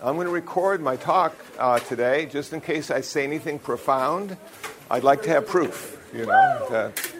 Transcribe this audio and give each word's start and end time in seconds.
I'm 0.00 0.14
going 0.14 0.28
to 0.28 0.32
record 0.32 0.80
my 0.80 0.94
talk 0.94 1.34
uh, 1.58 1.80
today 1.80 2.26
just 2.26 2.52
in 2.52 2.60
case 2.60 2.88
I 2.88 3.00
say 3.00 3.24
anything 3.24 3.58
profound. 3.58 4.36
I'd 4.88 5.02
like 5.02 5.22
to 5.22 5.30
have 5.30 5.48
proof, 5.48 5.98
you 6.14 6.24
know, 6.24 6.66
that, 6.70 7.10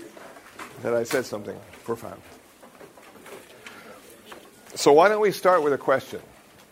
that 0.83 0.95
I 0.95 1.03
said 1.03 1.27
something 1.27 1.59
profound. 1.83 2.23
So, 4.77 4.93
why 4.93 5.09
don't 5.09 5.21
we 5.21 5.33
start 5.33 5.65
with 5.65 5.73
a 5.73 5.79
question? 5.79 6.21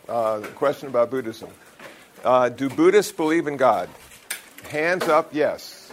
Uh, 0.09 0.43
a 0.45 0.47
question 0.49 0.87
about 0.87 1.11
Buddhism. 1.11 1.51
Uh, 2.25 2.51
do 2.51 2.69
Buddhists 2.69 3.11
believe 3.11 3.49
in 3.49 3.57
God? 3.57 3.89
Hands 4.69 5.03
up, 5.09 5.31
yes. 5.35 5.91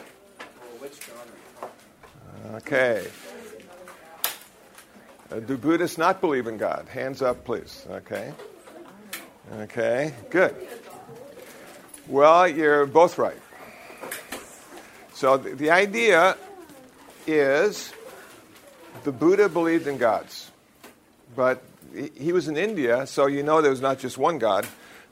Okay. 2.54 3.08
Uh, 5.32 5.40
do 5.40 5.58
Buddhists 5.58 5.98
not 5.98 6.22
believe 6.22 6.46
in 6.46 6.58
God? 6.58 6.88
Hands 6.88 7.20
up, 7.24 7.46
please. 7.46 7.88
Okay. 7.90 8.32
Okay, 9.52 10.14
good. 10.30 10.56
Well, 12.08 12.48
you're 12.48 12.86
both 12.86 13.18
right. 13.18 13.38
So 15.14 15.38
the, 15.38 15.52
the 15.56 15.72
idea 15.72 16.38
is 17.28 17.94
the 19.04 19.12
Buddha 19.12 19.50
believed 19.50 19.88
in 19.88 19.98
gods, 19.98 20.50
but 21.36 21.62
he, 21.94 22.10
he 22.16 22.32
was 22.32 22.48
in 22.48 22.58
India, 22.58 23.06
so 23.06 23.28
you 23.28 23.44
know 23.44 23.62
there 23.62 23.72
was 23.72 23.82
not 23.82 24.00
just 24.00 24.18
one 24.18 24.40
God. 24.40 24.66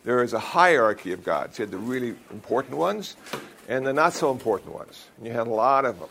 There 0.04 0.23
is 0.23 0.34
a 0.34 0.40
hierarchy 0.40 1.12
of 1.12 1.23
gods. 1.23 1.59
You 1.59 1.63
had 1.66 1.71
the 1.71 1.77
really 1.77 2.16
important 2.32 2.77
ones 2.77 3.16
and 3.68 3.85
the 3.85 3.93
not 3.93 4.13
so 4.13 4.32
important 4.32 4.73
ones. 4.73 5.05
And 5.18 5.27
you 5.27 5.34
had 5.34 5.48
a 5.48 5.52
lot 5.52 5.85
of 5.85 5.99
them. 5.99 6.09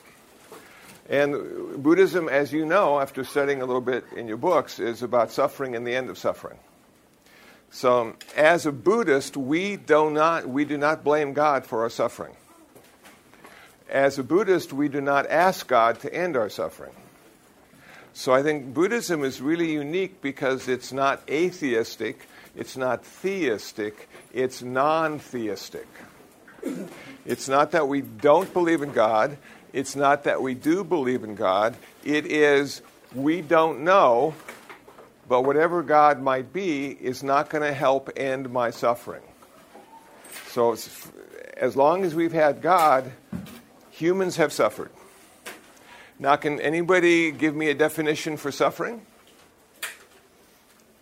And 1.09 1.82
Buddhism, 1.82 2.29
as 2.29 2.52
you 2.52 2.65
know, 2.65 3.01
after 3.01 3.24
studying 3.24 3.62
a 3.62 3.66
little 3.66 3.80
bit 3.80 4.05
in 4.16 4.29
your 4.29 4.37
books, 4.37 4.79
is 4.79 5.02
about 5.02 5.32
suffering 5.32 5.74
and 5.74 5.84
the 5.84 5.95
end 5.95 6.09
of 6.09 6.16
suffering. 6.16 6.59
So, 7.70 8.16
as 8.37 8.66
a 8.66 8.73
Buddhist, 8.73 9.37
we 9.37 9.76
do 9.76 10.10
not, 10.10 10.49
we 10.49 10.65
do 10.65 10.76
not 10.76 11.04
blame 11.04 11.32
God 11.32 11.65
for 11.65 11.82
our 11.82 11.90
suffering. 11.90 12.35
As 13.88 14.18
a 14.18 14.24
Buddhist, 14.24 14.73
we 14.73 14.88
do 14.88 15.01
not 15.01 15.30
ask 15.30 15.68
God 15.68 16.01
to 16.01 16.12
end 16.12 16.37
our 16.37 16.49
suffering. 16.49 16.93
So, 18.12 18.32
I 18.32 18.43
think 18.43 18.74
Buddhism 18.74 19.23
is 19.23 19.40
really 19.40 19.73
unique 19.73 20.21
because 20.21 20.66
it's 20.66 20.93
not 20.93 21.23
atheistic, 21.30 22.27
it's 22.57 22.77
not 22.77 23.04
theistic, 23.04 24.09
it's 24.32 24.62
non 24.62 25.21
theistic. 25.21 25.87
It's 27.24 27.49
not 27.49 27.71
that 27.71 27.87
we 27.87 28.01
don't 28.01 28.52
believe 28.52 28.82
in 28.82 28.93
God, 28.93 29.38
it's 29.73 29.95
not 29.95 30.24
that 30.24 30.43
we 30.43 30.55
do 30.55 30.82
believe 30.82 31.23
in 31.23 31.37
God, 31.37 31.77
it 32.05 32.27
is 32.27 32.82
we 33.15 33.43
don't 33.43 33.80
know 33.80 34.34
but 35.31 35.43
whatever 35.43 35.85
God 35.85 36.21
might 36.21 36.53
be 36.53 36.89
is 36.89 37.23
not 37.23 37.51
going 37.51 37.63
to 37.63 37.73
help 37.73 38.11
end 38.17 38.51
my 38.51 38.71
suffering. 38.71 39.23
So, 40.49 40.77
as 41.57 41.77
long 41.77 42.03
as 42.03 42.17
we've 42.17 42.33
had 42.33 42.61
God, 42.61 43.13
humans 43.93 44.39
have 44.39 44.53
suffered. 44.53 44.91
Now, 46.19 46.35
can 46.35 46.61
anybody 46.61 47.31
give 47.31 47.55
me 47.55 47.69
a 47.69 47.75
definition 47.75 48.39
for 48.39 48.51
suffering? 48.51 49.07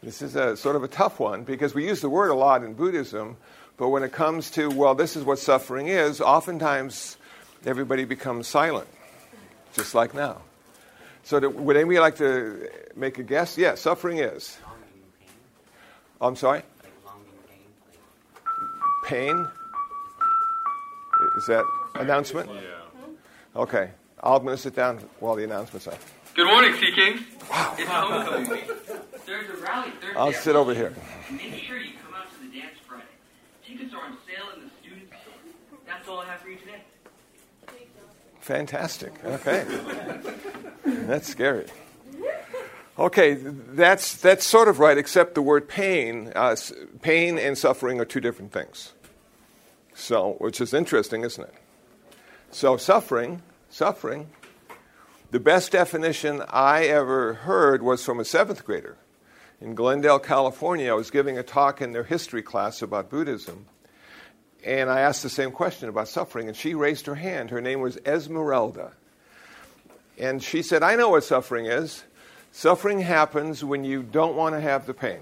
This 0.03 0.21
is 0.21 0.37
a 0.37 0.59
sort 0.59 0.77
of 0.77 0.85
a 0.85 0.89
tough 0.89 1.19
one 1.19 1.45
because 1.45 1.75
we 1.75 1.87
use 1.87 2.03
the 2.03 2.11
word 2.11 2.29
a 2.29 2.35
lot 2.35 2.63
in 2.63 2.75
Buddhism, 2.75 3.39
but 3.79 3.89
when 3.89 4.03
it 4.03 4.13
comes 4.13 4.51
to, 4.51 4.69
well, 4.69 4.95
this 4.95 5.17
is 5.17 5.25
what 5.25 5.39
suffering 5.39 5.87
is, 5.89 6.21
oftentimes 6.21 7.17
everybody 7.65 8.05
becomes 8.05 8.47
silent, 8.47 8.89
just 9.73 9.95
like 9.95 10.13
now. 10.13 10.43
So, 11.29 11.39
do, 11.39 11.51
would 11.51 11.77
anybody 11.77 11.99
like 11.99 12.17
to 12.17 12.71
make 12.97 13.19
a 13.19 13.23
guess? 13.23 13.59
Yeah, 13.59 13.75
suffering 13.75 14.17
is. 14.17 14.57
I'm 16.23 16.37
sorry? 16.37 16.63
Pain? 19.05 19.47
Is 21.37 21.45
that 21.49 21.67
announcement? 21.97 22.49
Yeah. 22.51 23.61
Okay. 23.61 23.91
I'm 24.23 24.43
going 24.43 24.57
to 24.57 24.63
sit 24.63 24.75
down 24.75 25.01
while 25.21 25.35
the 25.35 25.45
announcements 25.45 25.87
are. 25.87 25.99
Good 26.33 26.47
morning, 26.47 26.73
Sea 26.81 26.93
Kings. 26.95 27.21
Wow. 27.51 27.75
It's 27.77 27.91
homecoming 27.91 28.49
week. 28.49 28.71
There's 29.27 29.51
a 29.51 29.63
rally 29.63 29.91
Thursday. 30.01 30.17
I'll 30.17 30.33
sit 30.33 30.57
over 30.57 30.73
here. 30.73 30.95
Make 31.31 31.63
sure 31.63 31.77
you 31.77 31.93
come 32.03 32.15
out 32.15 32.33
to 32.33 32.39
the 32.41 32.59
dance 32.59 32.79
Friday. 32.89 33.05
Tickets 33.67 33.93
are 33.93 34.01
on 34.01 34.17
sale 34.27 34.47
in 34.57 34.65
the 34.65 34.71
student 34.81 35.11
zone. 35.11 35.79
That's 35.87 36.09
all 36.09 36.21
I 36.21 36.25
have 36.25 36.41
for 36.41 36.49
you 36.49 36.57
today. 36.57 36.85
Fantastic. 38.49 39.13
Okay. 39.27 39.67
That's 40.87 41.29
scary. 41.29 41.67
Okay, 42.99 43.35
that's, 43.35 44.17
that's 44.17 44.47
sort 44.47 44.69
of 44.69 44.79
right, 44.79 44.97
except 44.97 45.35
the 45.35 45.43
word 45.43 45.69
pain. 45.69 46.33
Uh, 46.35 46.57
pain 47.03 47.39
and 47.39 47.59
suffering 47.59 48.01
are 48.01 48.07
two 48.07 48.21
different 48.21 48.51
things. 48.51 48.95
So, 49.95 50.37
which 50.39 50.63
is 50.63 50.73
interesting, 50.73 51.25
isn't 51.25 51.45
it? 51.45 51.53
So, 52.51 52.79
suffering, 52.79 53.43
suffering, 53.69 54.31
the 55.31 55.41
best 55.41 55.73
definition 55.73 56.43
I 56.49 56.87
ever 56.87 57.35
heard 57.35 57.83
was 57.83 58.03
from 58.03 58.19
a 58.19 58.25
seventh 58.25 58.65
grader. 58.65 58.97
In 59.61 59.75
Glendale, 59.75 60.21
California, 60.21 60.91
I 60.91 60.95
was 60.95 61.11
giving 61.11 61.37
a 61.37 61.43
talk 61.43 61.83
in 61.83 61.93
their 61.93 62.05
history 62.05 62.43
class 62.43 62.81
about 62.81 63.11
Buddhism. 63.11 63.67
And 64.65 64.91
I 64.91 65.01
asked 65.01 65.23
the 65.23 65.29
same 65.29 65.53
question 65.53 65.89
about 65.89 66.09
suffering, 66.09 66.49
and 66.49 66.57
she 66.57 66.75
raised 66.75 67.07
her 67.07 67.15
hand. 67.15 67.51
Her 67.51 67.61
name 67.61 67.81
was 67.81 67.97
Esmeralda. 68.05 68.93
And 70.19 70.43
she 70.43 70.63
said, 70.63 70.83
I 70.83 70.97
know 70.97 71.11
what 71.11 71.25
suffering 71.25 71.67
is. 71.67 72.03
Suffering 72.51 73.01
happens 73.01 73.65
when 73.65 73.85
you 73.85 74.03
don't 74.03 74.35
want 74.35 74.55
to 74.55 74.61
have 74.61 74.87
the 74.87 74.95
pain. 74.95 75.21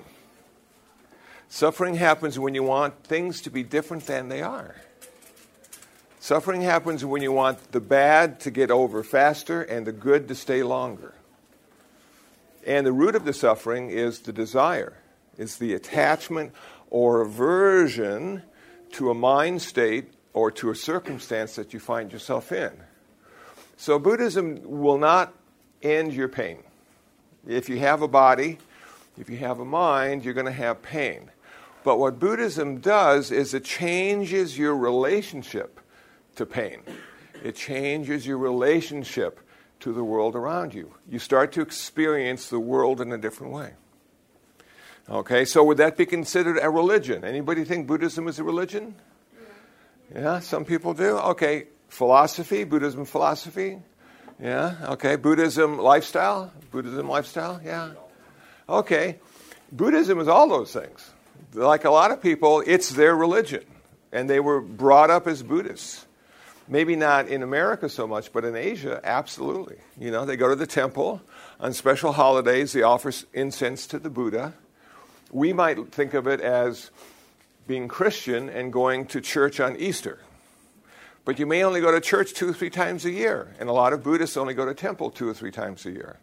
Suffering 1.48 1.94
happens 1.94 2.38
when 2.38 2.54
you 2.54 2.62
want 2.62 3.04
things 3.04 3.42
to 3.42 3.50
be 3.50 3.62
different 3.62 4.06
than 4.06 4.28
they 4.28 4.42
are. 4.42 4.74
Suffering 6.18 6.62
happens 6.62 7.04
when 7.04 7.22
you 7.22 7.30
want 7.30 7.72
the 7.72 7.80
bad 7.80 8.41
to 8.41 8.50
get 8.50 8.70
over 8.70 9.04
faster 9.04 9.62
and 9.62 9.86
the 9.86 9.92
good 9.92 10.26
to 10.28 10.34
stay 10.34 10.62
longer. 10.62 11.14
And 12.66 12.84
the 12.84 12.92
root 12.92 13.14
of 13.14 13.24
the 13.24 13.32
suffering 13.32 13.91
is 13.91 14.20
the 14.20 14.32
desire, 14.32 14.94
is 15.38 15.58
the 15.58 15.72
attachment 15.74 16.53
or 16.91 17.20
aversion 17.20 18.42
to 18.92 19.10
a 19.10 19.14
mind 19.14 19.62
state 19.62 20.12
or 20.32 20.50
to 20.52 20.70
a 20.70 20.74
circumstance 20.74 21.56
that 21.56 21.72
you 21.72 21.80
find 21.80 22.12
yourself 22.12 22.52
in. 22.52 22.72
So, 23.76 23.98
Buddhism 23.98 24.60
will 24.64 24.98
not 24.98 25.34
end 25.82 26.12
your 26.14 26.28
pain. 26.28 26.62
If 27.47 27.69
you 27.69 27.78
have 27.78 28.02
a 28.02 28.08
body, 28.08 28.58
if 29.19 29.30
you 29.30 29.36
have 29.38 29.60
a 29.60 29.64
mind, 29.64 30.24
you're 30.24 30.34
going 30.34 30.47
to 30.47 30.52
have 30.52 30.82
pain. 30.82 31.30
But 31.84 31.98
what 31.98 32.19
Buddhism 32.19 32.78
does 32.78 33.30
is 33.30 33.54
it 33.54 33.64
changes 33.64 34.58
your 34.58 34.76
relationship 34.76 35.80
to 36.34 36.44
pain, 36.44 36.82
it 37.42 37.54
changes 37.54 38.26
your 38.26 38.38
relationship 38.38 39.41
to 39.80 39.92
the 39.92 40.04
world 40.04 40.34
around 40.34 40.74
you. 40.74 40.94
You 41.08 41.18
start 41.18 41.53
to 41.53 41.60
experience 41.60 42.48
the 42.48 42.58
world 42.58 43.00
in 43.00 43.12
a 43.12 43.18
different 43.18 43.53
way. 43.53 43.74
Okay, 45.09 45.44
so 45.44 45.62
would 45.62 45.77
that 45.77 45.97
be 45.97 46.05
considered 46.05 46.59
a 46.61 46.69
religion? 46.69 47.25
Anybody 47.25 47.65
think 47.65 47.87
Buddhism 47.87 48.27
is 48.27 48.41
a 48.41 48.44
religion? 48.44 48.97
Yeah, 50.12 50.41
some 50.41 50.65
people 50.65 50.94
do. 50.94 51.17
Okay, 51.19 51.67
philosophy, 51.89 52.65
Buddhism 52.65 53.05
philosophy. 53.05 53.78
Yeah, 54.41 54.75
okay, 54.91 55.15
Buddhism 55.15 55.78
lifestyle, 55.78 56.53
Buddhism 56.72 57.09
lifestyle. 57.09 57.61
Yeah, 57.65 57.93
okay. 58.69 59.19
Buddhism 59.71 60.21
is 60.21 60.28
all 60.28 60.49
those 60.49 60.72
things. 60.72 61.11
Like 61.55 61.84
a 61.84 61.91
lot 61.91 62.11
of 62.11 62.21
people, 62.21 62.62
it's 62.66 62.91
their 62.91 63.15
religion, 63.15 63.65
and 64.12 64.28
they 64.28 64.41
were 64.41 64.61
brought 64.61 65.11
up 65.11 65.27
as 65.28 65.43
Buddhists. 65.43 66.05
Maybe 66.69 66.97
not 66.97 67.28
in 67.28 67.45
America 67.45 67.89
so 67.89 68.09
much, 68.09 68.33
but 68.33 68.45
in 68.45 68.56
Asia, 68.56 69.00
absolutely. 69.05 69.77
You 69.99 70.11
know, 70.11 70.25
they 70.25 70.37
go 70.37 70.49
to 70.49 70.56
the 70.56 70.66
temple 70.66 71.22
on 71.61 71.72
special 71.72 72.12
holidays. 72.12 72.72
They 72.72 72.83
offer 72.83 73.12
incense 73.33 73.86
to 73.89 74.01
the 74.01 74.10
Buddha 74.10 74.53
we 75.31 75.53
might 75.53 75.93
think 75.93 76.15
of 76.15 76.27
it 76.27 76.41
as 76.41 76.91
being 77.67 77.89
Christian 77.89 78.49
and 78.49 78.73
going 78.73 79.07
to 79.07 79.21
church 79.21 79.61
on 79.61 79.77
Easter. 79.77 80.21
But 81.25 81.41
you 81.41 81.47
may 81.47 81.65
only 81.65 81.81
go 81.81 81.91
to 81.91 82.01
church 82.01 82.34
two 82.34 82.51
or 82.51 82.53
three 82.53 82.71
times 82.71 83.05
a 83.05 83.11
year, 83.11 83.53
and 83.59 83.69
a 83.69 83.73
lot 83.73 83.93
of 83.93 84.05
Buddhists 84.05 84.37
only 84.37 84.55
go 84.55 84.65
to 84.65 84.75
temple 84.75 85.11
two 85.11 85.28
or 85.28 85.34
three 85.34 85.51
times 85.51 85.84
a 85.84 85.91
year. 85.91 86.19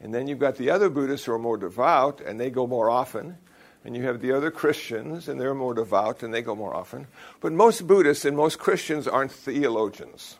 And 0.00 0.12
then 0.12 0.26
you've 0.26 0.40
got 0.40 0.56
the 0.56 0.70
other 0.70 0.90
Buddhists 0.90 1.26
who 1.26 1.32
are 1.32 1.38
more 1.38 1.56
devout, 1.56 2.20
and 2.20 2.40
they 2.40 2.50
go 2.50 2.66
more 2.66 2.90
often. 2.90 3.38
And 3.84 3.96
you 3.96 4.02
have 4.02 4.20
the 4.20 4.32
other 4.32 4.50
Christians, 4.50 5.28
and 5.28 5.40
they're 5.40 5.54
more 5.54 5.74
devout, 5.74 6.22
and 6.22 6.34
they 6.34 6.42
go 6.42 6.56
more 6.56 6.74
often. 6.74 7.06
But 7.40 7.52
most 7.52 7.86
Buddhists 7.86 8.24
and 8.24 8.36
most 8.36 8.58
Christians 8.58 9.06
aren't 9.06 9.32
theologians. 9.32 10.36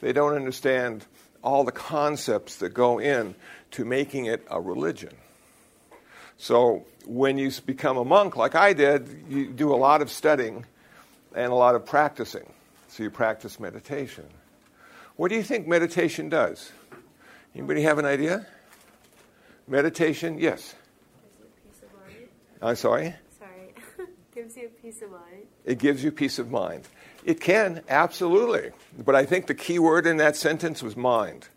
They 0.00 0.12
don't 0.12 0.34
understand 0.34 1.06
all 1.42 1.62
the 1.62 1.72
concepts 1.72 2.56
that 2.56 2.70
go 2.70 2.98
in 2.98 3.36
to 3.72 3.84
making 3.84 4.26
it 4.26 4.44
a 4.50 4.60
religion. 4.60 5.14
So 6.36 6.86
when 7.06 7.38
you 7.38 7.50
become 7.64 7.96
a 7.96 8.04
monk, 8.04 8.36
like 8.36 8.54
I 8.54 8.72
did, 8.72 9.24
you 9.28 9.46
do 9.46 9.72
a 9.72 9.76
lot 9.76 10.02
of 10.02 10.10
studying 10.10 10.64
and 11.34 11.52
a 11.52 11.54
lot 11.54 11.74
of 11.74 11.84
practicing. 11.84 12.50
So 12.88 13.02
you 13.02 13.10
practice 13.10 13.58
meditation. 13.58 14.24
What 15.16 15.28
do 15.28 15.36
you 15.36 15.42
think 15.42 15.66
meditation 15.66 16.28
does? 16.28 16.72
Anybody 17.54 17.82
have 17.82 17.98
an 17.98 18.04
idea? 18.04 18.46
Meditation, 19.66 20.38
yes. 20.38 20.74
Gives 21.64 21.80
you 21.80 21.86
of 21.86 22.06
mind. 22.06 22.28
I'm 22.62 22.76
sorry. 22.76 23.14
Sorry. 23.38 24.06
gives 24.34 24.56
you 24.56 24.70
peace 24.82 25.02
of 25.02 25.10
mind. 25.10 25.46
It 25.64 25.78
gives 25.78 26.04
you 26.04 26.10
peace 26.10 26.38
of 26.38 26.50
mind. 26.50 26.86
It 27.24 27.40
can, 27.40 27.82
absolutely. 27.88 28.72
But 29.04 29.14
I 29.14 29.24
think 29.24 29.46
the 29.46 29.54
key 29.54 29.78
word 29.78 30.06
in 30.06 30.18
that 30.18 30.36
sentence 30.36 30.82
was 30.82 30.96
mind. 30.96 31.48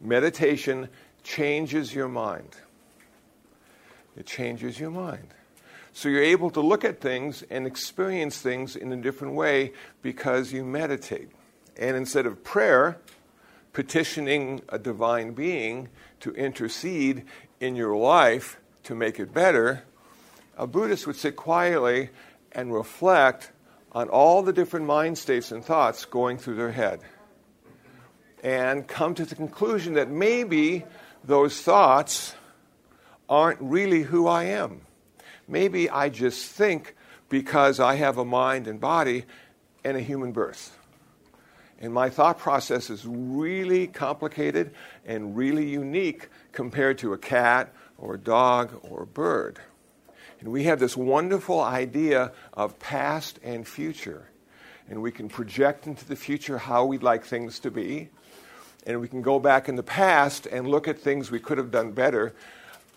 Meditation 0.00 0.88
changes 1.22 1.94
your 1.94 2.08
mind. 2.08 2.56
It 4.16 4.26
changes 4.26 4.80
your 4.80 4.90
mind. 4.90 5.28
So 5.92 6.08
you're 6.08 6.22
able 6.22 6.50
to 6.50 6.60
look 6.60 6.84
at 6.84 7.00
things 7.00 7.42
and 7.50 7.66
experience 7.66 8.38
things 8.38 8.76
in 8.76 8.92
a 8.92 8.96
different 8.96 9.34
way 9.34 9.72
because 10.02 10.52
you 10.52 10.64
meditate. 10.64 11.30
And 11.76 11.96
instead 11.96 12.26
of 12.26 12.44
prayer, 12.44 12.98
petitioning 13.72 14.62
a 14.68 14.78
divine 14.78 15.32
being 15.32 15.88
to 16.20 16.32
intercede 16.32 17.24
in 17.60 17.76
your 17.76 17.96
life 17.96 18.58
to 18.84 18.94
make 18.94 19.18
it 19.18 19.32
better, 19.32 19.84
a 20.56 20.66
Buddhist 20.66 21.06
would 21.06 21.16
sit 21.16 21.36
quietly 21.36 22.10
and 22.52 22.72
reflect 22.72 23.50
on 23.92 24.08
all 24.08 24.42
the 24.42 24.52
different 24.52 24.86
mind 24.86 25.16
states 25.16 25.50
and 25.50 25.64
thoughts 25.64 26.04
going 26.04 26.38
through 26.38 26.56
their 26.56 26.72
head 26.72 27.00
and 28.42 28.86
come 28.86 29.14
to 29.14 29.24
the 29.24 29.34
conclusion 29.34 29.94
that 29.94 30.10
maybe 30.10 30.84
those 31.24 31.60
thoughts 31.62 32.34
aren't 33.28 33.60
really 33.60 34.02
who 34.02 34.26
I 34.26 34.44
am. 34.44 34.82
Maybe 35.48 35.88
I 35.88 36.08
just 36.08 36.46
think 36.46 36.94
because 37.28 37.80
I 37.80 37.96
have 37.96 38.18
a 38.18 38.24
mind 38.24 38.66
and 38.66 38.80
body 38.80 39.24
and 39.84 39.96
a 39.96 40.00
human 40.00 40.32
birth. 40.32 40.76
And 41.78 41.92
my 41.92 42.08
thought 42.08 42.38
process 42.38 42.88
is 42.88 43.04
really 43.06 43.86
complicated 43.86 44.72
and 45.04 45.36
really 45.36 45.68
unique 45.68 46.28
compared 46.52 46.98
to 46.98 47.12
a 47.12 47.18
cat 47.18 47.74
or 47.98 48.14
a 48.14 48.18
dog 48.18 48.80
or 48.82 49.02
a 49.02 49.06
bird. 49.06 49.58
And 50.40 50.50
we 50.50 50.64
have 50.64 50.78
this 50.80 50.96
wonderful 50.96 51.60
idea 51.60 52.32
of 52.54 52.78
past 52.78 53.38
and 53.42 53.66
future. 53.66 54.28
And 54.88 55.02
we 55.02 55.10
can 55.10 55.28
project 55.28 55.86
into 55.86 56.06
the 56.06 56.16
future 56.16 56.58
how 56.58 56.84
we'd 56.86 57.02
like 57.02 57.24
things 57.24 57.58
to 57.60 57.70
be. 57.70 58.08
And 58.86 59.00
we 59.00 59.08
can 59.08 59.20
go 59.20 59.38
back 59.38 59.68
in 59.68 59.76
the 59.76 59.82
past 59.82 60.46
and 60.46 60.68
look 60.68 60.88
at 60.88 60.98
things 60.98 61.30
we 61.30 61.40
could 61.40 61.58
have 61.58 61.70
done 61.70 61.92
better 61.92 62.34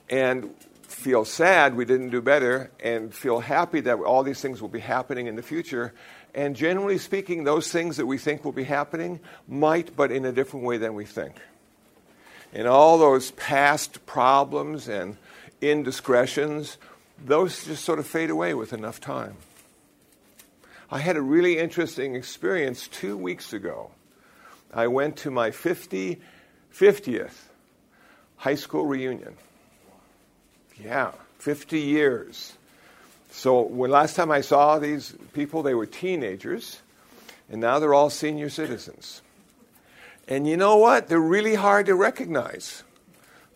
and 0.09 0.53
feel 0.83 1.23
sad 1.23 1.75
we 1.75 1.85
didn't 1.85 2.09
do 2.09 2.21
better 2.21 2.71
and 2.83 3.13
feel 3.13 3.39
happy 3.39 3.79
that 3.81 4.00
all 4.00 4.23
these 4.23 4.41
things 4.41 4.61
will 4.61 4.69
be 4.69 4.79
happening 4.79 5.27
in 5.27 5.35
the 5.35 5.41
future. 5.41 5.94
And 6.33 6.56
generally 6.56 6.97
speaking, 6.97 7.44
those 7.44 7.71
things 7.71 7.97
that 7.97 8.06
we 8.06 8.17
think 8.17 8.44
will 8.44 8.51
be 8.51 8.63
happening 8.63 9.19
might, 9.47 9.95
but 9.95 10.11
in 10.11 10.25
a 10.25 10.31
different 10.31 10.65
way 10.65 10.77
than 10.77 10.94
we 10.94 11.06
think. 11.06 11.35
And 12.53 12.67
all 12.67 12.97
those 12.97 13.31
past 13.31 14.06
problems 14.06 14.88
and 14.88 15.17
indiscretions 15.61 16.77
those 17.25 17.65
just 17.65 17.83
sort 17.83 18.00
of 18.00 18.07
fade 18.07 18.29
away 18.29 18.53
with 18.53 18.73
enough 18.73 19.00
time. 19.01 19.35
I 20.91 21.00
had 21.00 21.17
a 21.17 21.21
really 21.21 21.57
interesting 21.57 22.15
experience 22.15 22.88
two 22.88 23.17
weeks 23.17 23.53
ago. 23.53 23.91
I 24.73 24.88
went 24.88 25.17
to 25.17 25.31
my 25.31 25.51
50, 25.51 26.19
50th 26.73 27.35
high 28.38 28.56
school 28.56 28.85
reunion. 28.85 29.35
Yeah, 30.84 31.12
50 31.40 31.80
years. 31.80 32.54
So 33.31 33.62
when 33.62 33.92
last 33.92 34.16
time 34.16 34.31
I 34.31 34.42
saw 34.42 34.80
these 34.80 35.14
people, 35.34 35.62
they 35.64 35.74
were 35.74 35.86
teenagers, 35.86 36.81
and 37.50 37.62
now 37.62 37.80
they're 37.80 37.94
all 37.94 38.10
senior 38.10 38.50
citizens. 38.50 39.22
And 40.28 40.48
you 40.48 40.58
know 40.58 40.78
what? 40.78 41.08
They're 41.08 41.20
really 41.20 41.56
hard 41.56 41.88
to 41.88 41.96
recognize. 41.96 42.84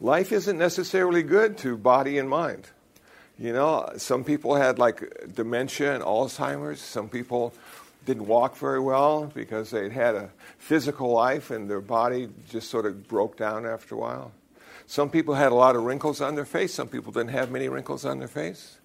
Life 0.01 0.31
isn't 0.31 0.57
necessarily 0.57 1.23
good 1.23 1.57
to 1.59 1.77
body 1.77 2.17
and 2.17 2.27
mind. 2.27 2.67
You 3.39 3.53
know, 3.53 3.91
some 3.97 4.23
people 4.23 4.55
had 4.55 4.79
like 4.79 5.33
dementia 5.33 5.95
and 5.95 6.03
Alzheimer's. 6.03 6.79
Some 6.79 7.09
people 7.09 7.53
didn't 8.05 8.27
walk 8.27 8.57
very 8.57 8.79
well 8.79 9.31
because 9.33 9.71
they'd 9.71 9.91
had 9.91 10.15
a 10.15 10.29
physical 10.59 11.11
life 11.11 11.51
and 11.51 11.69
their 11.69 11.81
body 11.81 12.29
just 12.49 12.69
sort 12.69 12.85
of 12.85 13.07
broke 13.07 13.37
down 13.37 13.65
after 13.65 13.95
a 13.95 13.97
while. 13.97 14.31
Some 14.85 15.09
people 15.09 15.33
had 15.33 15.51
a 15.51 15.55
lot 15.55 15.75
of 15.75 15.83
wrinkles 15.83 16.21
on 16.21 16.35
their 16.35 16.45
face. 16.45 16.73
Some 16.73 16.87
people 16.87 17.11
didn't 17.11 17.31
have 17.31 17.51
many 17.51 17.69
wrinkles 17.69 18.05
on 18.05 18.19
their 18.19 18.27
face. 18.27 18.79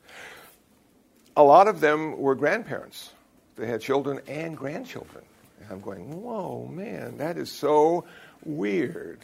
A 1.36 1.42
lot 1.42 1.68
of 1.68 1.80
them 1.80 2.18
were 2.18 2.34
grandparents. 2.34 3.12
They 3.56 3.66
had 3.66 3.80
children 3.80 4.20
and 4.26 4.56
grandchildren. 4.56 5.24
And 5.60 5.70
I'm 5.70 5.80
going, 5.80 6.22
whoa, 6.22 6.66
man, 6.66 7.18
that 7.18 7.36
is 7.36 7.50
so 7.50 8.04
weird. 8.44 9.20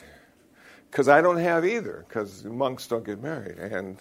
Because 0.91 1.09
I 1.09 1.21
don't 1.21 1.39
have 1.39 1.65
either, 1.65 2.05
because 2.09 2.45
monks 2.45 2.87
don't 2.87 3.05
get 3.05 3.21
married. 3.21 3.59
And 3.59 3.99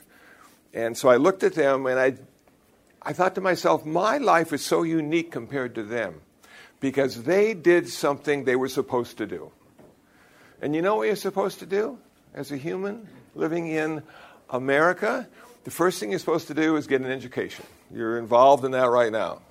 and 0.73 0.97
so 0.97 1.09
I 1.09 1.17
looked 1.17 1.43
at 1.43 1.53
them 1.53 1.85
and 1.85 1.99
I, 1.99 2.15
I 3.01 3.13
thought 3.13 3.35
to 3.35 3.41
myself, 3.41 3.85
my 3.85 4.17
life 4.17 4.53
is 4.53 4.65
so 4.65 4.83
unique 4.83 5.31
compared 5.31 5.75
to 5.75 5.83
them 5.83 6.21
because 6.79 7.23
they 7.23 7.53
did 7.53 7.87
something 7.87 8.43
they 8.43 8.55
were 8.55 8.67
supposed 8.67 9.19
to 9.19 9.27
do. 9.27 9.51
And 10.61 10.75
you 10.75 10.81
know 10.81 10.95
what 10.95 11.07
you're 11.07 11.15
supposed 11.15 11.59
to 11.59 11.65
do 11.65 11.99
as 12.33 12.51
a 12.51 12.57
human 12.57 13.07
living 13.35 13.67
in 13.67 14.03
America? 14.49 15.27
The 15.63 15.71
first 15.71 15.99
thing 15.99 16.11
you're 16.11 16.19
supposed 16.19 16.47
to 16.47 16.53
do 16.53 16.75
is 16.75 16.87
get 16.87 17.01
an 17.01 17.11
education. 17.11 17.65
You're 17.93 18.17
involved 18.17 18.65
in 18.65 18.71
that 18.71 18.89
right 18.89 19.11
now. 19.11 19.41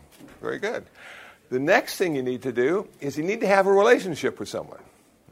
Very 0.40 0.58
good. 0.58 0.84
The 1.50 1.58
next 1.58 1.96
thing 1.96 2.16
you 2.16 2.22
need 2.22 2.42
to 2.42 2.52
do 2.52 2.88
is 3.00 3.16
you 3.16 3.24
need 3.24 3.40
to 3.40 3.46
have 3.46 3.66
a 3.66 3.72
relationship 3.72 4.40
with 4.40 4.48
someone. 4.48 4.80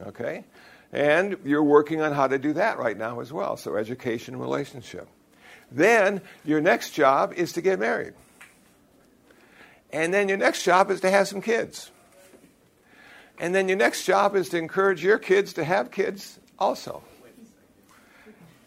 Okay? 0.07 0.45
And 0.93 1.37
you're 1.45 1.63
working 1.63 2.01
on 2.01 2.13
how 2.13 2.27
to 2.27 2.39
do 2.39 2.53
that 2.55 2.79
right 2.79 2.97
now 2.97 3.21
as 3.21 3.33
well. 3.33 3.57
So, 3.57 3.77
education, 3.77 4.39
relationship. 4.39 5.09
Then 5.71 6.21
your 6.45 6.61
next 6.61 6.91
job 6.91 7.33
is 7.35 7.53
to 7.53 7.61
get 7.61 7.79
married. 7.79 8.15
And 9.93 10.13
then 10.13 10.29
your 10.29 10.39
next 10.39 10.63
job 10.65 10.91
is 10.91 11.01
to 11.01 11.11
have 11.11 11.29
some 11.29 11.41
kids. 11.41 11.91
And 13.39 13.55
then 13.55 13.69
your 13.69 13.79
next 13.79 14.05
job 14.05 14.37
is 14.37 14.49
to 14.51 14.59
encourage 14.59 15.03
your 15.03 15.19
kids 15.19 15.55
to 15.55 15.65
have 15.65 15.91
kids 15.91 16.39
also. 16.59 17.03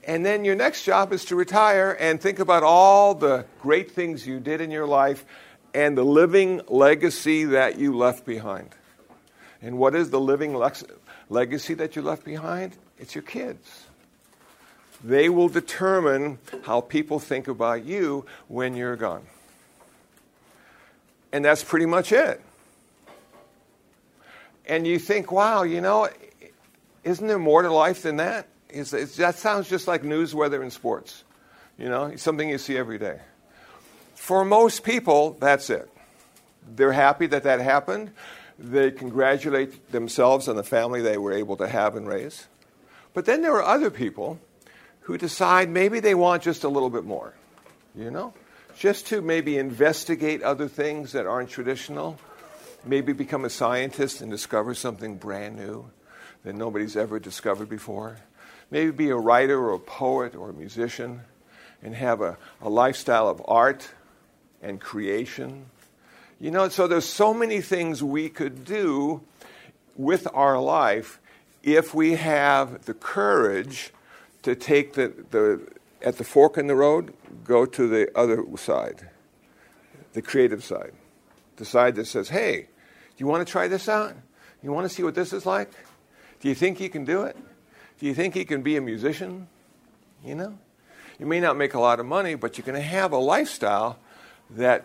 And 0.06 0.26
then 0.26 0.44
your 0.44 0.56
next 0.56 0.84
job 0.84 1.14
is 1.14 1.26
to 1.26 1.36
retire 1.36 1.96
and 1.98 2.20
think 2.20 2.40
about 2.40 2.64
all 2.64 3.16
the 3.16 3.46
great 3.62 3.92
things 3.92 4.28
you 4.28 4.40
did 4.40 4.60
in 4.60 4.70
your 4.70 4.86
life 4.86 5.24
and 5.74 5.98
the 5.98 6.04
living 6.04 6.62
legacy 6.68 7.46
that 7.46 7.80
you 7.80 7.96
left 7.96 8.26
behind. 8.26 8.70
And 9.62 9.78
what 9.78 9.96
is 9.96 10.10
the 10.10 10.20
living 10.20 10.62
legacy 11.30 11.74
that 11.76 11.96
you 11.96 12.02
left 12.02 12.26
behind? 12.26 12.76
It's 13.00 13.16
your 13.16 13.22
kids. 13.22 13.86
They 15.04 15.30
will 15.30 15.50
determine 15.50 16.40
how 16.64 16.82
people 16.82 17.20
think 17.20 17.48
about 17.48 17.86
you 17.86 18.26
when 18.48 18.76
you're 18.76 18.96
gone. 18.98 19.26
And 21.32 21.44
that's 21.44 21.64
pretty 21.64 21.86
much 21.86 22.12
it. 22.12 22.42
And 24.66 24.86
you 24.86 25.00
think, 25.00 25.32
wow, 25.32 25.64
you 25.64 25.82
know, 25.82 26.10
isn't 27.04 27.26
there 27.26 27.40
more 27.40 27.62
to 27.62 27.72
life 27.72 28.04
than 28.04 28.18
that? 28.18 28.48
Is, 28.74 28.92
that 29.18 29.36
sounds 29.36 29.70
just 29.70 29.88
like 29.88 30.04
news, 30.04 30.34
weather, 30.34 30.62
and 30.62 30.74
sports. 30.74 31.24
You 31.78 31.90
know, 31.90 32.06
it's 32.06 32.24
something 32.24 32.50
you 32.50 32.58
see 32.58 32.76
every 32.76 32.98
day. 32.98 33.20
For 34.16 34.44
most 34.44 34.84
people, 34.84 35.38
that's 35.40 35.70
it. 35.70 35.90
They're 36.76 36.92
happy 36.92 37.28
that 37.28 37.44
that 37.44 37.60
happened. 37.60 38.12
They 38.58 38.92
congratulate 38.92 39.92
themselves 39.92 40.48
on 40.48 40.56
the 40.56 40.64
family 40.64 41.02
they 41.02 41.18
were 41.18 41.34
able 41.34 41.58
to 41.58 41.68
have 41.68 41.96
and 41.96 42.08
raise. 42.08 42.48
But 43.14 43.26
then 43.26 43.42
there 43.42 43.54
are 43.54 43.64
other 43.64 43.92
people 43.92 44.40
who 45.02 45.18
decide 45.18 45.70
maybe 45.70 46.00
they 46.00 46.16
want 46.16 46.44
just 46.44 46.64
a 46.64 46.70
little 46.70 46.90
bit 46.90 47.04
more, 47.04 47.34
you 47.96 48.10
know? 48.10 48.34
Just 48.78 49.08
to 49.08 49.22
maybe 49.22 49.58
investigate 49.58 50.42
other 50.42 50.68
things 50.68 51.12
that 51.12 51.28
aren't 51.28 51.50
traditional, 51.50 52.18
maybe 52.86 53.14
become 53.14 53.46
a 53.46 53.50
scientist 53.50 54.22
and 54.22 54.32
discover 54.32 54.74
something 54.74 55.18
brand 55.18 55.58
new 55.58 55.92
that 56.44 56.56
nobody's 56.56 56.96
ever 56.96 57.20
discovered 57.20 57.70
before. 57.70 58.18
Maybe 58.74 58.90
be 58.90 59.10
a 59.12 59.16
writer 59.16 59.64
or 59.64 59.74
a 59.74 59.80
poet 59.80 60.34
or 60.36 60.50
a 60.50 60.54
musician 60.54 61.22
and 61.84 61.94
have 61.94 62.22
a, 62.22 62.40
a 62.60 62.70
lifestyle 62.70 63.28
of 63.30 63.40
art 63.46 63.88
and 64.64 64.82
creation. 64.82 65.68
You 66.40 66.50
know, 66.50 66.68
so 66.70 66.88
there's 66.88 67.06
so 67.06 67.36
many 67.36 67.62
things 67.62 68.02
we 68.02 68.30
could 68.30 68.66
do 68.66 69.22
with 69.96 70.28
our 70.34 70.60
life 70.60 71.20
if 71.62 71.94
we 71.94 72.14
have 72.14 72.86
the 72.86 72.96
courage 72.96 73.94
to 74.42 74.56
take 74.56 74.94
the, 74.94 75.14
the 75.30 75.62
at 76.02 76.18
the 76.18 76.24
fork 76.24 76.58
in 76.58 76.66
the 76.66 76.76
road, 76.76 77.14
go 77.44 77.68
to 77.68 77.88
the 77.88 78.10
other 78.18 78.44
side, 78.58 79.08
the 80.14 80.22
creative 80.24 80.64
side, 80.64 80.94
the 81.58 81.66
side 81.66 81.94
that 81.94 82.08
says, 82.08 82.30
"Hey, 82.30 82.62
do 82.62 83.18
you 83.18 83.28
want 83.28 83.46
to 83.46 83.52
try 83.52 83.68
this 83.68 83.88
out? 83.88 84.16
You 84.64 84.72
want 84.72 84.90
to 84.90 84.94
see 84.94 85.04
what 85.04 85.14
this 85.14 85.32
is 85.32 85.46
like? 85.46 85.70
Do 86.40 86.50
you 86.50 86.56
think 86.56 86.80
you 86.80 86.90
can 86.90 87.06
do 87.06 87.22
it? 87.22 87.38
Do 88.04 88.10
you 88.10 88.14
think 88.14 88.34
he 88.34 88.44
can 88.44 88.64
be 88.64 88.76
a 88.76 88.82
musician? 88.82 89.48
You 90.26 90.36
know, 90.36 90.58
you 91.20 91.26
may 91.26 91.40
not 91.40 91.56
make 91.56 91.74
a 91.74 91.80
lot 91.80 92.02
of 92.02 92.06
money, 92.06 92.36
but 92.36 92.52
going 92.66 92.76
to 92.76 92.82
have 92.82 93.14
a 93.14 93.18
lifestyle 93.18 93.98
that 94.50 94.84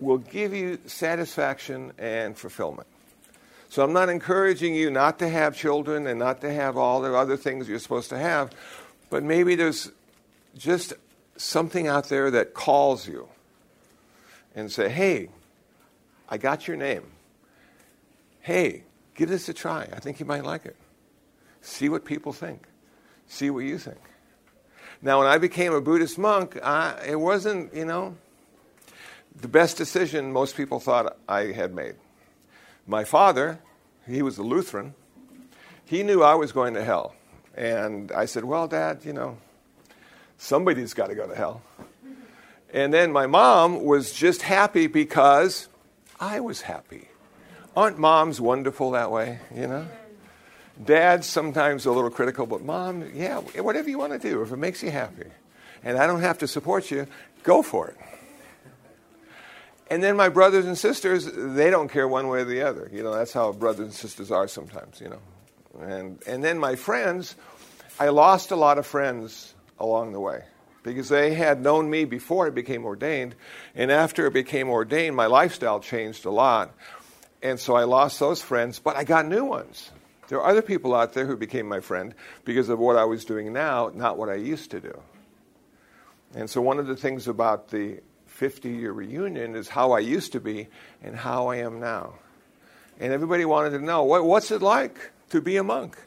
will 0.00 0.16
give 0.16 0.54
you 0.54 0.78
satisfaction 0.86 1.92
and 1.98 2.34
fulfillment." 2.34 2.88
So 3.68 3.84
I'm 3.84 3.92
not 3.92 4.08
encouraging 4.08 4.74
you 4.74 4.90
not 4.90 5.18
to 5.18 5.28
have 5.28 5.54
children 5.54 6.06
and 6.06 6.18
not 6.18 6.40
to 6.40 6.50
have 6.50 6.78
all 6.78 7.02
the 7.02 7.14
other 7.14 7.36
things 7.36 7.68
you're 7.68 7.78
supposed 7.78 8.08
to 8.08 8.18
have, 8.18 8.50
but 9.10 9.22
maybe 9.22 9.54
there's 9.54 9.92
just 10.56 10.94
something 11.36 11.86
out 11.86 12.08
there 12.08 12.30
that 12.30 12.54
calls 12.54 13.06
you. 13.06 13.28
and 14.54 14.72
say, 14.72 14.88
hey, 14.88 15.28
I 16.30 16.38
got 16.38 16.66
your 16.66 16.78
name. 16.78 17.04
Hey, 18.40 18.84
give 19.14 19.28
this 19.28 19.50
a 19.50 19.52
try. 19.52 19.82
I 19.92 20.00
think 20.00 20.18
you 20.18 20.24
might 20.24 20.44
like 20.44 20.64
it. 20.64 20.76
See 21.62 21.88
what 21.88 22.04
people 22.04 22.32
think. 22.32 22.66
See 23.28 23.48
what 23.48 23.60
you 23.60 23.78
think. 23.78 24.00
Now, 25.00 25.20
when 25.20 25.28
I 25.28 25.38
became 25.38 25.72
a 25.72 25.80
Buddhist 25.80 26.18
monk, 26.18 26.58
I, 26.62 27.00
it 27.06 27.18
wasn't, 27.18 27.74
you 27.74 27.84
know, 27.84 28.16
the 29.40 29.48
best 29.48 29.76
decision 29.76 30.32
most 30.32 30.56
people 30.56 30.78
thought 30.78 31.16
I 31.28 31.52
had 31.52 31.74
made. 31.74 31.94
My 32.86 33.04
father, 33.04 33.58
he 34.06 34.22
was 34.22 34.38
a 34.38 34.42
Lutheran, 34.42 34.94
he 35.84 36.02
knew 36.02 36.22
I 36.22 36.34
was 36.34 36.52
going 36.52 36.74
to 36.74 36.84
hell. 36.84 37.14
And 37.54 38.12
I 38.12 38.26
said, 38.26 38.44
Well, 38.44 38.66
Dad, 38.66 39.04
you 39.04 39.12
know, 39.12 39.38
somebody's 40.38 40.94
got 40.94 41.08
to 41.08 41.14
go 41.14 41.26
to 41.26 41.34
hell. 41.34 41.62
And 42.72 42.92
then 42.92 43.12
my 43.12 43.26
mom 43.26 43.84
was 43.84 44.12
just 44.12 44.42
happy 44.42 44.86
because 44.86 45.68
I 46.18 46.40
was 46.40 46.62
happy. 46.62 47.08
Aren't 47.76 47.98
moms 47.98 48.40
wonderful 48.40 48.92
that 48.92 49.10
way, 49.10 49.40
you 49.54 49.66
know? 49.66 49.86
Dad's 50.82 51.26
sometimes 51.26 51.86
a 51.86 51.92
little 51.92 52.10
critical, 52.10 52.46
but 52.46 52.62
mom, 52.62 53.10
yeah, 53.14 53.38
whatever 53.38 53.90
you 53.90 53.98
want 53.98 54.12
to 54.12 54.18
do, 54.18 54.42
if 54.42 54.52
it 54.52 54.56
makes 54.56 54.82
you 54.82 54.90
happy, 54.90 55.26
and 55.84 55.98
I 55.98 56.06
don't 56.06 56.20
have 56.20 56.38
to 56.38 56.48
support 56.48 56.90
you, 56.90 57.06
go 57.42 57.62
for 57.62 57.88
it. 57.88 57.96
And 59.90 60.02
then 60.02 60.16
my 60.16 60.30
brothers 60.30 60.64
and 60.64 60.78
sisters, 60.78 61.28
they 61.30 61.68
don't 61.68 61.88
care 61.88 62.08
one 62.08 62.28
way 62.28 62.40
or 62.40 62.44
the 62.44 62.62
other. 62.62 62.88
You 62.90 63.02
know, 63.02 63.14
that's 63.14 63.32
how 63.32 63.52
brothers 63.52 63.84
and 63.84 63.94
sisters 63.94 64.30
are 64.30 64.48
sometimes, 64.48 65.00
you 65.02 65.10
know. 65.10 65.20
And, 65.82 66.22
and 66.26 66.42
then 66.42 66.58
my 66.58 66.76
friends, 66.76 67.36
I 68.00 68.08
lost 68.08 68.52
a 68.52 68.56
lot 68.56 68.78
of 68.78 68.86
friends 68.86 69.52
along 69.78 70.12
the 70.12 70.20
way 70.20 70.44
because 70.82 71.10
they 71.10 71.34
had 71.34 71.60
known 71.60 71.90
me 71.90 72.06
before 72.06 72.46
I 72.46 72.50
became 72.50 72.86
ordained. 72.86 73.34
And 73.74 73.92
after 73.92 74.26
I 74.26 74.30
became 74.30 74.70
ordained, 74.70 75.14
my 75.14 75.26
lifestyle 75.26 75.80
changed 75.80 76.24
a 76.24 76.30
lot. 76.30 76.74
And 77.42 77.60
so 77.60 77.74
I 77.74 77.84
lost 77.84 78.18
those 78.18 78.40
friends, 78.40 78.78
but 78.78 78.96
I 78.96 79.04
got 79.04 79.26
new 79.26 79.44
ones. 79.44 79.90
There 80.32 80.40
are 80.40 80.48
other 80.48 80.62
people 80.62 80.94
out 80.94 81.12
there 81.12 81.26
who 81.26 81.36
became 81.36 81.68
my 81.68 81.80
friend 81.80 82.14
because 82.46 82.70
of 82.70 82.78
what 82.78 82.96
I 82.96 83.04
was 83.04 83.22
doing 83.26 83.52
now, 83.52 83.90
not 83.94 84.16
what 84.16 84.30
I 84.30 84.36
used 84.36 84.70
to 84.70 84.80
do. 84.80 84.98
And 86.34 86.48
so, 86.48 86.62
one 86.62 86.78
of 86.78 86.86
the 86.86 86.96
things 86.96 87.28
about 87.28 87.68
the 87.68 88.00
50 88.28 88.70
year 88.70 88.92
reunion 88.92 89.54
is 89.54 89.68
how 89.68 89.92
I 89.92 89.98
used 89.98 90.32
to 90.32 90.40
be 90.40 90.68
and 91.02 91.14
how 91.14 91.48
I 91.48 91.56
am 91.56 91.80
now. 91.80 92.14
And 92.98 93.12
everybody 93.12 93.44
wanted 93.44 93.76
to 93.76 93.78
know 93.80 94.04
what, 94.04 94.24
what's 94.24 94.50
it 94.50 94.62
like 94.62 95.10
to 95.28 95.42
be 95.42 95.58
a 95.58 95.62
monk? 95.62 95.98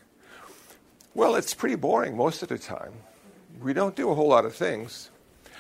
Well, 1.13 1.35
it's 1.35 1.53
pretty 1.53 1.75
boring 1.75 2.17
most 2.17 2.41
of 2.41 2.49
the 2.49 2.57
time. 2.57 2.93
We 3.61 3.73
don't 3.73 3.95
do 3.95 4.09
a 4.09 4.15
whole 4.15 4.29
lot 4.29 4.43
of 4.43 4.55
things. 4.55 5.11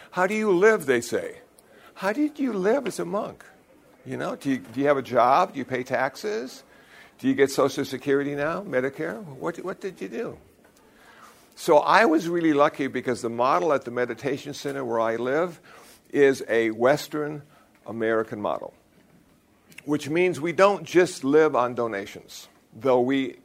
How 0.09 0.25
do 0.25 0.33
you 0.33 0.51
live, 0.51 0.87
they 0.87 1.01
say? 1.01 1.41
How 1.93 2.13
did 2.13 2.39
you 2.39 2.51
live 2.51 2.87
as 2.87 2.97
a 2.97 3.05
monk? 3.05 3.45
You 4.07 4.17
know, 4.17 4.35
do 4.35 4.49
you, 4.49 4.57
do 4.57 4.81
you 4.81 4.87
have 4.87 4.97
a 4.97 5.03
job? 5.03 5.53
Do 5.53 5.59
you 5.59 5.65
pay 5.65 5.83
taxes? 5.83 6.63
Do 7.19 7.29
you 7.29 7.33
get 7.33 7.49
Social 7.49 7.85
Security 7.85 8.35
now, 8.35 8.61
Medicare? 8.61 9.23
What, 9.23 9.57
what 9.63 9.79
did 9.79 10.01
you 10.01 10.09
do? 10.09 10.37
So 11.55 11.77
I 11.77 12.03
was 12.05 12.27
really 12.27 12.53
lucky 12.53 12.87
because 12.87 13.21
the 13.21 13.29
model 13.29 13.71
at 13.71 13.85
the 13.85 13.91
meditation 13.91 14.53
center 14.53 14.83
where 14.83 14.99
I 14.99 15.15
live 15.15 15.61
is 16.09 16.43
a 16.49 16.71
Western 16.71 17.41
American 17.87 18.41
model, 18.41 18.73
which 19.85 20.09
means 20.09 20.41
we 20.41 20.51
don't 20.51 20.83
just 20.83 21.23
live 21.23 21.55
on 21.55 21.73
donations, 21.73 22.49
though 22.75 22.99
we 22.99 23.37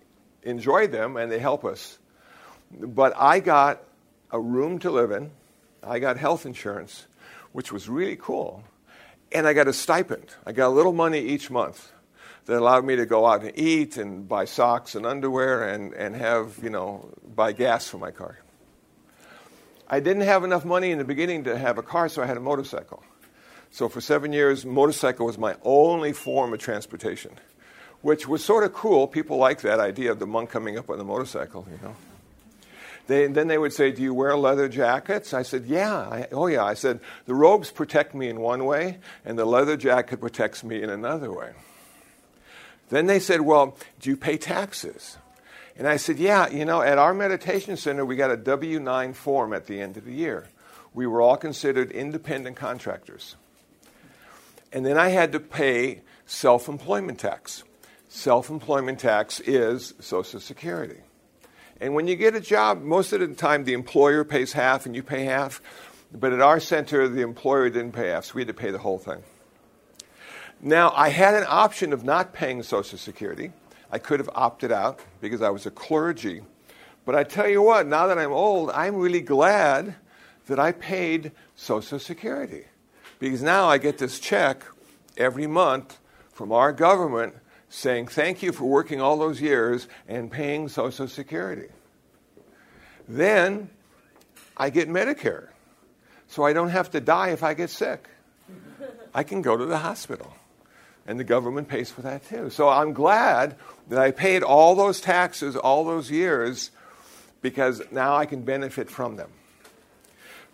enjoy 0.43 0.89
them 0.89 1.17
and 1.17 1.31
they 1.31 1.39
help 1.39 1.65
us. 1.65 1.99
But 2.73 3.12
I 3.17 3.39
got 3.39 3.83
a 4.33 4.41
room 4.41 4.81
to 4.81 4.91
live 4.91 5.12
in, 5.12 5.31
I 5.85 6.00
got 6.00 6.17
health 6.17 6.45
insurance, 6.45 7.07
which 7.53 7.71
was 7.71 7.89
really 7.89 8.17
cool, 8.17 8.65
and 9.31 9.47
I 9.47 9.53
got 9.53 9.69
a 9.69 9.73
stipend. 9.73 10.35
I 10.45 10.50
got 10.50 10.67
a 10.67 10.75
little 10.75 10.93
money 10.93 11.21
each 11.21 11.50
month 11.53 11.93
that 12.47 12.59
allowed 12.59 12.85
me 12.85 12.97
to 12.97 13.07
go 13.07 13.27
out 13.27 13.43
and 13.43 13.59
eat 13.59 13.97
and 13.97 14.29
buy 14.29 14.45
socks 14.45 14.95
and 14.95 15.07
underwear 15.07 15.69
and, 15.69 15.93
and 15.95 16.17
have, 16.17 16.59
you 16.63 16.71
know, 16.71 17.09
buy 17.35 17.53
gas 17.53 17.89
for 17.89 17.99
my 17.99 18.11
car. 18.11 18.39
I 19.89 20.01
didn't 20.01 20.23
have 20.23 20.45
enough 20.45 20.65
money 20.65 20.93
in 20.93 20.99
the 20.99 21.05
beginning 21.05 21.45
to 21.45 21.59
have 21.59 21.79
a 21.79 21.83
car, 21.83 22.09
so 22.09 22.23
I 22.23 22.27
had 22.27 22.37
a 22.37 22.41
motorcycle. 22.41 23.03
So 23.73 23.89
for 23.89 24.01
seven 24.01 24.33
years, 24.33 24.65
motorcycle 24.65 25.27
was 25.27 25.39
my 25.39 25.57
only 25.63 26.13
form 26.13 26.53
of 26.53 26.61
transportation, 26.61 27.33
which 28.03 28.27
was 28.27 28.45
sort 28.45 28.65
of 28.65 28.73
cool. 28.73 29.07
People 29.07 29.37
like 29.37 29.61
that 29.63 29.81
idea 29.81 30.11
of 30.13 30.19
the 30.19 30.27
monk 30.27 30.51
coming 30.51 30.79
up 30.79 30.91
on 30.91 30.99
the 30.99 31.05
motorcycle, 31.05 31.67
you 31.71 31.79
know. 31.83 31.97
They, 33.07 33.27
then 33.27 33.49
they 33.49 33.59
would 33.59 33.73
say, 33.73 33.91
Do 33.91 34.03
you 34.03 34.15
wear 34.15 34.37
leather 34.37 34.69
jackets? 34.69 35.35
I 35.35 35.43
said, 35.43 35.67
Yeah. 35.67 35.99
I, 35.99 36.29
oh, 36.31 36.47
yeah. 36.47 36.65
I 36.65 36.75
said, 36.75 37.01
The 37.27 37.35
robes 37.35 37.73
protect 37.73 38.15
me 38.15 38.29
in 38.29 38.41
one 38.41 38.65
way, 38.65 38.99
and 39.25 39.37
the 39.37 39.45
leather 39.45 39.77
jacket 39.77 40.21
protects 40.21 40.63
me 40.63 40.81
in 40.83 40.91
another 40.91 41.33
way. 41.33 41.51
Then 42.91 43.07
they 43.07 43.19
said, 43.19 43.41
Well, 43.41 43.77
do 44.01 44.11
you 44.11 44.17
pay 44.17 44.37
taxes? 44.37 45.17
And 45.77 45.89
I 45.89 45.97
said, 45.97 46.19
Yeah, 46.19 46.49
you 46.51 46.65
know, 46.65 46.83
at 46.83 46.99
our 46.99 47.15
meditation 47.15 47.77
center, 47.77 48.05
we 48.05 48.17
got 48.17 48.31
a 48.31 48.37
W 48.37 48.79
9 48.79 49.13
form 49.15 49.53
at 49.53 49.67
the 49.67 49.81
end 49.81 49.97
of 49.97 50.05
the 50.05 50.13
year. 50.13 50.49
We 50.93 51.07
were 51.07 51.23
all 51.23 51.37
considered 51.37 51.91
independent 51.93 52.57
contractors. 52.57 53.37
And 54.73 54.85
then 54.85 54.99
I 54.99 55.09
had 55.09 55.33
to 55.33 55.41
pay 55.41 56.03
self 56.27 56.69
employment 56.69 57.19
tax. 57.19 57.65
Self 58.09 58.51
employment 58.51 58.99
tax 58.99 59.41
is 59.41 59.95
Social 60.01 60.41
Security. 60.41 61.01
And 61.81 61.95
when 61.95 62.09
you 62.09 62.17
get 62.17 62.35
a 62.35 62.41
job, 62.41 62.83
most 62.83 63.13
of 63.13 63.21
the 63.21 63.29
time 63.29 63.65
the 63.65 63.73
employer 63.73 64.25
pays 64.25 64.53
half 64.53 64.85
and 64.85 64.95
you 64.95 65.03
pay 65.03 65.25
half. 65.25 65.63
But 66.13 66.33
at 66.33 66.41
our 66.41 66.61
center, 66.61 67.09
the 67.09 67.23
employer 67.23 67.71
didn't 67.71 67.93
pay 67.93 68.09
half, 68.09 68.27
so 68.27 68.35
we 68.35 68.43
had 68.43 68.49
to 68.49 68.55
pay 68.55 68.73
the 68.73 68.79
whole 68.79 68.99
thing. 68.99 69.23
Now, 70.62 70.93
I 70.95 71.09
had 71.09 71.35
an 71.35 71.47
option 71.49 71.93
of 71.93 72.05
not 72.05 72.35
paying 72.35 72.62
Social 72.62 72.99
Security. 72.99 73.52
I 73.90 73.99
could 73.99 74.21
have 74.21 74.29
opted 74.35 74.71
out 74.71 75.00
because 75.21 75.40
I 75.40 75.49
was 75.49 75.64
a 75.64 75.71
clergy. 75.71 76.43
But 77.07 77.14
I 77.14 77.25
tell 77.25 77.49
you 77.49 77.62
what, 77.62 77.87
now 77.87 78.07
that 78.07 78.19
I'm 78.19 78.33
old, 78.33 78.71
I'm 78.71 78.97
really 78.97 79.23
glad 79.23 79.95
that 80.47 80.59
I 80.59 80.73
paid 80.73 81.33
Social 81.57 81.99
Security. 81.99 82.64
Because 83.19 83.43
now 83.43 83.69
I 83.69 83.79
get 83.79 83.97
this 83.97 84.21
check 84.21 84.64
every 85.17 85.47
month 85.47 85.99
from 86.31 86.52
our 86.52 86.73
government 86.73 87.35
saying, 87.71 88.09
Thank 88.09 88.43
you 88.43 88.52
for 88.52 88.64
working 88.64 89.00
all 89.00 89.17
those 89.17 89.40
years 89.40 89.88
and 90.09 90.31
paying 90.31 90.69
Social 90.69 91.09
Security. 91.09 91.69
Then 93.09 93.71
I 94.59 94.69
get 94.69 94.90
Medicare. 94.90 95.49
So 96.29 96.45
I 96.45 96.52
don't 96.52 96.69
have 96.69 96.90
to 96.90 97.00
die 97.00 97.31
if 97.31 97.43
I 97.43 97.55
get 97.55 97.71
sick. 97.71 98.09
I 99.14 99.23
can 99.23 99.40
go 99.40 99.57
to 99.57 99.64
the 99.64 99.79
hospital 99.79 100.35
and 101.11 101.19
the 101.19 101.25
government 101.25 101.67
pays 101.67 101.90
for 101.90 102.02
that 102.02 102.25
too. 102.29 102.50
So 102.50 102.69
I'm 102.69 102.93
glad 102.93 103.57
that 103.88 103.99
I 103.99 104.12
paid 104.12 104.45
all 104.45 104.76
those 104.76 105.00
taxes 105.00 105.57
all 105.57 105.85
those 105.85 106.09
years 106.09 106.71
because 107.43 107.83
now 107.90 108.14
I 108.14 108.26
can 108.26 108.43
benefit 108.43 108.88
from 108.88 109.17
them. 109.17 109.29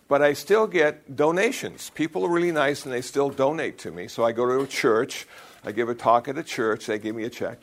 But 0.08 0.22
I 0.22 0.32
still 0.32 0.66
get 0.66 1.14
donations. 1.14 1.90
People 1.90 2.25
are 2.25 2.30
really 2.30 2.52
nice 2.52 2.86
and 2.86 2.94
they 2.94 3.02
still 3.02 3.28
donate 3.28 3.76
to 3.80 3.90
me. 3.90 4.08
So 4.08 4.25
I 4.25 4.32
go 4.32 4.46
to 4.46 4.60
a 4.62 4.66
church, 4.66 5.26
I 5.62 5.72
give 5.72 5.90
a 5.90 5.94
talk 5.94 6.26
at 6.26 6.38
a 6.38 6.42
church, 6.42 6.86
they 6.86 6.98
give 6.98 7.14
me 7.14 7.25
a 7.25 7.30
check. 7.30 7.58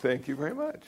Thank 0.00 0.28
you 0.28 0.36
very 0.36 0.54
much. 0.54 0.82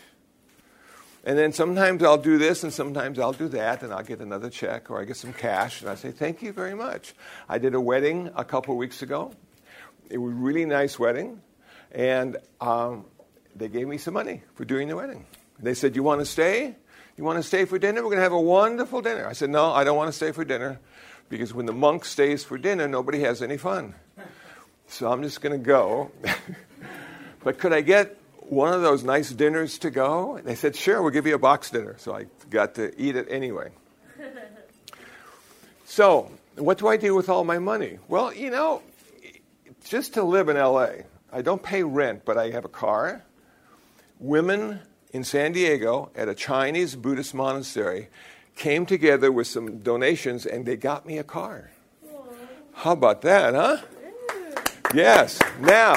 And 1.25 1.37
then 1.37 1.52
sometimes 1.52 2.04
I'll 2.04 2.18
do 2.18 2.38
this 2.38 2.62
and 2.62 2.73
sometimes 2.73 3.18
I'll 3.18 3.33
do 3.33 3.49
that 3.49 3.83
and 3.83 3.92
I'll 3.92 4.04
get 4.04 4.21
another 4.21 4.49
check 4.49 4.92
or 4.92 5.00
I 5.00 5.04
get 5.04 5.16
some 5.16 5.33
cash 5.33 5.80
and 5.80 5.90
I 5.90 5.97
say, 5.97 6.12
Thank 6.12 6.40
you 6.40 6.52
very 6.52 6.75
much. 6.75 7.14
I 7.49 7.59
did 7.59 7.75
a 7.75 7.80
wedding 7.80 8.30
a 8.37 8.45
couple 8.45 8.76
weeks 8.76 9.02
ago 9.02 9.33
it 10.11 10.19
was 10.19 10.33
a 10.33 10.37
really 10.37 10.65
nice 10.65 10.99
wedding, 10.99 11.41
and 11.93 12.37
um, 12.61 13.05
they 13.55 13.69
gave 13.69 13.89
me 13.89 13.99
some 13.99 14.15
money 14.15 14.43
for 14.55 14.65
doing 14.65 14.89
the 14.89 14.97
wedding. 14.97 15.27
They 15.59 15.75
said, 15.75 15.97
You 15.97 16.03
want 16.03 16.21
to 16.21 16.27
stay? 16.27 16.75
You 17.17 17.25
want 17.25 17.39
to 17.39 17.43
stay 17.43 17.65
for 17.65 17.79
dinner? 17.79 18.03
We're 18.03 18.11
going 18.11 18.19
to 18.19 18.23
have 18.23 18.33
a 18.33 18.41
wonderful 18.41 19.01
dinner. 19.01 19.27
I 19.27 19.33
said, 19.33 19.51
No, 19.51 19.73
I 19.73 19.85
don't 19.85 19.97
want 19.97 20.09
to 20.09 20.13
stay 20.13 20.33
for 20.33 20.45
dinner 20.45 20.79
because 21.29 21.55
when 21.55 21.67
the 21.67 21.73
monk 21.73 22.05
stays 22.05 22.45
for 22.45 22.59
dinner, 22.59 22.87
nobody 22.87 23.21
has 23.21 23.43
any 23.43 23.57
fun. 23.57 23.95
So 24.89 25.11
I'm 25.11 25.23
just 25.23 25.41
going 25.41 25.59
to 25.59 25.65
go. 25.65 26.11
but 27.45 27.59
could 27.59 27.73
I 27.73 27.81
get 27.81 28.17
one 28.41 28.73
of 28.73 28.83
those 28.83 29.03
nice 29.03 29.31
dinners 29.31 29.79
to 29.79 29.91
go? 29.91 30.37
And 30.37 30.47
they 30.47 30.55
said, 30.55 30.77
Sure, 30.77 31.03
we'll 31.03 31.13
give 31.13 31.27
you 31.27 31.35
a 31.35 31.39
box 31.39 31.71
dinner. 31.71 31.97
So 31.99 32.15
I 32.15 32.27
got 32.51 32.75
to 32.77 32.93
eat 33.01 33.17
it 33.17 33.27
anyway. 33.31 33.71
so, 35.87 36.31
what 36.57 36.79
do 36.79 36.89
I 36.89 36.97
do 36.97 37.15
with 37.15 37.29
all 37.29 37.45
my 37.45 37.59
money? 37.59 37.99
Well, 38.09 38.33
you 38.33 38.51
know, 38.51 38.83
just 39.87 40.14
to 40.14 40.23
live 40.23 40.49
in 40.49 40.57
LA. 40.57 40.88
I 41.33 41.43
don't 41.43 41.62
pay 41.62 41.83
rent, 41.83 42.25
but 42.25 42.37
I 42.37 42.50
have 42.50 42.64
a 42.64 42.69
car. 42.69 43.23
Women 44.19 44.81
in 45.12 45.23
San 45.25 45.52
Diego 45.52 46.11
at 46.14 46.28
a 46.28 46.35
Chinese 46.35 46.97
Buddhist 46.97 47.35
monastery 47.35 48.09
came 48.57 48.87
together 48.87 49.31
with 49.31 49.47
some 49.47 49.78
donations 49.78 50.45
and 50.45 50.66
they 50.66 50.76
got 50.76 51.07
me 51.07 51.19
a 51.19 51.25
car. 51.25 51.71
How 52.73 52.93
about 52.93 53.23
that, 53.23 53.55
huh? 53.55 53.78
Yes. 54.95 55.40
Now, 55.61 55.95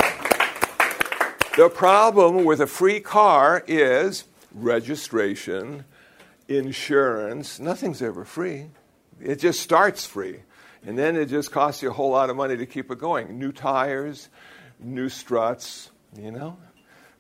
the 1.58 1.69
problem 1.69 2.46
with 2.46 2.62
a 2.62 2.67
free 2.67 3.00
car 3.00 3.63
is 3.67 4.25
registration, 4.53 5.86
insurance. 6.48 7.60
Nothing's 7.60 8.01
ever 8.01 8.24
free. 8.24 8.67
It 9.22 9.38
just 9.38 9.60
starts 9.60 10.05
free. 10.05 10.41
And 10.86 10.98
then 10.98 11.15
it 11.15 11.25
just 11.25 11.51
costs 11.51 11.81
you 11.83 11.89
a 11.89 11.93
whole 11.93 12.12
lot 12.12 12.29
of 12.29 12.36
money 12.36 12.55
to 12.57 12.65
keep 12.65 12.89
it 12.89 13.00
going. 13.00 13.38
New 13.38 13.51
tires, 13.51 14.29
new 14.79 15.09
struts, 15.09 15.91
you 16.17 16.31
know. 16.31 16.57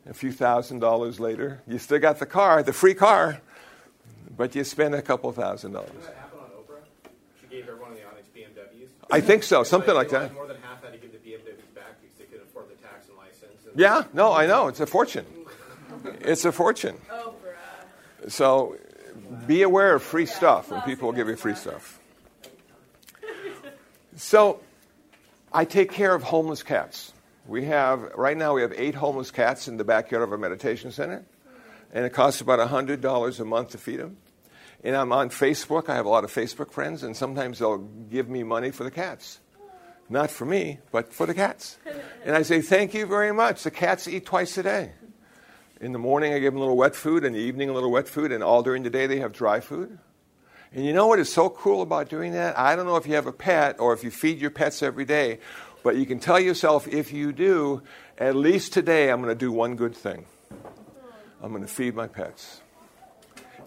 A 0.07 0.13
few 0.13 0.31
thousand 0.31 0.79
dollars 0.79 1.19
later, 1.19 1.61
you 1.67 1.77
still 1.77 1.99
got 1.99 2.19
the 2.19 2.25
car, 2.25 2.63
the 2.63 2.73
free 2.73 2.93
car, 2.95 3.41
but 4.35 4.55
you 4.55 4.63
spend 4.63 4.95
a 4.95 5.01
couple 5.01 5.31
thousand 5.31 5.73
dollars. 5.73 5.91
Did 5.91 6.03
that 6.03 6.15
happen 6.15 6.39
on 6.39 6.49
Oprah? 6.49 7.09
She 7.41 7.47
gave 7.47 7.67
everyone 7.67 7.91
in 7.91 7.97
the 7.97 8.07
audience 8.07 8.27
BMWs. 8.35 8.87
I 9.11 9.21
think 9.21 9.43
so, 9.43 9.63
something 9.63 9.93
like 9.93 10.11
Like, 10.11 10.29
that. 10.29 10.33
More 10.33 10.47
than 10.47 10.57
half 10.61 10.81
had 10.81 10.93
to 10.93 10.97
give 10.97 11.11
the 11.11 11.17
BMWs 11.19 11.75
back 11.75 12.01
because 12.01 12.17
they 12.17 12.23
couldn't 12.25 12.47
afford 12.47 12.69
the 12.69 12.75
tax 12.81 13.07
and 13.09 13.17
license. 13.17 13.65
And 13.69 13.77
Yeah, 13.79 14.05
no, 14.13 14.31
I 14.33 14.47
know. 14.47 14.67
It's 14.67 14.79
a 14.79 14.87
fortune. 14.87 15.25
It's 16.21 16.45
a 16.45 16.51
fortune. 16.51 16.97
Oprah. 17.11 18.31
So 18.31 18.77
be 19.45 19.61
aware 19.61 19.93
of 19.93 20.01
free 20.01 20.25
stuff 20.25 20.71
when 20.71 20.81
people 20.83 21.07
will 21.09 21.15
give 21.15 21.27
you 21.27 21.35
free 21.35 21.55
stuff. 21.55 21.98
So 24.19 24.59
I 25.53 25.63
take 25.63 25.93
care 25.93 26.13
of 26.13 26.23
homeless 26.23 26.61
cats. 26.61 27.13
We 27.47 27.65
have, 27.65 28.01
right 28.15 28.35
now, 28.35 28.53
we 28.53 28.61
have 28.63 28.73
eight 28.75 28.93
homeless 28.93 29.31
cats 29.31 29.69
in 29.69 29.77
the 29.77 29.85
backyard 29.85 30.23
of 30.23 30.31
our 30.33 30.37
meditation 30.37 30.91
center, 30.91 31.23
and 31.93 32.05
it 32.05 32.11
costs 32.11 32.41
about 32.41 32.59
$100 32.59 33.39
a 33.39 33.45
month 33.45 33.69
to 33.69 33.77
feed 33.77 34.01
them. 34.01 34.17
And 34.83 34.93
I'm 34.95 35.13
on 35.13 35.29
Facebook. 35.29 35.87
I 35.87 35.95
have 35.95 36.05
a 36.05 36.09
lot 36.09 36.25
of 36.25 36.33
Facebook 36.33 36.71
friends, 36.71 37.01
and 37.01 37.15
sometimes 37.15 37.59
they'll 37.59 37.77
give 37.77 38.27
me 38.27 38.43
money 38.43 38.71
for 38.71 38.83
the 38.83 38.91
cats. 38.91 39.39
Not 40.09 40.29
for 40.29 40.45
me, 40.45 40.79
but 40.91 41.13
for 41.13 41.25
the 41.25 41.33
cats. 41.33 41.77
And 42.25 42.35
I 42.35 42.41
say, 42.41 42.61
Thank 42.61 42.93
you 42.93 43.05
very 43.05 43.31
much. 43.31 43.63
The 43.63 43.71
cats 43.71 44.05
eat 44.05 44.25
twice 44.25 44.57
a 44.57 44.63
day. 44.63 44.91
In 45.79 45.93
the 45.93 45.99
morning, 45.99 46.33
I 46.33 46.39
give 46.39 46.51
them 46.51 46.57
a 46.57 46.59
little 46.59 46.77
wet 46.77 46.93
food, 46.93 47.23
in 47.23 47.31
the 47.31 47.39
evening, 47.39 47.69
a 47.69 47.73
little 47.73 47.91
wet 47.91 48.09
food, 48.09 48.33
and 48.33 48.43
all 48.43 48.63
during 48.63 48.83
the 48.83 48.89
day, 48.89 49.07
they 49.07 49.19
have 49.19 49.31
dry 49.31 49.61
food. 49.61 49.97
And 50.73 50.85
you 50.85 50.93
know 50.93 51.07
what 51.07 51.17
is 51.19 51.31
so 51.31 51.49
cool 51.49 51.81
about 51.81 52.09
doing 52.09 52.33
that? 52.33 52.57
I 52.57 52.75
don't 52.75 52.85
know 52.85 52.95
if 52.95 53.07
you 53.07 53.15
have 53.15 53.25
a 53.25 53.31
pet 53.31 53.79
or 53.79 53.93
if 53.93 54.03
you 54.03 54.11
feed 54.11 54.39
your 54.39 54.51
pets 54.51 54.83
every 54.83 55.05
day, 55.05 55.39
but 55.83 55.95
you 55.95 56.05
can 56.05 56.19
tell 56.19 56.39
yourself 56.39 56.87
if 56.87 57.11
you 57.11 57.31
do, 57.31 57.81
at 58.19 58.35
least 58.35 58.73
today, 58.73 59.09
I'm 59.09 59.21
going 59.21 59.33
to 59.33 59.39
do 59.39 59.51
one 59.51 59.75
good 59.75 59.95
thing. 59.95 60.25
I'm 61.41 61.49
going 61.51 61.63
to 61.63 61.67
feed 61.67 61.95
my 61.95 62.07
pets. 62.07 62.61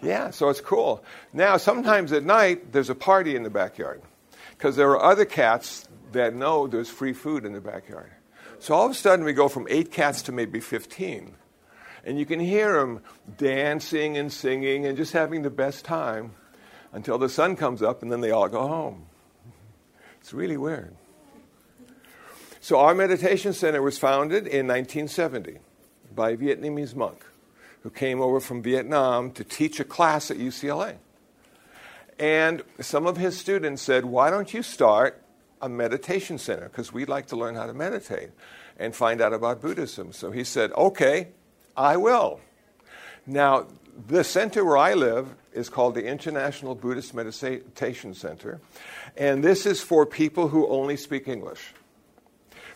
Yeah, 0.01 0.31
so 0.31 0.49
it's 0.49 0.61
cool. 0.61 1.03
Now, 1.33 1.57
sometimes 1.57 2.13
at 2.13 2.23
night, 2.23 2.73
there's 2.73 2.91
a 2.91 2.95
party 2.95 3.35
in 3.35 3.43
the 3.43 3.51
backyard 3.51 4.03
because 4.51 4.77
there 4.77 4.91
are 4.91 5.03
other 5.03 5.25
cats 5.25 5.89
that 6.13 6.35
know 6.35 6.69
there's 6.69 6.91
free 6.91 7.15
food 7.15 7.45
in 7.45 7.53
the 7.53 7.61
backyard. 7.61 8.13
So 8.61 8.75
all 8.75 8.87
of 8.87 8.93
a 8.93 8.95
sudden, 8.95 9.25
we 9.25 9.33
go 9.33 9.49
from 9.49 9.67
eight 9.71 9.91
cats 9.91 10.23
to 10.23 10.33
maybe 10.33 10.61
15. 10.61 11.35
And 12.05 12.19
you 12.19 12.27
can 12.27 12.39
hear 12.39 12.79
them 12.79 13.01
dancing 13.39 14.17
and 14.17 14.33
singing 14.33 14.87
and 14.87 14.97
just 14.97 15.13
having 15.13 15.43
the 15.43 15.51
best 15.51 15.85
time 15.85 16.33
until 16.93 17.19
the 17.19 17.29
sun 17.29 17.57
comes 17.57 17.83
up 17.83 18.03
and 18.03 18.13
then 18.13 18.21
they 18.21 18.31
all 18.31 18.49
go 18.49 18.67
home. 18.69 19.07
It's 20.21 20.33
really 20.33 20.57
weird. 20.57 20.95
So, 22.61 22.79
our 22.79 22.95
meditation 22.95 23.53
center 23.53 23.83
was 23.83 23.99
founded 23.99 24.47
in 24.47 24.69
1970 24.69 25.59
by 26.15 26.31
a 26.31 26.37
Vietnamese 26.37 26.95
monk 26.95 27.25
who 27.83 27.91
came 27.91 28.21
over 28.21 28.39
from 28.39 28.63
Vietnam 28.63 29.33
to 29.33 29.43
teach 29.43 29.81
a 29.81 29.85
class 29.85 30.31
at 30.31 30.37
UCLA. 30.37 30.97
And 32.19 32.63
some 32.81 33.07
of 33.07 33.17
his 33.17 33.37
students 33.37 33.83
said, 33.83 34.05
Why 34.05 34.31
don't 34.31 34.55
you 34.55 34.63
start 34.63 35.21
a 35.61 35.69
meditation 35.69 36.39
center? 36.39 36.69
Because 36.69 36.93
we'd 36.93 37.09
like 37.09 37.27
to 37.27 37.37
learn 37.37 37.57
how 37.57 37.67
to 37.67 37.75
meditate 37.75 38.31
and 38.79 38.95
find 38.95 39.21
out 39.21 39.33
about 39.33 39.61
Buddhism. 39.61 40.13
So 40.13 40.31
he 40.31 40.45
said, 40.45 40.71
Okay, 40.73 41.29
I 41.77 41.97
will. 41.97 42.41
Now, 43.27 43.67
the 44.09 44.25
center 44.25 44.65
where 44.65 44.77
I 44.77 44.95
live 44.95 45.35
is 45.53 45.69
called 45.69 45.95
the 45.95 46.05
International 46.05 46.75
Buddhist 46.75 47.15
Meditation 47.15 48.15
Center, 48.15 48.61
and 49.17 49.45
this 49.45 49.67
is 49.67 49.83
for 49.83 50.07
people 50.07 50.49
who 50.49 50.67
only 50.69 50.97
speak 50.97 51.29
English. 51.29 51.61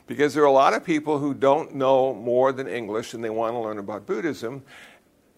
Because 0.06 0.34
there 0.34 0.44
are 0.44 0.46
a 0.46 0.52
lot 0.52 0.72
of 0.72 0.84
people 0.84 1.18
who 1.18 1.34
don't 1.34 1.74
know 1.74 2.14
more 2.14 2.52
than 2.52 2.68
English 2.68 3.12
and 3.12 3.24
they 3.24 3.30
want 3.30 3.54
to 3.54 3.58
learn 3.58 3.78
about 3.78 4.06
Buddhism. 4.06 4.62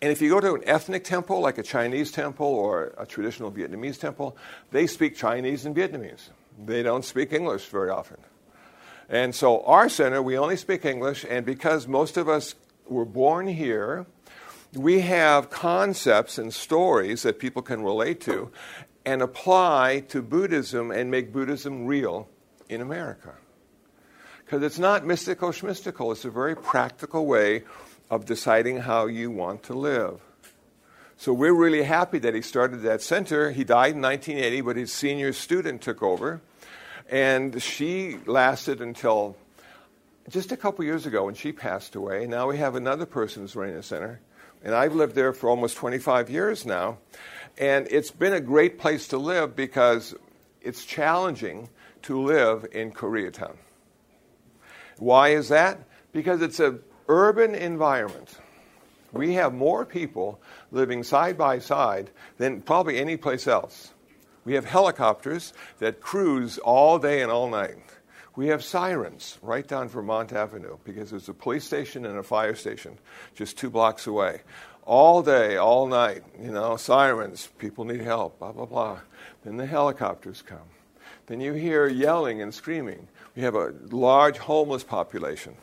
And 0.03 0.13
if 0.13 0.21
you 0.21 0.29
go 0.29 0.41
to 0.41 0.55
an 0.55 0.63
ethnic 0.67 1.05
temple, 1.05 1.41
like 1.41 1.57
a 1.57 1.63
Chinese 1.63 2.13
temple 2.13 2.47
or 2.47 2.93
a 2.99 3.07
traditional 3.07 3.51
Vietnamese 3.51 3.99
temple, 3.99 4.37
they 4.71 4.87
speak 4.87 5.17
Chinese 5.17 5.65
and 5.65 5.75
Vietnamese. 5.75 6.29
They 6.63 6.83
don't 6.83 7.05
speak 7.05 7.33
English 7.33 7.67
very 7.67 7.89
often. 7.89 8.19
And 9.09 9.35
so, 9.35 9.63
our 9.63 9.89
center, 9.89 10.23
we 10.23 10.37
only 10.37 10.57
speak 10.57 10.85
English, 10.85 11.25
and 11.29 11.47
because 11.47 11.89
most 11.89 12.19
of 12.19 12.29
us 12.29 12.55
were 12.87 13.07
born 13.07 13.47
here, 13.47 14.05
we 14.75 15.01
have 15.01 15.51
concepts 15.51 16.39
and 16.39 16.53
stories 16.53 17.23
that 17.23 17.39
people 17.39 17.63
can 17.63 17.83
relate 17.83 18.21
to 18.23 18.51
and 19.05 19.23
apply 19.23 20.05
to 20.09 20.21
Buddhism 20.21 20.91
and 20.91 21.11
make 21.11 21.33
Buddhism 21.33 21.87
real 21.87 22.29
in 22.69 22.81
America. 22.81 23.35
Because 24.45 24.63
it's 24.63 24.79
not 24.79 25.07
mystical 25.07 25.51
schmystical, 25.51 26.13
it's 26.13 26.25
a 26.25 26.31
very 26.31 26.57
practical 26.57 27.27
way 27.27 27.65
of 28.11 28.25
deciding 28.25 28.79
how 28.79 29.07
you 29.07 29.31
want 29.31 29.63
to 29.65 29.75
live. 29.75 30.21
So 31.17 31.33
we're 31.33 31.55
really 31.55 31.83
happy 31.83 32.19
that 32.21 32.35
he 32.35 32.43
started 32.43 32.83
that 32.83 33.03
center. 33.03 33.51
He 33.51 33.65
died 33.65 33.95
in 33.95 34.03
1980, 34.03 34.61
but 34.61 34.77
his 34.77 34.93
senior 34.93 35.33
student 35.33 35.83
took 35.83 36.03
over. 36.03 36.41
And 37.11 37.61
she 37.63 38.19
lasted 38.27 38.81
until 38.81 39.37
just 40.29 40.53
a 40.53 40.57
couple 40.57 40.85
years 40.85 41.07
ago 41.07 41.25
when 41.25 41.35
she 41.35 41.53
passed 41.53 41.97
away. 41.97 42.27
Now 42.27 42.49
we 42.49 42.59
have 42.59 42.75
another 42.75 43.07
person 43.07 43.43
who's 43.43 43.57
running 43.57 43.75
the 43.75 43.83
center. 43.83 44.21
And 44.65 44.75
I've 44.75 44.95
lived 44.95 45.15
there 45.15 45.33
for 45.33 45.49
almost 45.49 45.77
25 45.77 46.31
years 46.31 46.67
now. 46.67 46.99
And 47.57 47.89
it's 47.91 48.11
been 48.11 48.33
a 48.33 48.41
great 48.41 48.79
place 48.79 49.09
to 49.09 49.19
live 49.19 49.57
because 49.57 50.15
it's 50.61 50.85
challenging 50.85 51.69
to 52.03 52.21
live 52.21 52.67
in 52.73 52.93
Koreatown. 52.93 53.57
Why 54.99 55.31
is 55.31 55.49
that? 55.49 55.81
Because 56.13 56.43
it's 56.43 56.61
an 56.61 56.81
urban 57.09 57.55
environment. 57.55 58.37
We 59.13 59.35
have 59.35 59.55
more 59.55 59.87
people 59.87 60.41
living 60.71 61.03
side 61.03 61.39
by 61.39 61.61
side 61.61 62.11
than 62.37 62.61
probably 62.61 62.99
any 62.99 63.17
place 63.17 63.47
else. 63.47 63.93
We 64.45 64.55
have 64.55 64.65
helicopters 64.65 65.53
that 65.79 66.01
cruise 66.01 66.59
all 66.59 66.99
day 66.99 67.23
and 67.23 67.31
all 67.31 67.49
night. 67.49 67.77
We 68.39 68.47
have 68.47 68.63
sirens 68.63 69.37
right 69.43 69.67
down 69.67 69.89
Vermont 69.89 70.33
Avenue 70.33 70.79
because 70.85 71.11
there's 71.11 71.29
a 71.29 71.35
police 71.35 71.65
station 71.65 72.07
and 72.07 72.17
a 72.17 72.23
fire 72.23 72.55
station 72.55 72.97
just 73.35 73.59
two 73.59 73.69
blocks 73.69 74.07
away. 74.07 74.43
All 74.85 75.25
day, 75.25 75.57
all 75.57 75.89
night, 75.89 76.23
you 76.41 76.53
know, 76.53 76.77
sirens, 76.77 77.49
people 77.59 77.85
need 77.85 78.01
help, 78.01 78.39
blah, 78.39 78.53
blah, 78.53 78.67
blah. 78.67 79.01
Then 79.43 79.57
the 79.57 79.67
helicopters 79.67 80.41
come. 80.41 80.69
Then 81.27 81.41
you 81.41 81.55
hear 81.55 81.89
yelling 81.89 82.41
and 82.41 82.55
screaming. 82.55 83.09
We 83.35 83.43
have 83.43 83.57
a 83.57 83.75
large 83.91 84.39
homeless 84.39 84.85
population. 84.85 85.57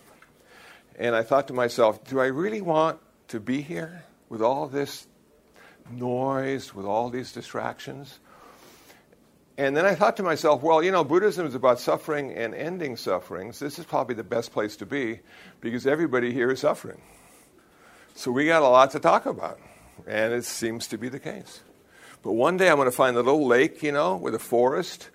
And 0.99 1.15
I 1.15 1.23
thought 1.23 1.47
to 1.47 1.53
myself, 1.53 2.03
do 2.03 2.19
I 2.19 2.25
really 2.25 2.59
want 2.59 2.99
to 3.29 3.39
be 3.39 3.61
here 3.61 4.03
with 4.27 4.41
all 4.41 4.67
this 4.67 5.07
noise, 5.89 6.75
with 6.75 6.85
all 6.85 7.09
these 7.09 7.31
distractions? 7.31 8.19
And 9.57 9.75
then 9.75 9.85
I 9.85 9.95
thought 9.95 10.17
to 10.17 10.23
myself, 10.23 10.61
well, 10.61 10.83
you 10.83 10.91
know, 10.91 11.03
Buddhism 11.03 11.47
is 11.47 11.55
about 11.55 11.79
suffering 11.79 12.33
and 12.33 12.53
ending 12.53 12.97
sufferings. 12.97 13.59
This 13.59 13.79
is 13.79 13.85
probably 13.85 14.15
the 14.15 14.23
best 14.23 14.51
place 14.51 14.75
to 14.77 14.85
be 14.85 15.19
because 15.61 15.87
everybody 15.87 16.33
here 16.33 16.51
is 16.51 16.59
suffering. 16.59 17.01
So 18.15 18.31
we 18.31 18.45
got 18.47 18.63
a 18.63 18.67
lot 18.67 18.91
to 18.91 18.99
talk 18.99 19.25
about, 19.25 19.59
and 20.05 20.33
it 20.33 20.43
seems 20.43 20.87
to 20.87 20.97
be 20.97 21.07
the 21.07 21.19
case. 21.19 21.61
But 22.21 22.33
one 22.33 22.57
day 22.57 22.69
I'm 22.69 22.75
going 22.75 22.87
to 22.87 22.91
find 22.91 23.15
a 23.15 23.21
little 23.21 23.45
lake, 23.45 23.81
you 23.81 23.91
know, 23.91 24.17
with 24.17 24.35
a 24.35 24.39
forest 24.39 25.09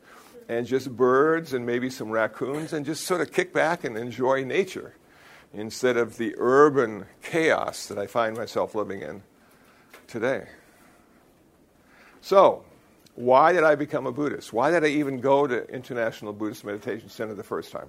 and 0.49 0.67
just 0.67 0.97
birds 0.97 1.53
and 1.53 1.67
maybe 1.67 1.91
some 1.91 2.11
raccoons 2.11 2.73
and 2.73 2.87
just 2.87 3.05
sort 3.05 3.21
of 3.21 3.33
kick 3.33 3.53
back 3.53 3.85
and 3.85 3.97
enjoy 3.97 4.45
nature 4.45 4.95
instead 5.53 5.97
of 5.97 6.17
the 6.17 6.35
urban 6.39 7.07
chaos 7.23 7.87
that 7.87 7.99
I 7.99 8.07
find 8.07 8.37
myself 8.37 8.75
living 8.75 9.03
in 9.03 9.23
today. 10.07 10.47
So, 12.21 12.65
why 13.15 13.53
did 13.53 13.65
I 13.65 13.75
become 13.75 14.07
a 14.07 14.13
Buddhist? 14.13 14.53
Why 14.53 14.71
did 14.71 14.85
I 14.85 14.89
even 14.89 15.21
go 15.21 15.47
to 15.47 15.69
International 15.69 16.33
Buddhist 16.33 16.65
Meditation 16.65 17.09
Center 17.09 17.35
the 17.35 17.43
first 17.43 17.73
time? 17.73 17.89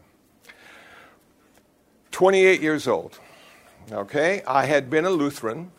28 2.12 2.62
years 2.62 2.88
old. 2.88 3.20
Okay, 3.92 4.44
I 4.48 4.66
had 4.66 4.90
been 4.90 5.06
a 5.06 5.10
Lutheran. 5.10 5.72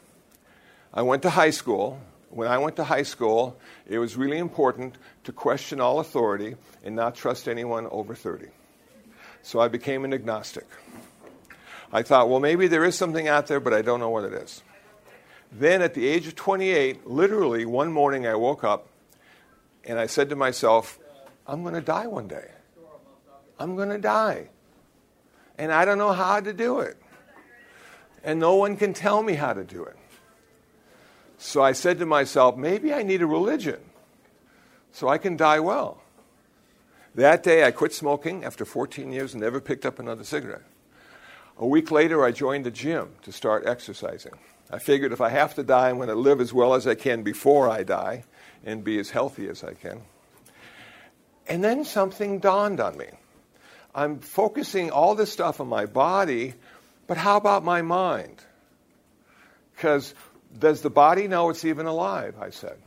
I 0.93 1.03
went 1.03 1.23
to 1.23 1.31
high 1.31 1.51
school. 1.51 2.01
When 2.31 2.49
I 2.49 2.59
went 2.59 2.77
to 2.77 2.85
high 2.85 3.03
school, 3.03 3.59
it 3.87 3.99
was 3.99 4.17
really 4.17 4.39
important 4.39 4.97
to 5.25 5.33
question 5.33 5.81
all 5.81 6.01
authority 6.01 6.57
and 6.83 6.97
not 6.97 7.15
trust 7.15 7.47
anyone 7.49 7.87
over 7.89 8.15
30. 8.15 8.47
So 9.43 9.61
I 9.61 9.69
became 9.69 10.05
an 10.05 10.15
agnostic. 10.15 10.67
I 11.93 12.03
thought, 12.03 12.31
well, 12.31 12.41
maybe 12.41 12.69
there 12.69 12.85
is 12.85 12.97
something 12.97 13.29
out 13.29 13.49
there, 13.49 13.61
but 13.61 13.75
I 13.75 13.83
don't 13.83 14.01
know 14.01 14.09
what 14.09 14.25
it 14.25 14.33
is. 14.33 14.63
Then 15.53 15.83
at 15.83 15.93
the 15.93 16.07
age 16.07 16.27
of 16.27 16.35
28, 16.35 17.07
literally 17.07 17.67
one 17.67 17.93
morning 17.93 18.27
I 18.27 18.35
woke 18.35 18.65
up 18.65 18.89
and 19.85 19.99
I 19.99 20.07
said 20.07 20.29
to 20.31 20.37
myself, 20.37 20.99
I'm 21.47 21.63
going 21.63 21.75
to 21.75 21.81
die 21.81 22.07
one 22.07 22.29
day. 22.29 22.49
I'm 23.59 23.77
going 23.77 23.89
to 23.91 23.99
die. 23.99 24.49
And 25.59 25.73
I 25.73 25.85
don't 25.85 25.99
know 25.99 26.13
how 26.13 26.41
to 26.41 26.53
do 26.53 26.81
it. 26.81 26.97
And 28.25 28.39
no 28.39 28.55
one 28.55 28.77
can 28.77 28.95
tell 28.95 29.23
me 29.23 29.35
how 29.35 29.53
to 29.53 29.65
do 29.65 29.85
it. 29.85 29.97
So 31.39 31.63
I 31.63 31.73
said 31.73 31.99
to 31.99 32.07
myself, 32.07 32.57
maybe 32.57 32.93
I 32.93 33.03
need 33.03 33.21
a 33.21 33.27
religion 33.27 33.81
so 34.93 35.09
I 35.09 35.19
can 35.19 35.37
die 35.37 35.59
well. 35.61 36.01
That 37.15 37.43
day, 37.43 37.65
I 37.65 37.73
quit 37.73 37.93
smoking 37.93 38.45
after 38.45 38.65
14 38.65 39.13
years 39.13 39.35
and 39.35 39.43
never 39.43 39.61
picked 39.61 39.85
up 39.85 39.99
another 39.99 40.25
cigarette. 40.25 40.63
A 41.59 41.67
week 41.67 41.91
later, 41.91 42.25
I 42.25 42.31
joined 42.31 42.65
the 42.65 42.71
gym 42.71 43.11
to 43.23 43.33
start 43.33 43.67
exercising. 43.67 44.33
I 44.71 44.79
figured 44.79 45.13
if 45.13 45.21
I 45.21 45.29
have 45.29 45.55
to 45.57 45.63
die, 45.63 45.91
I'm 45.91 45.97
going 45.97 46.09
to 46.09 46.15
live 46.15 46.41
as 46.41 46.55
well 46.55 46.73
as 46.73 46.87
I 46.87 46.95
can 46.95 47.23
before 47.23 47.69
I 47.69 47.83
die 47.83 48.25
and 48.65 48.85
be 48.85 48.99
as 48.99 49.11
healthy 49.11 49.49
as 49.49 49.65
I 49.65 49.75
can. 49.75 50.01
And 51.49 51.63
then 51.63 51.85
something 51.85 52.39
dawned 52.39 52.81
on 52.81 52.97
me. 52.97 53.07
I'm 53.95 54.21
focusing 54.21 54.91
all 54.91 55.15
this 55.15 55.33
stuff 55.33 55.61
on 55.61 55.69
my 55.69 55.87
body, 55.87 56.55
but 57.07 57.17
how 57.17 57.37
about 57.37 57.65
my 57.65 57.83
mind? 57.83 58.43
Because 59.75 60.15
does 60.59 60.81
the 60.81 60.91
body 60.91 61.29
know 61.29 61.51
it's 61.51 61.65
even 61.65 61.87
alive? 61.87 62.37
I 62.41 62.51
said. 62.51 62.79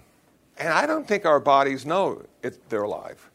And 0.58 0.70
I 0.70 0.86
don't 0.86 1.08
think 1.08 1.26
our 1.26 1.40
bodies 1.40 1.86
know 1.86 2.24
it, 2.42 2.70
they're 2.70 2.84
alive. 2.84 3.30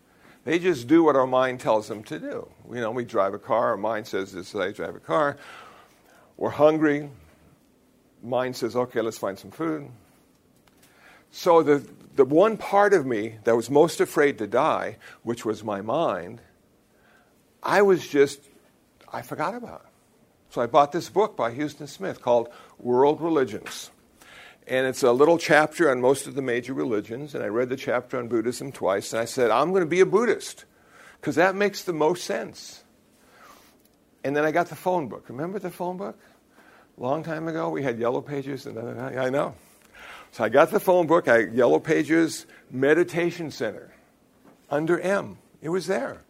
They 0.45 0.59
just 0.59 0.89
do 0.89 1.03
what 1.05 1.17
our 1.17 1.27
mind 1.27 1.61
tells 1.61 1.87
them 1.87 2.03
to 2.05 2.19
do. 2.19 2.49
You 2.73 2.81
know, 2.81 2.91
we 2.91 3.05
drive 3.05 3.35
a 3.35 3.39
car, 3.39 3.71
our 3.71 3.77
mind 3.77 4.07
says 4.07 4.33
this 4.33 4.55
is 4.55 4.75
drive 4.75 4.97
a 4.97 5.01
car. 5.01 5.37
We're 6.39 6.51
hungry. 6.51 7.11
Mind 8.23 8.57
says, 8.57 8.75
okay, 8.75 9.03
let's 9.03 9.19
find 9.19 9.39
some 9.39 9.51
food. 9.51 9.89
So 11.31 11.63
the, 11.63 11.87
the 12.15 12.25
one 12.25 12.57
part 12.57 12.93
of 12.93 13.07
me 13.07 13.37
that 13.45 13.57
was 13.57 13.71
most 13.71 14.01
afraid 14.01 14.39
to 14.39 14.47
die, 14.47 14.97
which 15.23 15.45
was 15.45 15.63
my 15.63 15.81
mind, 15.81 16.41
I 17.63 17.83
was 17.83 18.07
just, 18.07 18.41
I 19.13 19.23
forgot 19.23 19.55
about. 19.55 19.87
So 20.51 20.61
I 20.61 20.67
bought 20.67 20.93
this 20.93 21.09
book 21.09 21.37
by 21.37 21.55
Huston 21.55 21.87
Smith 21.87 22.21
called 22.21 22.49
World 22.79 23.21
Religions. 23.21 23.91
And 24.67 24.87
it's 24.87 25.03
a 25.03 25.13
little 25.13 25.39
chapter 25.39 25.91
on 25.91 26.01
most 26.01 26.27
of 26.27 26.35
the 26.35 26.43
major 26.43 26.75
religions. 26.75 27.35
And 27.35 27.43
I 27.43 27.49
read 27.49 27.69
the 27.69 27.77
chapter 27.77 28.19
on 28.19 28.29
Buddhism 28.29 28.73
twice. 28.73 29.13
And 29.13 29.21
I 29.21 29.25
said, 29.25 29.51
I'm 29.51 29.71
going 29.71 29.83
to 29.83 29.89
be 29.89 30.01
a 30.01 30.07
Buddhist 30.07 30.65
because 31.21 31.37
that 31.37 31.55
makes 31.55 31.85
the 31.85 31.93
most 31.93 32.25
sense. 32.25 32.83
And 34.25 34.37
then 34.37 34.45
I 34.45 34.51
got 34.51 34.69
the 34.69 34.77
phone 34.77 35.09
book. 35.09 35.27
Remember 35.29 35.59
the 35.59 35.71
phone 35.71 35.97
book? 35.97 36.19
Long 36.99 37.23
time 37.23 37.49
ago, 37.49 37.71
we 37.71 37.83
had 37.83 37.99
yellow 37.99 38.21
pages. 38.21 38.67
And 38.67 38.79
I 38.79 39.31
know. 39.31 39.55
So 40.33 40.45
I 40.45 40.49
got 40.49 40.71
the 40.71 40.81
phone 40.81 41.07
book, 41.07 41.27
I 41.29 41.47
Yellow 41.47 41.81
Pages 41.81 42.47
Meditation 42.71 43.51
Center 43.51 43.93
under 44.71 44.99
M. 45.01 45.39
It 45.61 45.71
was 45.71 45.87
there. 45.87 46.23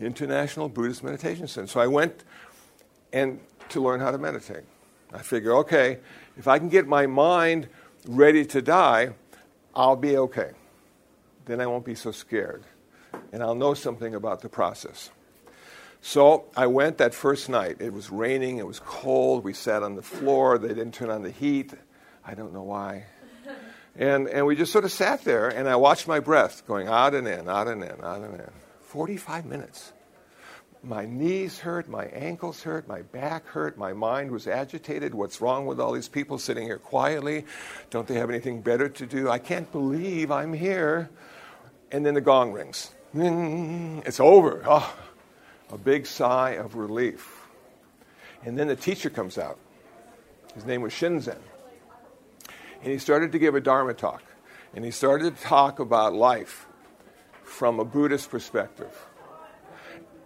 International 0.00 0.68
Buddhist 0.68 1.02
Meditation 1.04 1.46
Center. 1.46 1.68
So 1.68 1.80
I 1.80 1.86
went 1.86 2.24
and 3.12 3.40
to 3.70 3.80
learn 3.80 4.00
how 4.00 4.10
to 4.10 4.18
meditate. 4.18 4.64
I 5.12 5.22
figure, 5.22 5.54
okay, 5.58 5.98
if 6.36 6.48
I 6.48 6.58
can 6.58 6.68
get 6.68 6.86
my 6.86 7.06
mind 7.06 7.68
ready 8.06 8.44
to 8.46 8.60
die, 8.60 9.10
I'll 9.74 9.96
be 9.96 10.16
okay. 10.16 10.50
Then 11.46 11.60
I 11.60 11.66
won't 11.66 11.84
be 11.84 11.94
so 11.94 12.10
scared. 12.10 12.64
And 13.32 13.42
I'll 13.42 13.54
know 13.54 13.74
something 13.74 14.14
about 14.14 14.40
the 14.40 14.48
process. 14.48 15.10
So 16.02 16.44
I 16.56 16.66
went 16.66 16.98
that 16.98 17.14
first 17.14 17.48
night. 17.48 17.76
It 17.80 17.92
was 17.92 18.10
raining, 18.10 18.58
it 18.58 18.66
was 18.66 18.80
cold. 18.80 19.44
We 19.44 19.52
sat 19.52 19.82
on 19.82 19.94
the 19.94 20.02
floor. 20.02 20.58
They 20.58 20.68
didn't 20.68 20.92
turn 20.92 21.10
on 21.10 21.22
the 21.22 21.30
heat. 21.30 21.72
I 22.24 22.34
don't 22.34 22.52
know 22.52 22.62
why. 22.62 23.04
And, 23.98 24.28
and 24.28 24.46
we 24.46 24.56
just 24.56 24.72
sort 24.72 24.84
of 24.84 24.92
sat 24.92 25.24
there, 25.24 25.48
and 25.48 25.68
I 25.68 25.76
watched 25.76 26.06
my 26.06 26.20
breath 26.20 26.66
going 26.66 26.86
out 26.88 27.14
and 27.14 27.26
in, 27.26 27.48
out 27.48 27.66
and 27.66 27.82
in, 27.82 28.04
out 28.04 28.20
and 28.20 28.34
in. 28.40 28.50
45 28.82 29.46
minutes. 29.46 29.92
My 30.82 31.06
knees 31.06 31.58
hurt, 31.58 31.88
my 31.88 32.04
ankles 32.06 32.62
hurt, 32.62 32.86
my 32.86 33.02
back 33.02 33.46
hurt, 33.46 33.78
my 33.78 33.92
mind 33.92 34.30
was 34.30 34.46
agitated. 34.46 35.14
What's 35.14 35.40
wrong 35.40 35.66
with 35.66 35.80
all 35.80 35.92
these 35.92 36.08
people 36.08 36.38
sitting 36.38 36.64
here 36.64 36.78
quietly? 36.78 37.44
Don't 37.90 38.06
they 38.06 38.14
have 38.14 38.30
anything 38.30 38.60
better 38.60 38.88
to 38.88 39.06
do? 39.06 39.28
I 39.28 39.38
can't 39.38 39.70
believe 39.72 40.30
I'm 40.30 40.52
here. 40.52 41.08
And 41.90 42.04
then 42.04 42.14
the 42.14 42.20
gong 42.20 42.52
rings. 42.52 42.90
It's 43.14 44.20
over. 44.20 44.62
Oh, 44.66 44.94
a 45.72 45.78
big 45.78 46.06
sigh 46.06 46.50
of 46.50 46.76
relief. 46.76 47.46
And 48.44 48.58
then 48.58 48.68
the 48.68 48.76
teacher 48.76 49.10
comes 49.10 49.38
out. 49.38 49.58
His 50.54 50.66
name 50.66 50.82
was 50.82 50.92
Shinzen. 50.92 51.38
And 52.86 52.92
he 52.92 53.00
started 53.00 53.32
to 53.32 53.40
give 53.40 53.56
a 53.56 53.60
Dharma 53.60 53.94
talk. 53.94 54.22
And 54.72 54.84
he 54.84 54.92
started 54.92 55.36
to 55.36 55.42
talk 55.42 55.80
about 55.80 56.14
life 56.14 56.68
from 57.42 57.80
a 57.80 57.84
Buddhist 57.84 58.30
perspective. 58.30 58.96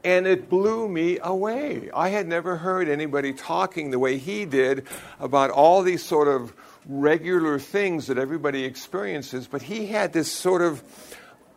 And 0.05 0.27
it 0.27 0.51
blew 0.51 0.87
me 0.87 1.19
away. 1.23 1.89
I 1.95 2.11
had 2.11 2.29
never 2.29 2.59
heard 2.59 2.91
anybody 2.91 3.33
talking 3.33 3.91
the 3.91 3.99
way 3.99 4.19
he 4.19 4.45
did 4.45 4.87
about 5.19 5.49
all 5.49 5.81
these 5.81 6.05
sort 6.05 6.29
of 6.29 6.53
regular 6.87 7.59
things 7.59 8.09
that 8.09 8.19
everybody 8.19 8.65
experiences, 8.65 9.47
but 9.47 9.63
he 9.63 9.87
had 9.87 10.13
this 10.13 10.31
sort 10.31 10.61
of 10.61 10.83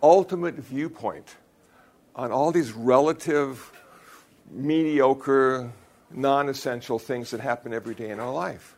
ultimate 0.02 0.56
viewpoint 0.56 1.36
on 2.16 2.32
all 2.32 2.54
these 2.54 2.72
relative, 2.72 3.74
mediocre, 4.50 5.70
non 6.10 6.48
essential 6.48 6.98
things 6.98 7.32
that 7.32 7.42
happen 7.42 7.74
every 7.74 7.94
day 7.94 8.10
in 8.10 8.22
our 8.22 8.32
life. 8.32 8.78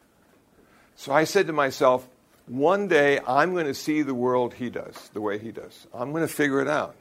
So 0.95 1.13
I 1.13 1.25
said 1.25 1.45
to 1.45 1.53
myself, 1.53 2.07
one 2.47 2.87
day 2.87 3.19
I'm 3.27 3.53
going 3.53 3.65
to 3.65 3.73
see 3.73 4.01
the 4.01 4.13
world 4.13 4.53
he 4.53 4.69
does, 4.69 5.09
the 5.13 5.21
way 5.21 5.39
he 5.39 5.51
does. 5.51 5.87
I'm 5.93 6.11
going 6.11 6.27
to 6.27 6.33
figure 6.33 6.61
it 6.61 6.67
out. 6.67 6.95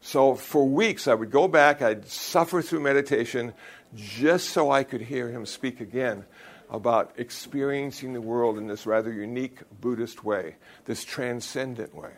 So 0.00 0.34
for 0.34 0.66
weeks, 0.66 1.08
I 1.08 1.14
would 1.14 1.30
go 1.30 1.48
back, 1.48 1.82
I'd 1.82 2.06
suffer 2.08 2.62
through 2.62 2.80
meditation 2.80 3.54
just 3.94 4.50
so 4.50 4.70
I 4.70 4.84
could 4.84 5.00
hear 5.00 5.28
him 5.28 5.46
speak 5.46 5.80
again 5.80 6.24
about 6.70 7.12
experiencing 7.16 8.12
the 8.12 8.20
world 8.20 8.58
in 8.58 8.66
this 8.66 8.86
rather 8.86 9.12
unique 9.12 9.58
Buddhist 9.80 10.24
way, 10.24 10.56
this 10.86 11.04
transcendent 11.04 11.94
way. 11.94 12.10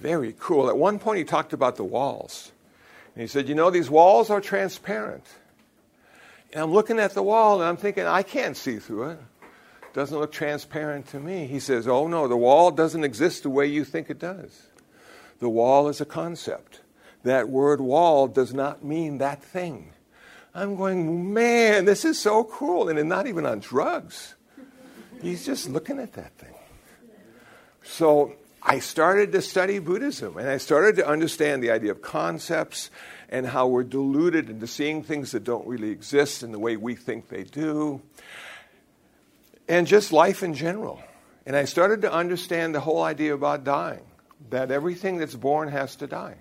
Very 0.00 0.34
cool. 0.38 0.68
At 0.68 0.76
one 0.76 0.98
point, 0.98 1.18
he 1.18 1.24
talked 1.24 1.52
about 1.52 1.76
the 1.76 1.84
walls. 1.84 2.52
And 3.14 3.22
he 3.22 3.28
said, 3.28 3.48
You 3.48 3.54
know, 3.54 3.70
these 3.70 3.88
walls 3.88 4.30
are 4.30 4.40
transparent. 4.40 5.24
And 6.52 6.62
I'm 6.62 6.72
looking 6.72 6.98
at 6.98 7.14
the 7.14 7.22
wall 7.22 7.60
and 7.60 7.68
I'm 7.68 7.76
thinking, 7.76 8.04
I 8.04 8.22
can't 8.22 8.56
see 8.56 8.78
through 8.78 9.10
it 9.10 9.18
doesn't 9.94 10.18
look 10.18 10.32
transparent 10.32 11.06
to 11.06 11.20
me. 11.20 11.46
He 11.46 11.60
says, 11.60 11.88
Oh, 11.88 12.08
no, 12.08 12.28
the 12.28 12.36
wall 12.36 12.70
doesn't 12.72 13.04
exist 13.04 13.44
the 13.44 13.50
way 13.50 13.66
you 13.66 13.84
think 13.84 14.10
it 14.10 14.18
does. 14.18 14.66
The 15.38 15.48
wall 15.48 15.88
is 15.88 16.00
a 16.00 16.04
concept. 16.04 16.80
That 17.22 17.48
word 17.48 17.80
wall 17.80 18.26
does 18.26 18.52
not 18.52 18.84
mean 18.84 19.18
that 19.18 19.42
thing. 19.42 19.92
I'm 20.54 20.76
going, 20.76 21.32
man, 21.32 21.84
this 21.84 22.04
is 22.04 22.20
so 22.20 22.44
cool. 22.44 22.88
And 22.88 23.08
not 23.08 23.26
even 23.26 23.46
on 23.46 23.60
drugs. 23.60 24.34
He's 25.22 25.46
just 25.46 25.68
looking 25.68 25.98
at 25.98 26.12
that 26.14 26.36
thing. 26.38 26.54
So 27.82 28.34
I 28.62 28.80
started 28.80 29.32
to 29.32 29.42
study 29.42 29.78
Buddhism 29.78 30.36
and 30.36 30.48
I 30.48 30.58
started 30.58 30.96
to 30.96 31.06
understand 31.06 31.62
the 31.62 31.70
idea 31.70 31.92
of 31.92 32.02
concepts 32.02 32.90
and 33.28 33.46
how 33.46 33.68
we're 33.68 33.84
deluded 33.84 34.50
into 34.50 34.66
seeing 34.66 35.02
things 35.02 35.32
that 35.32 35.44
don't 35.44 35.66
really 35.66 35.90
exist 35.90 36.42
in 36.42 36.52
the 36.52 36.58
way 36.58 36.76
we 36.76 36.94
think 36.94 37.28
they 37.28 37.44
do 37.44 38.00
and 39.68 39.86
just 39.86 40.12
life 40.12 40.42
in 40.42 40.54
general. 40.54 41.02
And 41.46 41.56
I 41.56 41.64
started 41.64 42.02
to 42.02 42.12
understand 42.12 42.74
the 42.74 42.80
whole 42.80 43.02
idea 43.02 43.34
about 43.34 43.64
dying 43.64 44.02
that 44.50 44.70
everything 44.70 45.18
that's 45.18 45.34
born 45.34 45.68
has 45.68 45.96
to 45.96 46.06
die. 46.06 46.36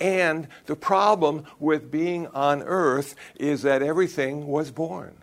And 0.00 0.48
the 0.66 0.76
problem 0.76 1.44
with 1.60 1.90
being 1.90 2.26
on 2.28 2.62
earth 2.62 3.14
is 3.36 3.62
that 3.62 3.82
everything 3.82 4.46
was 4.46 4.70
born. 4.70 5.16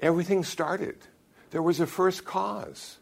Everything 0.00 0.44
started. 0.44 0.96
There 1.50 1.62
was 1.62 1.80
a 1.80 1.86
first 1.86 2.24
cause. 2.24 2.98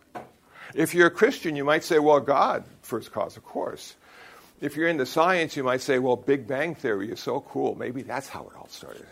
If 0.75 0.95
you're 0.95 1.07
a 1.07 1.11
Christian, 1.11 1.57
you 1.57 1.65
might 1.65 1.85
say, 1.85 1.99
well, 1.99 2.21
God, 2.21 2.65
first 2.83 3.13
cause, 3.13 3.37
of 3.37 3.45
course. 3.45 3.95
If 4.61 4.77
you're 4.77 4.89
into 4.89 5.07
science, 5.07 5.57
you 5.57 5.65
might 5.65 5.83
say, 5.83 5.99
well, 5.99 6.17
Big 6.17 6.47
Bang 6.47 6.75
Theory 6.75 7.11
is 7.11 7.21
so 7.21 7.41
cool. 7.41 7.75
Maybe 7.75 8.03
that's 8.03 8.29
how 8.29 8.43
it 8.49 8.57
all 8.57 8.69
started. 8.69 9.07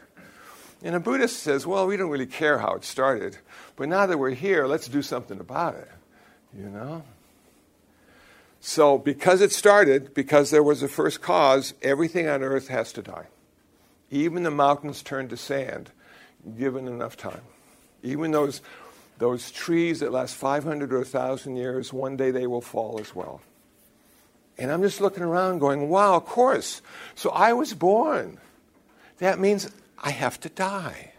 And 0.84 0.94
a 0.94 1.00
Buddhist 1.00 1.42
says, 1.42 1.66
well, 1.66 1.86
we 1.86 1.96
don't 1.96 2.10
really 2.10 2.26
care 2.26 2.58
how 2.58 2.74
it 2.74 2.84
started, 2.84 3.38
but 3.74 3.88
now 3.88 4.04
that 4.04 4.18
we're 4.18 4.30
here, 4.30 4.66
let's 4.66 4.86
do 4.86 5.00
something 5.00 5.40
about 5.40 5.76
it. 5.76 5.90
You 6.56 6.68
know? 6.68 7.02
So, 8.60 8.98
because 8.98 9.40
it 9.40 9.50
started, 9.50 10.12
because 10.12 10.50
there 10.50 10.62
was 10.62 10.82
a 10.82 10.88
first 10.88 11.22
cause, 11.22 11.72
everything 11.80 12.28
on 12.28 12.42
earth 12.42 12.68
has 12.68 12.92
to 12.92 13.02
die. 13.02 13.26
Even 14.10 14.42
the 14.42 14.50
mountains 14.50 15.02
turn 15.02 15.28
to 15.28 15.38
sand, 15.38 15.90
given 16.58 16.86
enough 16.86 17.16
time. 17.16 17.40
Even 18.02 18.30
those, 18.30 18.60
those 19.16 19.50
trees 19.50 20.00
that 20.00 20.12
last 20.12 20.34
500 20.34 20.92
or 20.92 20.98
1,000 20.98 21.56
years, 21.56 21.94
one 21.94 22.18
day 22.18 22.30
they 22.30 22.46
will 22.46 22.60
fall 22.60 23.00
as 23.00 23.14
well. 23.14 23.40
And 24.58 24.70
I'm 24.70 24.82
just 24.82 25.00
looking 25.00 25.22
around 25.22 25.60
going, 25.60 25.88
wow, 25.88 26.14
of 26.16 26.26
course. 26.26 26.82
So 27.14 27.30
I 27.30 27.54
was 27.54 27.72
born. 27.72 28.38
That 29.18 29.40
means 29.40 29.70
I 30.04 30.10
have 30.10 30.38
to 30.40 30.50
die. 30.50 31.12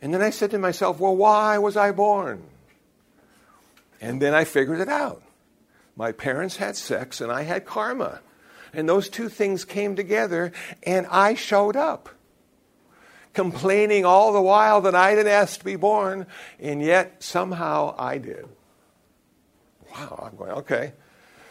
And 0.00 0.12
then 0.12 0.22
I 0.22 0.30
said 0.30 0.50
to 0.52 0.58
myself, 0.58 0.98
well, 0.98 1.14
why 1.14 1.58
was 1.58 1.76
I 1.76 1.92
born? 1.92 2.42
And 4.00 4.20
then 4.20 4.34
I 4.34 4.44
figured 4.44 4.80
it 4.80 4.88
out. 4.88 5.22
My 5.94 6.10
parents 6.10 6.56
had 6.56 6.76
sex 6.76 7.20
and 7.20 7.30
I 7.30 7.42
had 7.42 7.66
karma. 7.66 8.20
And 8.72 8.88
those 8.88 9.08
two 9.08 9.28
things 9.28 9.64
came 9.64 9.96
together 9.96 10.50
and 10.82 11.06
I 11.10 11.34
showed 11.34 11.76
up. 11.76 12.08
Complaining 13.34 14.04
all 14.04 14.32
the 14.32 14.40
while 14.40 14.80
that 14.80 14.94
I 14.94 15.14
didn't 15.14 15.32
ask 15.32 15.58
to 15.58 15.64
be 15.64 15.76
born, 15.76 16.26
and 16.60 16.80
yet 16.80 17.22
somehow 17.22 17.94
I 17.98 18.18
did. 18.18 18.46
Wow, 19.92 20.28
I'm 20.30 20.38
going, 20.38 20.52
okay. 20.52 20.92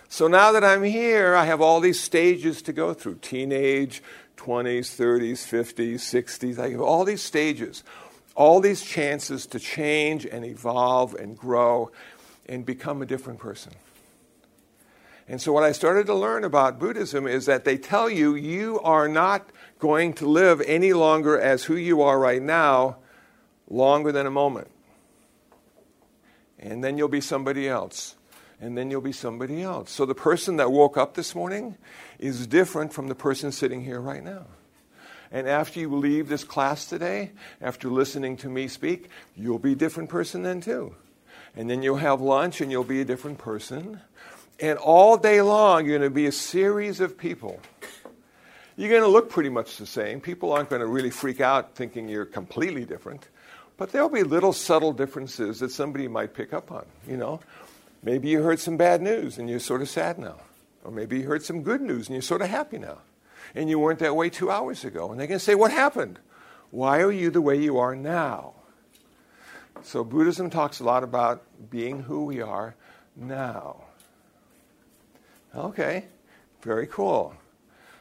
So 0.07 0.27
now 0.27 0.53
that 0.53 0.63
I'm 0.63 0.83
here, 0.83 1.35
I 1.35 1.45
have 1.45 1.59
all 1.59 1.79
these 1.81 1.99
stages 1.99 2.61
to 2.63 2.71
go 2.71 2.93
through 2.93 3.15
teenage, 3.15 4.01
20s, 4.37 4.95
30s, 4.95 5.45
50s, 5.47 5.95
60s. 5.95 6.59
I 6.59 6.71
have 6.71 6.81
all 6.81 7.05
these 7.05 7.21
stages, 7.21 7.83
all 8.35 8.59
these 8.59 8.81
chances 8.83 9.45
to 9.47 9.59
change 9.59 10.25
and 10.25 10.43
evolve 10.45 11.13
and 11.15 11.37
grow 11.37 11.91
and 12.47 12.65
become 12.65 13.01
a 13.01 13.05
different 13.05 13.39
person. 13.39 13.73
And 15.27 15.41
so, 15.41 15.53
what 15.53 15.63
I 15.63 15.71
started 15.71 16.05
to 16.07 16.13
learn 16.13 16.43
about 16.43 16.79
Buddhism 16.79 17.27
is 17.27 17.45
that 17.45 17.63
they 17.63 17.77
tell 17.77 18.09
you 18.09 18.35
you 18.35 18.81
are 18.81 19.07
not 19.07 19.49
going 19.79 20.13
to 20.13 20.27
live 20.27 20.61
any 20.61 20.91
longer 20.91 21.39
as 21.39 21.63
who 21.63 21.75
you 21.75 22.01
are 22.01 22.19
right 22.19 22.41
now, 22.41 22.97
longer 23.69 24.11
than 24.11 24.25
a 24.25 24.31
moment. 24.31 24.69
And 26.59 26.83
then 26.83 26.97
you'll 26.97 27.07
be 27.07 27.21
somebody 27.21 27.69
else 27.69 28.15
and 28.63 28.77
then 28.77 28.89
you'll 28.89 29.01
be 29.01 29.11
somebody 29.11 29.61
else. 29.61 29.91
So 29.91 30.05
the 30.05 30.15
person 30.15 30.55
that 30.55 30.71
woke 30.71 30.95
up 30.95 31.15
this 31.15 31.35
morning 31.35 31.75
is 32.17 32.47
different 32.47 32.93
from 32.93 33.09
the 33.09 33.15
person 33.15 33.51
sitting 33.51 33.83
here 33.83 33.99
right 33.99 34.23
now. 34.23 34.45
And 35.33 35.49
after 35.49 35.81
you 35.81 35.93
leave 35.93 36.29
this 36.29 36.45
class 36.45 36.85
today, 36.85 37.31
after 37.59 37.89
listening 37.89 38.37
to 38.37 38.47
me 38.47 38.69
speak, 38.69 39.09
you'll 39.35 39.59
be 39.59 39.73
a 39.73 39.75
different 39.75 40.09
person 40.09 40.43
then 40.43 40.61
too. 40.61 40.95
And 41.57 41.69
then 41.69 41.83
you'll 41.83 41.97
have 41.97 42.21
lunch 42.21 42.61
and 42.61 42.71
you'll 42.71 42.85
be 42.85 43.01
a 43.01 43.05
different 43.05 43.37
person. 43.37 43.99
And 44.61 44.79
all 44.79 45.17
day 45.17 45.41
long, 45.41 45.85
you're 45.85 45.97
going 45.97 46.09
to 46.09 46.15
be 46.15 46.27
a 46.27 46.31
series 46.31 47.01
of 47.01 47.17
people. 47.17 47.59
You're 48.77 48.89
going 48.89 49.01
to 49.01 49.09
look 49.09 49.29
pretty 49.29 49.49
much 49.49 49.75
the 49.75 49.85
same. 49.85 50.21
People 50.21 50.53
aren't 50.53 50.69
going 50.69 50.79
to 50.79 50.87
really 50.87 51.09
freak 51.09 51.41
out 51.41 51.75
thinking 51.75 52.07
you're 52.07 52.25
completely 52.25 52.85
different. 52.85 53.27
But 53.75 53.91
there'll 53.91 54.07
be 54.07 54.23
little 54.23 54.53
subtle 54.53 54.93
differences 54.93 55.59
that 55.59 55.71
somebody 55.71 56.07
might 56.07 56.33
pick 56.33 56.53
up 56.53 56.71
on, 56.71 56.85
you 57.07 57.17
know. 57.17 57.41
Maybe 58.03 58.29
you 58.29 58.43
heard 58.43 58.59
some 58.59 58.75
bad 58.75 59.01
news 59.01 59.37
and 59.37 59.49
you're 59.49 59.59
sort 59.59 59.81
of 59.81 59.89
sad 59.89 60.19
now. 60.19 60.35
Or 60.83 60.91
maybe 60.91 61.19
you 61.19 61.27
heard 61.27 61.43
some 61.43 61.63
good 61.63 61.81
news 61.81 62.07
and 62.07 62.15
you're 62.15 62.21
sort 62.21 62.41
of 62.41 62.49
happy 62.49 62.77
now. 62.77 62.99
And 63.55 63.69
you 63.69 63.79
weren't 63.79 63.99
that 63.99 64.15
way 64.15 64.29
two 64.29 64.51
hours 64.51 64.83
ago. 64.83 65.11
And 65.11 65.19
they 65.19 65.27
can 65.27 65.39
say, 65.39 65.55
What 65.55 65.71
happened? 65.71 66.19
Why 66.71 66.99
are 66.99 67.11
you 67.11 67.29
the 67.29 67.41
way 67.41 67.57
you 67.57 67.77
are 67.77 67.95
now? 67.95 68.53
So 69.83 70.03
Buddhism 70.03 70.49
talks 70.49 70.79
a 70.79 70.83
lot 70.83 71.03
about 71.03 71.43
being 71.69 72.03
who 72.03 72.25
we 72.25 72.41
are 72.41 72.75
now. 73.15 73.83
Okay, 75.55 76.05
very 76.61 76.87
cool. 76.87 77.35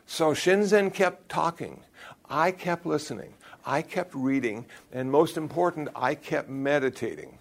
So 0.06 0.32
Shinzen 0.32 0.92
kept 0.92 1.28
talking. 1.28 1.82
I 2.28 2.50
kept 2.50 2.86
listening. 2.86 3.34
I 3.64 3.82
kept 3.82 4.14
reading. 4.14 4.64
And 4.92 5.10
most 5.10 5.36
important, 5.36 5.88
I 5.94 6.14
kept 6.14 6.48
meditating, 6.48 7.38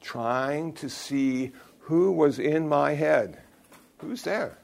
trying 0.00 0.72
to 0.74 0.88
see 0.88 1.52
who 1.88 2.12
was 2.12 2.38
in 2.38 2.68
my 2.68 2.92
head. 2.92 3.38
Who's 4.00 4.20
there? 4.20 4.58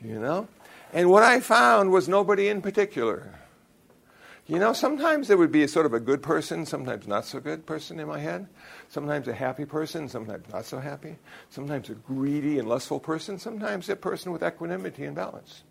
You 0.00 0.20
know? 0.20 0.46
And 0.92 1.10
what 1.10 1.24
I 1.24 1.40
found 1.40 1.90
was 1.90 2.08
nobody 2.08 2.46
in 2.46 2.62
particular. 2.62 3.34
You 4.46 4.60
know, 4.60 4.72
sometimes 4.72 5.26
there 5.26 5.36
would 5.36 5.50
be 5.50 5.64
a 5.64 5.68
sort 5.68 5.86
of 5.86 5.92
a 5.92 5.98
good 5.98 6.22
person, 6.22 6.66
sometimes 6.66 7.08
not 7.08 7.24
so 7.24 7.40
good 7.40 7.66
person 7.66 7.98
in 7.98 8.06
my 8.06 8.20
head. 8.20 8.46
Sometimes 8.90 9.26
a 9.26 9.34
happy 9.34 9.64
person, 9.64 10.08
sometimes 10.08 10.48
not 10.52 10.66
so 10.66 10.78
happy. 10.78 11.16
Sometimes 11.50 11.90
a 11.90 11.94
greedy 11.94 12.60
and 12.60 12.68
lustful 12.68 13.00
person, 13.00 13.36
sometimes 13.40 13.88
a 13.88 13.96
person 13.96 14.30
with 14.30 14.44
equanimity 14.44 15.06
and 15.06 15.16
balance. 15.16 15.64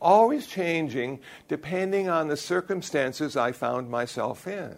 Always 0.00 0.46
changing 0.46 1.18
depending 1.48 2.08
on 2.08 2.28
the 2.28 2.36
circumstances 2.36 3.36
I 3.36 3.50
found 3.50 3.90
myself 3.90 4.46
in. 4.46 4.76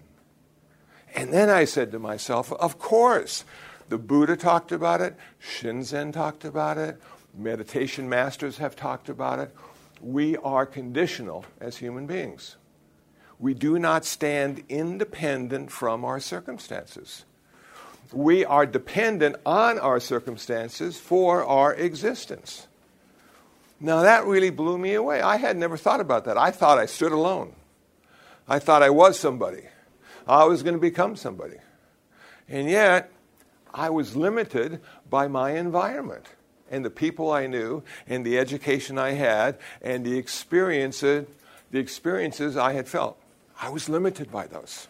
And 1.15 1.31
then 1.31 1.51
I 1.51 1.67
said 1.67 1.93
to 1.93 1.99
myself, 1.99 2.53
of 2.53 2.79
course, 2.79 3.45
the 3.91 3.99
Buddha 3.99 4.37
talked 4.37 4.73
about 4.73 5.01
it, 5.01 5.17
Shinzen 5.43 6.13
talked 6.13 6.45
about 6.45 6.79
it, 6.79 7.01
meditation 7.37 8.09
masters 8.09 8.59
have 8.59 8.77
talked 8.77 9.09
about 9.09 9.39
it. 9.41 9.55
We 10.01 10.37
are 10.39 10.65
conditional 10.65 11.45
as 11.61 11.77
human 11.77 12.07
beings. 12.07 12.57
We 13.39 13.53
do 13.53 13.79
not 13.79 14.05
stand 14.05 14.63
independent 14.69 15.71
from 15.71 16.05
our 16.05 16.21
circumstances. 16.21 17.25
We 18.13 18.45
are 18.45 18.65
dependent 18.65 19.37
on 19.45 19.79
our 19.79 20.01
circumstances 20.01 20.99
for 20.99 21.45
our 21.45 21.75
existence. 21.75 22.67
Now, 23.81 24.03
that 24.03 24.27
really 24.27 24.51
blew 24.51 24.79
me 24.79 24.95
away. 24.95 25.21
I 25.21 25.37
had 25.37 25.57
never 25.57 25.77
thought 25.77 26.01
about 26.01 26.27
that. 26.27 26.37
I 26.37 26.51
thought 26.51 26.79
I 26.79 26.87
stood 26.87 27.13
alone. 27.13 27.55
I 28.47 28.59
thought 28.59 28.83
I 28.83 28.91
was 28.91 29.19
somebody. 29.19 29.63
I 30.27 30.45
was 30.45 30.63
going 30.63 30.75
to 30.75 30.81
become 30.81 31.17
somebody. 31.17 31.57
And 32.49 32.69
yet, 32.69 33.11
I 33.73 33.91
was 33.91 34.17
limited 34.17 34.81
by 35.09 35.29
my 35.29 35.53
environment 35.53 36.27
and 36.71 36.85
the 36.85 36.91
people 36.91 37.31
I 37.31 37.47
knew 37.47 37.83
and 38.07 38.25
the 38.25 38.39
education 38.39 38.99
I 38.99 39.13
had 39.13 39.59
and 39.83 40.05
the 40.05 40.17
experiences, 40.17 41.27
the 41.71 41.79
experiences 41.79 42.57
I 42.57 42.73
had 42.73 42.89
felt. 42.89 43.19
I 43.61 43.69
was 43.69 43.89
limited 43.89 44.31
by 44.31 44.47
those 44.47 44.89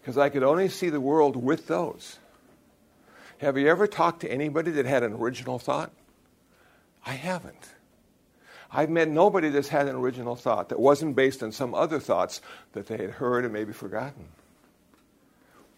because 0.00 0.18
I 0.18 0.28
could 0.28 0.42
only 0.42 0.68
see 0.68 0.88
the 0.88 1.00
world 1.00 1.36
with 1.36 1.68
those. 1.68 2.18
Have 3.38 3.58
you 3.58 3.68
ever 3.68 3.86
talked 3.86 4.20
to 4.20 4.30
anybody 4.30 4.70
that 4.72 4.86
had 4.86 5.02
an 5.02 5.12
original 5.14 5.58
thought? 5.58 5.90
I 7.04 7.12
haven't. 7.12 7.68
I've 8.70 8.88
met 8.88 9.08
nobody 9.08 9.50
that's 9.50 9.68
had 9.68 9.86
an 9.86 9.96
original 9.96 10.34
thought 10.34 10.70
that 10.70 10.80
wasn't 10.80 11.14
based 11.14 11.42
on 11.42 11.52
some 11.52 11.74
other 11.74 12.00
thoughts 12.00 12.40
that 12.72 12.86
they 12.86 12.96
had 12.96 13.10
heard 13.10 13.44
and 13.44 13.52
maybe 13.52 13.72
forgotten. 13.72 14.28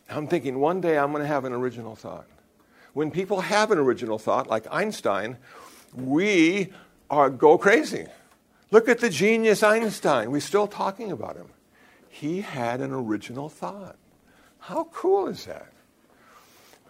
I'm 0.08 0.26
thinking 0.26 0.58
one 0.58 0.80
day 0.80 0.98
I'm 0.98 1.10
going 1.10 1.22
to 1.22 1.28
have 1.28 1.44
an 1.44 1.52
original 1.52 1.96
thought. 1.96 2.26
When 2.92 3.10
people 3.10 3.40
have 3.40 3.70
an 3.70 3.78
original 3.78 4.18
thought, 4.18 4.46
like 4.46 4.66
Einstein, 4.70 5.38
we 5.94 6.72
are, 7.10 7.30
go 7.30 7.58
crazy. 7.58 8.06
Look 8.70 8.88
at 8.88 8.98
the 8.98 9.10
genius 9.10 9.62
Einstein. 9.62 10.30
We're 10.30 10.40
still 10.40 10.66
talking 10.66 11.12
about 11.12 11.36
him. 11.36 11.48
He 12.08 12.40
had 12.40 12.80
an 12.80 12.92
original 12.92 13.48
thought. 13.48 13.96
How 14.60 14.84
cool 14.92 15.26
is 15.26 15.44
that? 15.46 15.72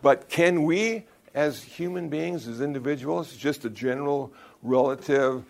But 0.02 0.28
can 0.28 0.64
we, 0.64 1.04
as 1.34 1.62
human 1.62 2.08
beings, 2.08 2.46
as 2.46 2.60
individuals, 2.60 3.34
just 3.36 3.64
a 3.64 3.70
general, 3.70 4.32
relative, 4.62 5.44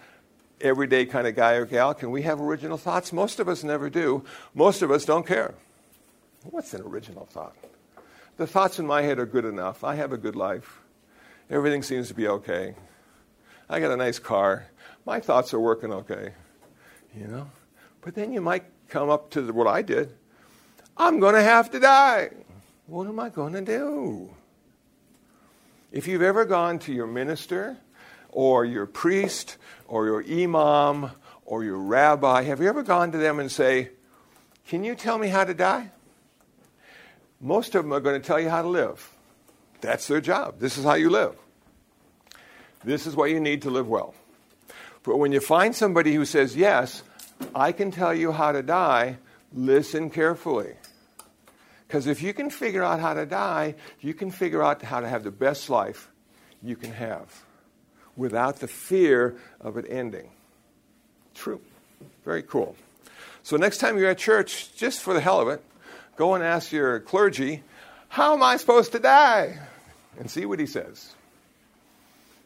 everyday 0.60 1.06
kind 1.06 1.26
of 1.26 1.34
guy 1.34 1.54
or 1.54 1.66
gal, 1.66 1.92
can 1.94 2.10
we 2.10 2.22
have 2.22 2.40
original 2.40 2.78
thoughts? 2.78 3.12
Most 3.12 3.40
of 3.40 3.48
us 3.48 3.64
never 3.64 3.90
do. 3.90 4.24
Most 4.54 4.82
of 4.82 4.90
us 4.90 5.04
don't 5.04 5.26
care. 5.26 5.54
What's 6.50 6.74
an 6.74 6.82
original 6.82 7.26
thought? 7.26 7.56
The 8.36 8.46
thoughts 8.46 8.78
in 8.78 8.86
my 8.86 9.02
head 9.02 9.18
are 9.18 9.26
good 9.26 9.44
enough. 9.44 9.82
I 9.82 9.94
have 9.94 10.12
a 10.12 10.18
good 10.18 10.36
life. 10.36 10.80
Everything 11.50 11.82
seems 11.82 12.08
to 12.08 12.14
be 12.14 12.28
okay. 12.28 12.74
I 13.68 13.80
got 13.80 13.90
a 13.90 13.96
nice 13.96 14.18
car. 14.18 14.66
My 15.06 15.20
thoughts 15.20 15.54
are 15.54 15.60
working 15.60 15.92
okay. 15.92 16.32
You 17.16 17.28
know? 17.28 17.50
But 18.00 18.14
then 18.14 18.32
you 18.32 18.40
might 18.40 18.64
come 18.88 19.08
up 19.08 19.30
to 19.30 19.42
the, 19.42 19.52
what 19.52 19.66
I 19.66 19.82
did. 19.82 20.14
I'm 20.96 21.20
going 21.20 21.34
to 21.34 21.42
have 21.42 21.70
to 21.70 21.80
die. 21.80 22.30
What 22.86 23.06
am 23.08 23.18
I 23.18 23.30
going 23.30 23.54
to 23.54 23.62
do? 23.62 24.34
If 25.92 26.06
you've 26.06 26.22
ever 26.22 26.44
gone 26.44 26.78
to 26.80 26.92
your 26.92 27.06
minister 27.06 27.78
or 28.30 28.64
your 28.64 28.86
priest 28.86 29.56
or 29.86 30.06
your 30.06 30.24
imam 30.24 31.10
or 31.46 31.64
your 31.64 31.78
rabbi, 31.78 32.42
have 32.42 32.60
you 32.60 32.68
ever 32.68 32.82
gone 32.82 33.12
to 33.12 33.18
them 33.18 33.38
and 33.38 33.50
say, 33.50 33.90
Can 34.66 34.84
you 34.84 34.94
tell 34.94 35.18
me 35.18 35.28
how 35.28 35.44
to 35.44 35.54
die? 35.54 35.90
Most 37.44 37.74
of 37.74 37.84
them 37.84 37.92
are 37.92 38.00
going 38.00 38.18
to 38.18 38.26
tell 38.26 38.40
you 38.40 38.48
how 38.48 38.62
to 38.62 38.68
live. 38.68 39.06
That's 39.82 40.08
their 40.08 40.22
job. 40.22 40.60
This 40.60 40.78
is 40.78 40.84
how 40.84 40.94
you 40.94 41.10
live. 41.10 41.36
This 42.82 43.06
is 43.06 43.14
what 43.14 43.28
you 43.28 43.38
need 43.38 43.60
to 43.62 43.70
live 43.70 43.86
well. 43.86 44.14
But 45.02 45.18
when 45.18 45.30
you 45.30 45.40
find 45.40 45.76
somebody 45.76 46.14
who 46.14 46.24
says, 46.24 46.56
Yes, 46.56 47.02
I 47.54 47.72
can 47.72 47.90
tell 47.90 48.14
you 48.14 48.32
how 48.32 48.52
to 48.52 48.62
die, 48.62 49.18
listen 49.52 50.08
carefully. 50.08 50.72
Because 51.86 52.06
if 52.06 52.22
you 52.22 52.32
can 52.32 52.48
figure 52.48 52.82
out 52.82 52.98
how 52.98 53.12
to 53.12 53.26
die, 53.26 53.74
you 54.00 54.14
can 54.14 54.30
figure 54.30 54.62
out 54.62 54.80
how 54.80 55.00
to 55.00 55.08
have 55.08 55.22
the 55.22 55.30
best 55.30 55.68
life 55.68 56.08
you 56.62 56.76
can 56.76 56.92
have 56.92 57.42
without 58.16 58.60
the 58.60 58.68
fear 58.68 59.36
of 59.60 59.76
it 59.76 59.84
ending. 59.90 60.30
True. 61.34 61.60
Very 62.24 62.42
cool. 62.42 62.74
So, 63.42 63.58
next 63.58 63.78
time 63.78 63.98
you're 63.98 64.08
at 64.08 64.16
church, 64.16 64.74
just 64.76 65.02
for 65.02 65.12
the 65.12 65.20
hell 65.20 65.42
of 65.42 65.48
it, 65.48 65.62
go 66.16 66.34
and 66.34 66.44
ask 66.44 66.72
your 66.72 67.00
clergy, 67.00 67.62
How 68.08 68.34
am 68.34 68.42
I 68.42 68.56
supposed 68.56 68.92
to 68.92 68.98
die? 68.98 69.58
And 70.18 70.30
see 70.30 70.46
what 70.46 70.60
he 70.60 70.66
says. 70.66 71.12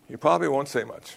He 0.09 0.17
probably 0.17 0.49
won't 0.49 0.69
say 0.69 0.85
much. 0.85 1.17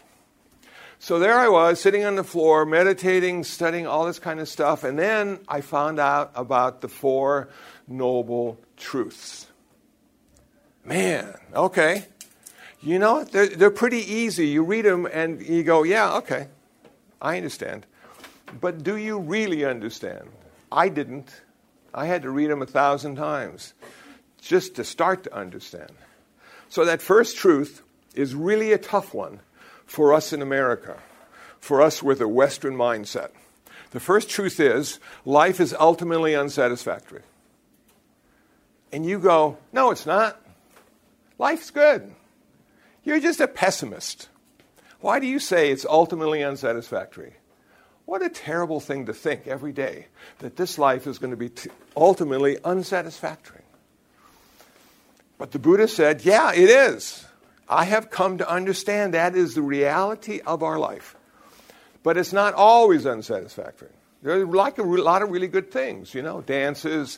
So 0.99 1.17
there 1.17 1.39
I 1.39 1.47
was, 1.47 1.79
sitting 1.79 2.03
on 2.05 2.15
the 2.15 2.23
floor, 2.23 2.65
meditating, 2.65 3.43
studying 3.45 3.87
all 3.87 4.05
this 4.05 4.19
kind 4.19 4.39
of 4.39 4.47
stuff, 4.47 4.83
and 4.83 4.99
then 4.99 5.39
I 5.47 5.61
found 5.61 5.99
out 5.99 6.31
about 6.35 6.81
the 6.81 6.89
Four 6.89 7.49
Noble 7.87 8.59
Truths. 8.77 9.47
Man, 10.85 11.33
okay. 11.55 12.05
You 12.81 12.99
know, 12.99 13.23
they're, 13.23 13.47
they're 13.47 13.71
pretty 13.71 13.99
easy. 13.99 14.47
You 14.47 14.63
read 14.63 14.85
them 14.85 15.07
and 15.11 15.41
you 15.41 15.63
go, 15.63 15.83
yeah, 15.83 16.17
okay, 16.17 16.47
I 17.21 17.37
understand. 17.37 17.85
But 18.59 18.83
do 18.83 18.97
you 18.97 19.19
really 19.19 19.65
understand? 19.65 20.29
I 20.71 20.89
didn't. 20.89 21.29
I 21.93 22.05
had 22.05 22.21
to 22.23 22.29
read 22.29 22.49
them 22.49 22.61
a 22.61 22.65
thousand 22.65 23.15
times 23.15 23.73
just 24.41 24.75
to 24.75 24.83
start 24.83 25.23
to 25.23 25.35
understand. 25.35 25.91
So, 26.69 26.85
that 26.85 27.01
first 27.01 27.37
truth 27.37 27.81
is 28.15 28.33
really 28.33 28.71
a 28.71 28.77
tough 28.77 29.13
one 29.13 29.39
for 29.85 30.13
us 30.13 30.31
in 30.31 30.41
America, 30.41 30.97
for 31.59 31.81
us 31.81 32.01
with 32.01 32.21
a 32.21 32.27
Western 32.27 32.75
mindset. 32.75 33.31
The 33.91 33.99
first 33.99 34.29
truth 34.29 34.59
is 34.59 34.99
life 35.25 35.59
is 35.59 35.75
ultimately 35.77 36.33
unsatisfactory. 36.33 37.23
And 38.93 39.05
you 39.05 39.19
go, 39.19 39.57
no, 39.71 39.91
it's 39.91 40.05
not. 40.05 40.41
Life's 41.37 41.71
good. 41.71 42.13
You're 43.03 43.19
just 43.19 43.41
a 43.41 43.47
pessimist. 43.47 44.29
Why 44.99 45.19
do 45.19 45.27
you 45.27 45.39
say 45.39 45.71
it's 45.71 45.85
ultimately 45.85 46.43
unsatisfactory? 46.43 47.33
What 48.05 48.21
a 48.21 48.29
terrible 48.29 48.79
thing 48.79 49.05
to 49.05 49.13
think 49.13 49.47
every 49.47 49.71
day 49.71 50.07
that 50.39 50.55
this 50.55 50.77
life 50.77 51.07
is 51.07 51.17
going 51.19 51.31
to 51.31 51.37
be 51.37 51.49
t- 51.49 51.69
ultimately 51.95 52.57
unsatisfactory. 52.63 53.61
But 55.37 55.51
the 55.51 55.59
Buddha 55.59 55.87
said, 55.87 56.23
yeah, 56.25 56.51
it 56.53 56.69
is. 56.69 57.25
I 57.67 57.85
have 57.85 58.11
come 58.11 58.37
to 58.39 58.49
understand 58.49 59.13
that 59.13 59.35
is 59.35 59.55
the 59.55 59.61
reality 59.61 60.41
of 60.45 60.61
our 60.61 60.77
life. 60.77 61.15
But 62.03 62.17
it's 62.17 62.33
not 62.33 62.53
always 62.53 63.05
unsatisfactory. 63.05 63.89
There 64.23 64.39
are 64.39 64.45
like 64.45 64.77
a 64.77 64.83
re- 64.83 65.01
lot 65.01 65.21
of 65.21 65.31
really 65.31 65.47
good 65.47 65.71
things, 65.71 66.13
you 66.13 66.21
know, 66.21 66.41
dances, 66.41 67.17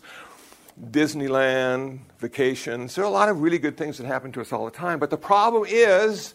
Disneyland, 0.81 1.99
vacations. 2.19 2.95
There 2.95 3.03
are 3.03 3.07
a 3.07 3.11
lot 3.11 3.29
of 3.29 3.41
really 3.41 3.59
good 3.59 3.77
things 3.77 3.97
that 3.97 4.07
happen 4.07 4.31
to 4.33 4.41
us 4.41 4.53
all 4.53 4.65
the 4.65 4.71
time. 4.71 4.99
But 4.99 5.09
the 5.09 5.17
problem 5.17 5.65
is 5.67 6.33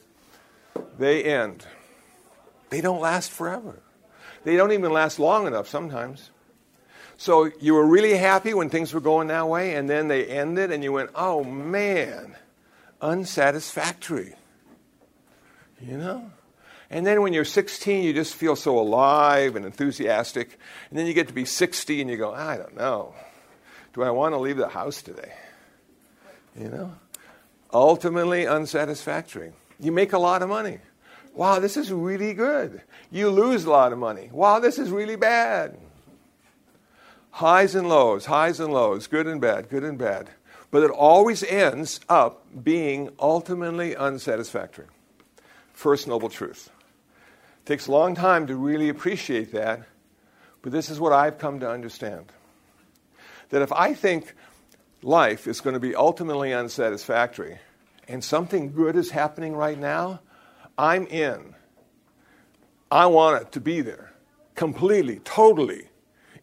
they 0.98 1.24
end. 1.24 1.64
They 2.70 2.80
don't 2.80 3.00
last 3.00 3.30
forever. 3.30 3.80
They 4.48 4.56
don't 4.56 4.72
even 4.72 4.94
last 4.94 5.18
long 5.18 5.46
enough 5.46 5.68
sometimes. 5.68 6.30
So 7.18 7.50
you 7.60 7.74
were 7.74 7.84
really 7.84 8.16
happy 8.16 8.54
when 8.54 8.70
things 8.70 8.94
were 8.94 9.00
going 9.00 9.28
that 9.28 9.46
way, 9.46 9.74
and 9.74 9.90
then 9.90 10.08
they 10.08 10.24
ended, 10.24 10.72
and 10.72 10.82
you 10.82 10.90
went, 10.90 11.10
oh 11.14 11.44
man, 11.44 12.34
unsatisfactory. 13.02 14.36
You 15.82 15.98
know? 15.98 16.30
And 16.88 17.06
then 17.06 17.20
when 17.20 17.34
you're 17.34 17.44
16, 17.44 18.02
you 18.02 18.14
just 18.14 18.34
feel 18.34 18.56
so 18.56 18.78
alive 18.78 19.54
and 19.54 19.66
enthusiastic. 19.66 20.58
And 20.88 20.98
then 20.98 21.06
you 21.06 21.12
get 21.12 21.28
to 21.28 21.34
be 21.34 21.44
60 21.44 22.00
and 22.00 22.08
you 22.08 22.16
go, 22.16 22.32
I 22.32 22.56
don't 22.56 22.74
know. 22.74 23.12
Do 23.92 24.02
I 24.02 24.10
want 24.10 24.32
to 24.32 24.38
leave 24.38 24.56
the 24.56 24.68
house 24.68 25.02
today? 25.02 25.34
You 26.58 26.70
know? 26.70 26.94
Ultimately 27.70 28.46
unsatisfactory. 28.46 29.52
You 29.78 29.92
make 29.92 30.14
a 30.14 30.18
lot 30.18 30.40
of 30.40 30.48
money. 30.48 30.78
Wow, 31.34 31.60
this 31.60 31.76
is 31.76 31.92
really 31.92 32.34
good. 32.34 32.82
You 33.10 33.30
lose 33.30 33.64
a 33.64 33.70
lot 33.70 33.92
of 33.92 33.98
money. 33.98 34.28
Wow, 34.32 34.60
this 34.60 34.78
is 34.78 34.90
really 34.90 35.16
bad. 35.16 35.78
Highs 37.30 37.74
and 37.74 37.88
lows, 37.88 38.26
highs 38.26 38.58
and 38.58 38.72
lows, 38.72 39.06
good 39.06 39.26
and 39.26 39.40
bad, 39.40 39.68
good 39.68 39.84
and 39.84 39.96
bad. 39.96 40.30
But 40.70 40.82
it 40.82 40.90
always 40.90 41.42
ends 41.44 42.00
up 42.08 42.44
being 42.64 43.10
ultimately 43.18 43.96
unsatisfactory. 43.96 44.86
First 45.72 46.08
noble 46.08 46.28
truth. 46.28 46.70
Takes 47.64 47.86
a 47.86 47.92
long 47.92 48.14
time 48.14 48.46
to 48.48 48.56
really 48.56 48.88
appreciate 48.88 49.52
that, 49.52 49.82
but 50.62 50.72
this 50.72 50.90
is 50.90 50.98
what 50.98 51.12
I've 51.12 51.38
come 51.38 51.60
to 51.60 51.70
understand. 51.70 52.32
That 53.50 53.62
if 53.62 53.72
I 53.72 53.94
think 53.94 54.34
life 55.02 55.46
is 55.46 55.60
going 55.60 55.74
to 55.74 55.80
be 55.80 55.94
ultimately 55.94 56.52
unsatisfactory 56.52 57.58
and 58.08 58.24
something 58.24 58.72
good 58.72 58.96
is 58.96 59.10
happening 59.10 59.54
right 59.54 59.78
now, 59.78 60.20
I'm 60.78 61.06
in. 61.08 61.54
I 62.90 63.06
want 63.06 63.42
it 63.42 63.52
to 63.52 63.60
be 63.60 63.80
there, 63.82 64.12
completely, 64.54 65.18
totally 65.18 65.88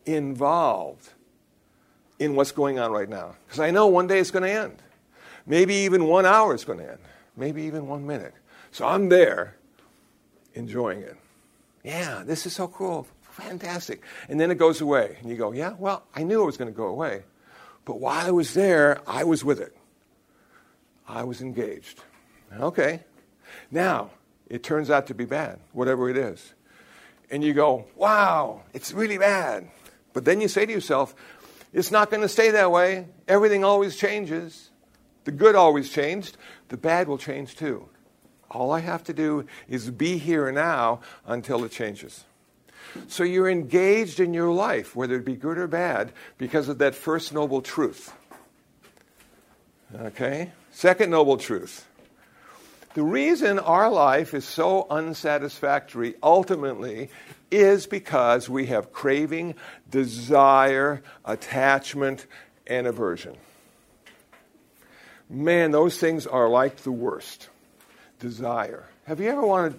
involved 0.06 1.10
in 2.20 2.36
what's 2.36 2.52
going 2.52 2.78
on 2.78 2.92
right 2.92 3.10
now. 3.10 3.36
Because 3.48 3.60
I 3.60 3.72
know 3.72 3.88
one 3.88 4.08
day 4.08 4.20
it's 4.20 4.32
going 4.32 4.44
to 4.44 4.52
end. 4.52 4.84
Maybe 5.48 5.74
even 5.74 6.06
one 6.06 6.26
hour 6.26 6.54
is 6.54 6.66
going 6.66 6.80
to 6.80 6.92
end. 6.92 7.00
Maybe 7.38 7.64
even 7.64 7.88
one 7.88 8.06
minute. 8.06 8.34
So 8.72 8.86
I'm 8.86 9.10
there 9.10 9.56
enjoying 10.54 11.00
it. 11.02 11.18
Yeah, 11.84 12.24
this 12.26 12.46
is 12.46 12.54
so 12.54 12.68
cool. 12.68 13.08
Fantastic. 13.22 14.02
And 14.30 14.40
then 14.40 14.52
it 14.52 14.58
goes 14.58 14.82
away. 14.82 15.18
And 15.22 15.30
you 15.30 15.38
go, 15.38 15.52
yeah, 15.52 15.74
well, 15.78 16.04
I 16.16 16.24
knew 16.24 16.42
it 16.42 16.46
was 16.46 16.58
going 16.58 16.72
to 16.72 16.76
go 16.76 16.88
away. 16.88 17.24
But 17.84 18.00
while 18.00 18.26
I 18.26 18.32
was 18.32 18.54
there, 18.54 19.02
I 19.08 19.24
was 19.24 19.44
with 19.44 19.60
it. 19.60 19.76
I 21.08 21.24
was 21.24 21.42
engaged. 21.42 22.02
Okay. 22.60 23.02
Now, 23.72 24.12
it 24.48 24.64
turns 24.64 24.90
out 24.90 25.08
to 25.08 25.14
be 25.14 25.26
bad, 25.26 25.60
whatever 25.72 26.10
it 26.10 26.18
is. 26.18 26.54
And 27.32 27.44
you 27.44 27.54
go, 27.54 27.86
wow, 27.96 28.62
it's 28.74 28.92
really 28.92 29.18
bad. 29.18 29.70
But 30.14 30.26
then 30.26 30.42
you 30.42 30.48
say 30.48 30.66
to 30.66 30.72
yourself, 30.72 31.16
it's 31.74 31.92
not 31.92 32.10
going 32.10 32.22
to 32.22 32.30
stay 32.30 32.52
that 32.52 32.72
way. 32.72 33.08
Everything 33.28 33.64
always 33.64 33.96
changes. 33.96 34.70
The 35.26 35.32
good 35.32 35.56
always 35.56 35.90
changed. 35.90 36.38
The 36.70 36.78
bad 36.78 37.08
will 37.08 37.18
change 37.18 37.56
too. 37.56 37.90
All 38.52 38.72
I 38.72 38.80
have 38.80 39.04
to 39.06 39.14
do 39.14 39.48
is 39.68 39.90
be 39.90 40.18
here 40.18 40.52
now 40.52 41.02
until 41.26 41.64
it 41.64 41.72
changes. 41.72 42.24
So 43.08 43.24
you're 43.24 43.50
engaged 43.50 44.20
in 44.20 44.34
your 44.34 44.54
life, 44.54 44.96
whether 44.96 45.16
it 45.16 45.26
be 45.26 45.36
good 45.36 45.58
or 45.58 45.68
bad, 45.68 46.14
because 46.38 46.70
of 46.70 46.78
that 46.78 46.96
first 46.96 47.34
noble 47.34 47.62
truth. 47.62 48.14
Okay? 49.94 50.52
Second 50.72 51.10
noble 51.10 51.38
truth 51.38 51.86
the 52.96 53.04
reason 53.04 53.60
our 53.60 53.92
life 53.92 54.34
is 54.34 54.46
so 54.46 54.88
unsatisfactory 54.90 56.16
ultimately 56.24 57.10
is 57.52 57.88
because 57.88 58.50
we 58.50 58.68
have 58.68 58.94
craving, 58.94 59.56
desire, 59.92 61.04
attachment, 61.26 62.26
and 62.66 62.88
aversion. 62.88 63.36
Man, 65.30 65.72
those 65.72 65.98
things 66.00 66.26
are 66.26 66.48
like 66.48 66.78
the 66.78 66.92
worst. 66.92 67.50
Desire. 68.20 68.86
Have 69.08 69.20
you 69.20 69.30
ever 69.30 69.46
wanted 69.46 69.76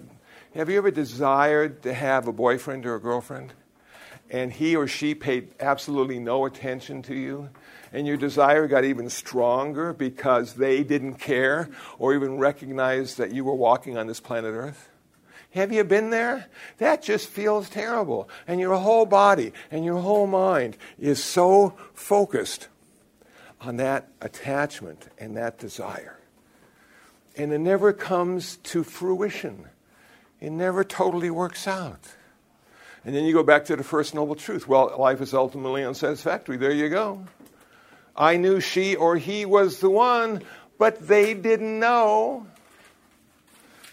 have 0.53 0.69
you 0.69 0.77
ever 0.77 0.91
desired 0.91 1.83
to 1.83 1.93
have 1.93 2.27
a 2.27 2.31
boyfriend 2.31 2.85
or 2.85 2.95
a 2.95 2.99
girlfriend 2.99 3.51
and 4.29 4.51
he 4.51 4.75
or 4.75 4.87
she 4.87 5.15
paid 5.15 5.49
absolutely 5.59 6.19
no 6.19 6.45
attention 6.45 7.01
to 7.03 7.15
you? 7.15 7.49
And 7.91 8.07
your 8.07 8.17
desire 8.17 8.67
got 8.67 8.83
even 8.83 9.09
stronger 9.09 9.93
because 9.93 10.53
they 10.53 10.83
didn't 10.83 11.15
care 11.15 11.69
or 11.99 12.13
even 12.13 12.37
recognize 12.37 13.15
that 13.15 13.31
you 13.31 13.43
were 13.43 13.55
walking 13.55 13.97
on 13.97 14.07
this 14.07 14.19
planet 14.19 14.53
Earth? 14.53 14.89
Have 15.51 15.71
you 15.71 15.83
been 15.83 16.09
there? 16.09 16.47
That 16.77 17.01
just 17.01 17.29
feels 17.29 17.69
terrible. 17.69 18.29
And 18.47 18.59
your 18.59 18.75
whole 18.75 19.05
body 19.05 19.53
and 19.71 19.83
your 19.85 19.99
whole 19.99 20.27
mind 20.27 20.77
is 20.99 21.23
so 21.23 21.75
focused 21.93 22.67
on 23.61 23.77
that 23.77 24.09
attachment 24.21 25.07
and 25.17 25.35
that 25.37 25.57
desire. 25.57 26.19
And 27.35 27.51
it 27.53 27.59
never 27.59 27.93
comes 27.93 28.57
to 28.57 28.83
fruition, 28.83 29.65
it 30.39 30.51
never 30.51 30.83
totally 30.83 31.29
works 31.29 31.67
out. 31.67 32.01
And 33.05 33.15
then 33.15 33.23
you 33.23 33.31
go 33.31 33.43
back 33.43 33.63
to 33.65 33.75
the 33.77 33.83
first 33.83 34.13
noble 34.13 34.35
truth. 34.35 34.67
Well, 34.67 34.93
life 34.99 35.21
is 35.21 35.33
ultimately 35.33 35.83
unsatisfactory. 35.83 36.57
There 36.57 36.71
you 36.71 36.89
go. 36.89 37.25
I 38.17 38.37
knew 38.37 38.59
she 38.59 38.95
or 38.95 39.17
he 39.17 39.45
was 39.45 39.79
the 39.79 39.89
one, 39.89 40.41
but 40.77 41.07
they 41.07 41.33
didn't 41.33 41.79
know. 41.79 42.47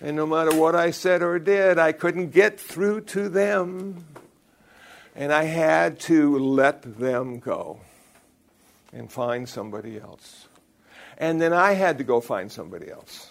And 0.00 0.16
no 0.16 0.26
matter 0.26 0.54
what 0.54 0.74
I 0.74 0.90
said 0.90 1.22
or 1.22 1.38
did, 1.38 1.78
I 1.78 1.92
couldn't 1.92 2.30
get 2.30 2.58
through 2.58 3.02
to 3.02 3.28
them. 3.28 4.04
And 5.14 5.32
I 5.32 5.44
had 5.44 6.00
to 6.00 6.38
let 6.38 6.98
them 6.98 7.38
go 7.38 7.80
and 8.92 9.10
find 9.10 9.48
somebody 9.48 10.00
else. 10.00 10.48
And 11.18 11.40
then 11.40 11.52
I 11.52 11.72
had 11.72 11.98
to 11.98 12.04
go 12.04 12.20
find 12.20 12.50
somebody 12.50 12.90
else. 12.90 13.30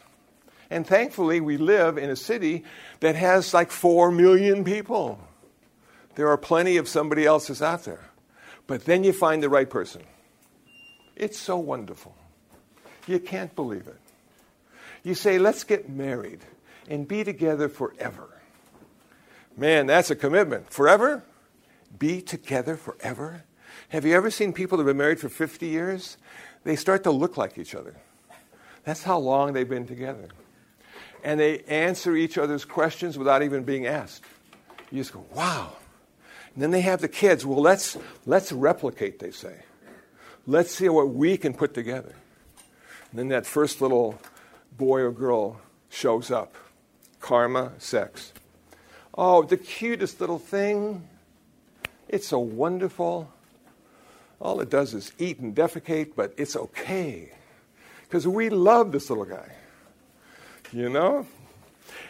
And 0.70 0.88
thankfully, 0.88 1.42
we 1.42 1.58
live 1.58 1.98
in 1.98 2.10
a 2.10 2.16
city 2.16 2.64
that 3.02 3.16
has 3.16 3.54
like 3.54 3.70
4 3.70 4.12
million 4.12 4.64
people. 4.64 5.20
There 6.16 6.30
are 6.30 6.38
plenty 6.38 6.78
of 6.78 6.88
somebody 6.88 7.26
else's 7.26 7.62
out 7.62 7.84
there. 7.84 8.06
But 8.66 8.86
then 8.86 9.04
you 9.04 9.12
find 9.12 9.44
the 9.44 9.50
right 9.50 9.70
person. 9.70 10.04
It's 11.16 11.38
so 11.38 11.58
wonderful. 11.58 12.16
You 13.08 13.20
can't 13.20 13.56
believe 13.56 13.88
it. 13.88 14.00
You 15.04 15.16
say, 15.16 15.38
let's 15.38 15.64
get 15.64 15.90
married 15.90 16.40
and 16.90 17.08
be 17.08 17.24
together 17.24 17.70
forever. 17.70 18.30
Man, 19.58 19.86
that's 19.86 20.10
a 20.10 20.16
commitment. 20.16 20.72
Forever? 20.72 21.24
Be 21.98 22.22
together 22.22 22.76
forever? 22.76 23.44
Have 23.90 24.06
you 24.06 24.16
ever 24.16 24.32
seen 24.32 24.54
people 24.54 24.78
that 24.78 24.84
have 24.84 24.90
been 24.90 24.98
married 24.98 25.20
for 25.20 25.30
50 25.30 25.68
years? 25.68 26.18
They 26.64 26.76
start 26.76 27.04
to 27.04 27.12
look 27.12 27.38
like 27.38 27.58
each 27.58 27.76
other. 27.76 27.96
That's 28.84 29.04
how 29.04 29.20
long 29.20 29.54
they've 29.54 29.70
been 29.70 29.86
together. 29.86 30.30
And 31.24 31.40
they 31.40 31.60
answer 31.64 32.16
each 32.16 32.38
other's 32.38 32.66
questions 32.66 33.18
without 33.18 33.44
even 33.44 33.64
being 33.64 33.86
asked. 33.86 34.24
You 34.92 35.00
just 35.00 35.14
go, 35.14 35.26
wow. 35.34 35.74
And 36.54 36.64
then 36.64 36.72
they 36.72 36.82
have 36.82 37.02
the 37.02 37.08
kids. 37.08 37.46
Well, 37.46 37.62
let's, 37.62 37.98
let's 38.26 38.52
replicate, 38.52 39.20
they 39.20 39.32
say. 39.32 39.56
Let's 40.46 40.76
see 40.76 40.90
what 40.90 41.10
we 41.10 41.38
can 41.38 41.54
put 41.54 41.74
together. 41.74 42.16
And 43.12 43.20
then 43.20 43.28
that 43.30 43.46
first 43.46 43.82
little 43.82 44.20
boy 44.78 45.02
or 45.02 45.12
girl 45.12 45.62
shows 45.90 46.32
up 46.32 46.56
karma, 47.22 47.72
sex. 47.78 48.34
Oh, 49.16 49.44
the 49.44 49.56
cutest 49.56 50.20
little 50.20 50.40
thing. 50.40 51.08
It's 52.10 52.28
so 52.28 52.40
wonderful. 52.40 53.32
All 54.42 54.60
it 54.60 54.70
does 54.70 54.94
is 54.94 55.14
eat 55.18 55.40
and 55.40 55.56
defecate, 55.56 56.12
but 56.16 56.34
it's 56.36 56.56
okay. 56.56 57.32
Because 58.02 58.28
we 58.28 58.50
love 58.50 58.92
this 58.92 59.10
little 59.10 59.26
guy. 59.26 59.56
You 60.74 60.90
know? 60.90 61.26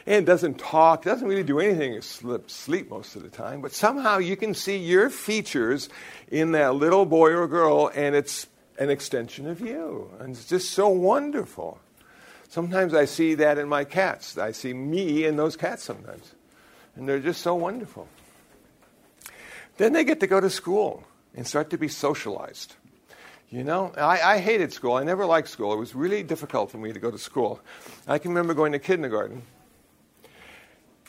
And 0.05 0.25
doesn't 0.25 0.59
talk, 0.59 1.03
doesn't 1.03 1.27
really 1.27 1.43
do 1.43 1.59
anything 1.59 1.93
except 1.93 2.51
sleep 2.51 2.89
most 2.89 3.15
of 3.15 3.23
the 3.23 3.29
time. 3.29 3.61
But 3.61 3.73
somehow 3.73 4.17
you 4.17 4.35
can 4.35 4.53
see 4.53 4.77
your 4.77 5.09
features 5.09 5.89
in 6.29 6.51
that 6.53 6.75
little 6.75 7.05
boy 7.05 7.31
or 7.31 7.47
girl, 7.47 7.89
and 7.93 8.15
it's 8.15 8.47
an 8.77 8.89
extension 8.89 9.47
of 9.47 9.61
you. 9.61 10.11
And 10.19 10.31
it's 10.31 10.47
just 10.47 10.71
so 10.71 10.89
wonderful. 10.89 11.79
Sometimes 12.49 12.93
I 12.93 13.05
see 13.05 13.35
that 13.35 13.57
in 13.57 13.67
my 13.67 13.83
cats. 13.83 14.37
I 14.37 14.51
see 14.51 14.73
me 14.73 15.25
in 15.25 15.37
those 15.37 15.55
cats 15.55 15.83
sometimes. 15.83 16.33
And 16.95 17.07
they're 17.07 17.19
just 17.19 17.41
so 17.41 17.55
wonderful. 17.55 18.07
Then 19.77 19.93
they 19.93 20.03
get 20.03 20.19
to 20.19 20.27
go 20.27 20.39
to 20.39 20.49
school 20.49 21.03
and 21.35 21.47
start 21.47 21.71
to 21.71 21.77
be 21.77 21.87
socialized. 21.87 22.75
You 23.49 23.63
know, 23.63 23.91
I, 23.97 24.19
I, 24.21 24.37
hated 24.39 24.73
school. 24.73 24.93
I 24.93 25.03
never 25.03 25.25
liked 25.25 25.47
school. 25.47 25.73
It 25.73 25.77
was 25.77 25.93
really 25.93 26.23
difficult 26.23 26.71
for 26.71 26.77
me 26.77 26.91
to 26.91 26.99
go 26.99 27.11
to 27.11 27.19
school. 27.19 27.59
I 28.07 28.17
can 28.17 28.31
remember 28.31 28.53
going 28.53 28.71
to 28.71 28.79
kindergarten. 28.79 29.43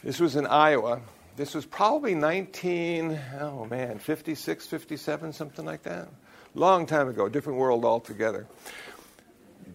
This 0.05 0.21
was 0.21 0.37
in 0.37 0.47
Iowa. 0.47 1.01
This 1.37 1.55
was 1.55 1.65
probably 1.65 2.15
19, 2.15 3.19
oh 3.41 3.65
man, 3.65 3.99
56, 3.99 4.67
57, 4.67 5.33
something 5.33 5.65
like 5.65 5.85
that. 5.85 6.09
Long 6.55 6.85
time 6.85 7.09
ago, 7.09 7.27
different 7.31 7.59
world 7.59 7.87
altogether. 7.87 8.47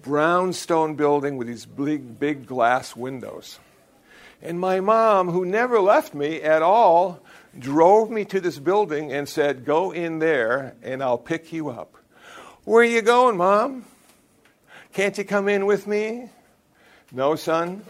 Brownstone 0.04 0.94
building 0.94 1.38
with 1.38 1.48
these 1.48 1.66
big, 1.66 2.20
big 2.20 2.46
glass 2.46 2.96
windows. 2.96 3.58
And 4.40 4.60
my 4.60 4.82
mom, 4.82 5.30
who 5.30 5.46
never 5.46 5.80
left 5.80 6.14
me 6.14 6.44
at 6.44 6.62
all, 6.62 7.22
drove 7.58 8.12
me 8.12 8.24
to 8.26 8.40
this 8.40 8.60
building 8.60 9.12
and 9.12 9.28
said, 9.28 9.66
Go 9.66 9.90
in 9.90 10.20
there 10.20 10.76
and 10.84 11.02
I'll 11.02 11.18
pick 11.18 11.52
you 11.52 11.70
up. 11.70 11.96
Where 12.66 12.84
are 12.84 12.86
you 12.86 13.02
going, 13.02 13.36
Mom? 13.36 13.84
Can't 14.94 15.18
you 15.18 15.24
come 15.24 15.50
in 15.50 15.66
with 15.66 15.88
me? 15.88 16.30
No, 17.12 17.36
son. 17.36 17.84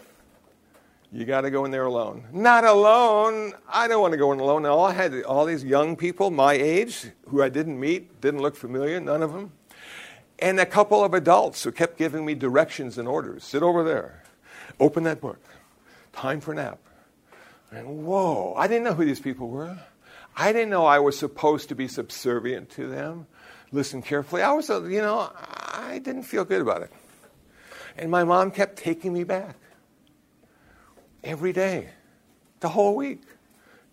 You 1.12 1.26
got 1.26 1.41
to 1.41 1.49
go 1.49 1.66
in 1.66 1.72
there 1.72 1.86
alone. 1.86 2.26
Not 2.32 2.64
alone. 2.64 3.53
I 3.68 3.88
don't 3.88 4.01
want 4.01 4.12
to 4.12 4.18
go 4.18 4.32
in 4.32 4.39
alone. 4.39 4.66
All 4.68 4.86
I 4.86 4.93
had 4.93 5.24
all 5.24 5.45
these 5.45 5.64
young 5.64 5.95
people 5.95 6.30
my 6.30 6.53
age 6.53 7.07
who 7.30 7.41
I 7.41 7.49
didn't 7.49 7.80
meet, 7.80 8.22
didn't 8.22 8.41
look 8.41 8.55
familiar, 8.55 8.99
none 8.99 9.24
of 9.24 9.34
them. 9.34 9.51
And 10.38 10.60
a 10.60 10.68
couple 10.68 11.03
of 11.03 11.16
adults 11.16 11.64
who 11.64 11.72
kept 11.72 11.97
giving 11.97 12.26
me 12.26 12.36
directions 12.36 12.97
and 12.97 13.07
orders. 13.07 13.43
Sit 13.43 13.64
over 13.64 13.84
there. 13.84 14.24
Open 14.80 15.03
that 15.03 15.20
book. 15.20 15.39
Time 16.14 16.41
for 16.41 16.53
nap. 16.53 16.80
And 17.72 18.05
whoa, 18.05 18.53
I 18.55 18.68
didn't 18.68 18.84
know 18.84 18.93
who 18.93 19.05
these 19.05 19.20
people 19.20 19.49
were. 19.49 19.80
I 20.38 20.53
didn't 20.53 20.70
know 20.70 20.86
I 20.86 20.99
was 20.99 21.18
supposed 21.18 21.70
to 21.70 21.76
be 21.76 21.88
subservient 21.88 22.70
to 22.72 22.88
them, 22.88 23.28
listen 23.72 24.01
carefully. 24.01 24.41
I 24.41 24.53
was, 24.53 24.70
uh, 24.70 24.84
you 24.84 25.01
know, 25.01 25.32
I 25.36 25.99
didn't 26.03 26.24
feel 26.24 26.45
good 26.45 26.62
about 26.62 26.84
it. 26.84 26.91
And 27.97 28.10
my 28.10 28.24
mom 28.24 28.51
kept 28.51 28.78
taking 28.78 29.12
me 29.12 29.24
back 29.24 29.55
every 31.24 31.54
day, 31.54 31.90
the 32.60 32.70
whole 32.70 32.96
week, 32.96 33.22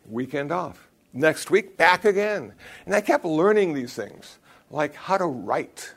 weekend 0.09 0.53
off. 0.53 0.89
Next 1.13 1.51
week, 1.51 1.77
back 1.77 2.05
again. 2.05 2.53
And 2.85 2.95
I 2.95 3.01
kept 3.01 3.25
learning 3.25 3.75
these 3.75 3.95
things, 3.95 4.39
like 4.71 4.95
how 4.95 5.17
to 5.17 5.27
write, 5.27 5.95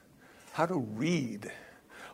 how 0.54 0.66
to 0.66 0.78
read, 0.78 1.52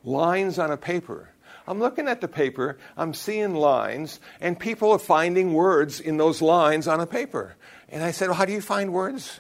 lines 0.04 0.58
on 0.58 0.72
a 0.72 0.78
paper 0.78 1.30
I'm 1.68 1.80
looking 1.80 2.08
at 2.08 2.22
the 2.22 2.28
paper, 2.28 2.78
I'm 2.96 3.14
seeing 3.14 3.56
lines, 3.56 4.20
and 4.40 4.60
people 4.60 4.92
are 4.92 5.00
finding 5.00 5.54
words 5.54 6.00
in 6.00 6.18
those 6.18 6.42
lines 6.42 6.88
on 6.88 7.00
a 7.00 7.08
paper. 7.08 7.56
And 7.90 8.04
I 8.04 8.12
said, 8.12 8.28
well, 8.28 8.38
How 8.38 8.46
do 8.46 8.54
you 8.54 8.62
find 8.62 8.94
words? 8.94 9.40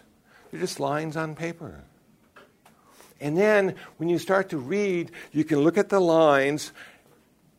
They're 0.51 0.59
just 0.59 0.79
lines 0.79 1.15
on 1.17 1.35
paper. 1.35 1.83
And 3.21 3.37
then 3.37 3.75
when 3.97 4.09
you 4.09 4.17
start 4.17 4.49
to 4.49 4.57
read, 4.57 5.11
you 5.31 5.43
can 5.43 5.59
look 5.59 5.77
at 5.77 5.89
the 5.89 5.99
lines, 5.99 6.71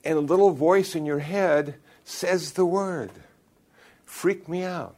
and 0.04 0.18
a 0.18 0.20
little 0.20 0.50
voice 0.50 0.94
in 0.94 1.06
your 1.06 1.20
head 1.20 1.76
says 2.06 2.52
the 2.52 2.64
word. 2.64 3.10
Freaked 4.06 4.48
me 4.48 4.62
out. 4.62 4.96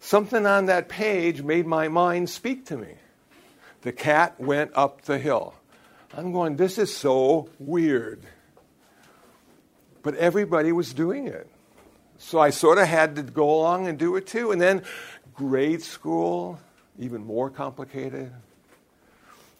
Something 0.00 0.44
on 0.46 0.66
that 0.66 0.88
page 0.88 1.42
made 1.42 1.64
my 1.64 1.88
mind 1.88 2.28
speak 2.28 2.66
to 2.66 2.76
me. 2.76 2.94
The 3.82 3.92
cat 3.92 4.38
went 4.38 4.72
up 4.74 5.02
the 5.02 5.18
hill. 5.18 5.54
I'm 6.12 6.32
going, 6.32 6.56
this 6.56 6.76
is 6.76 6.94
so 6.94 7.48
weird. 7.58 8.20
But 10.02 10.16
everybody 10.16 10.72
was 10.72 10.92
doing 10.92 11.28
it. 11.28 11.48
So 12.18 12.40
I 12.40 12.50
sort 12.50 12.78
of 12.78 12.88
had 12.88 13.16
to 13.16 13.22
go 13.22 13.48
along 13.48 13.86
and 13.86 13.96
do 13.96 14.16
it 14.16 14.26
too. 14.26 14.50
And 14.50 14.60
then 14.60 14.82
grade 15.34 15.82
school, 15.82 16.58
even 16.98 17.24
more 17.24 17.48
complicated. 17.48 18.32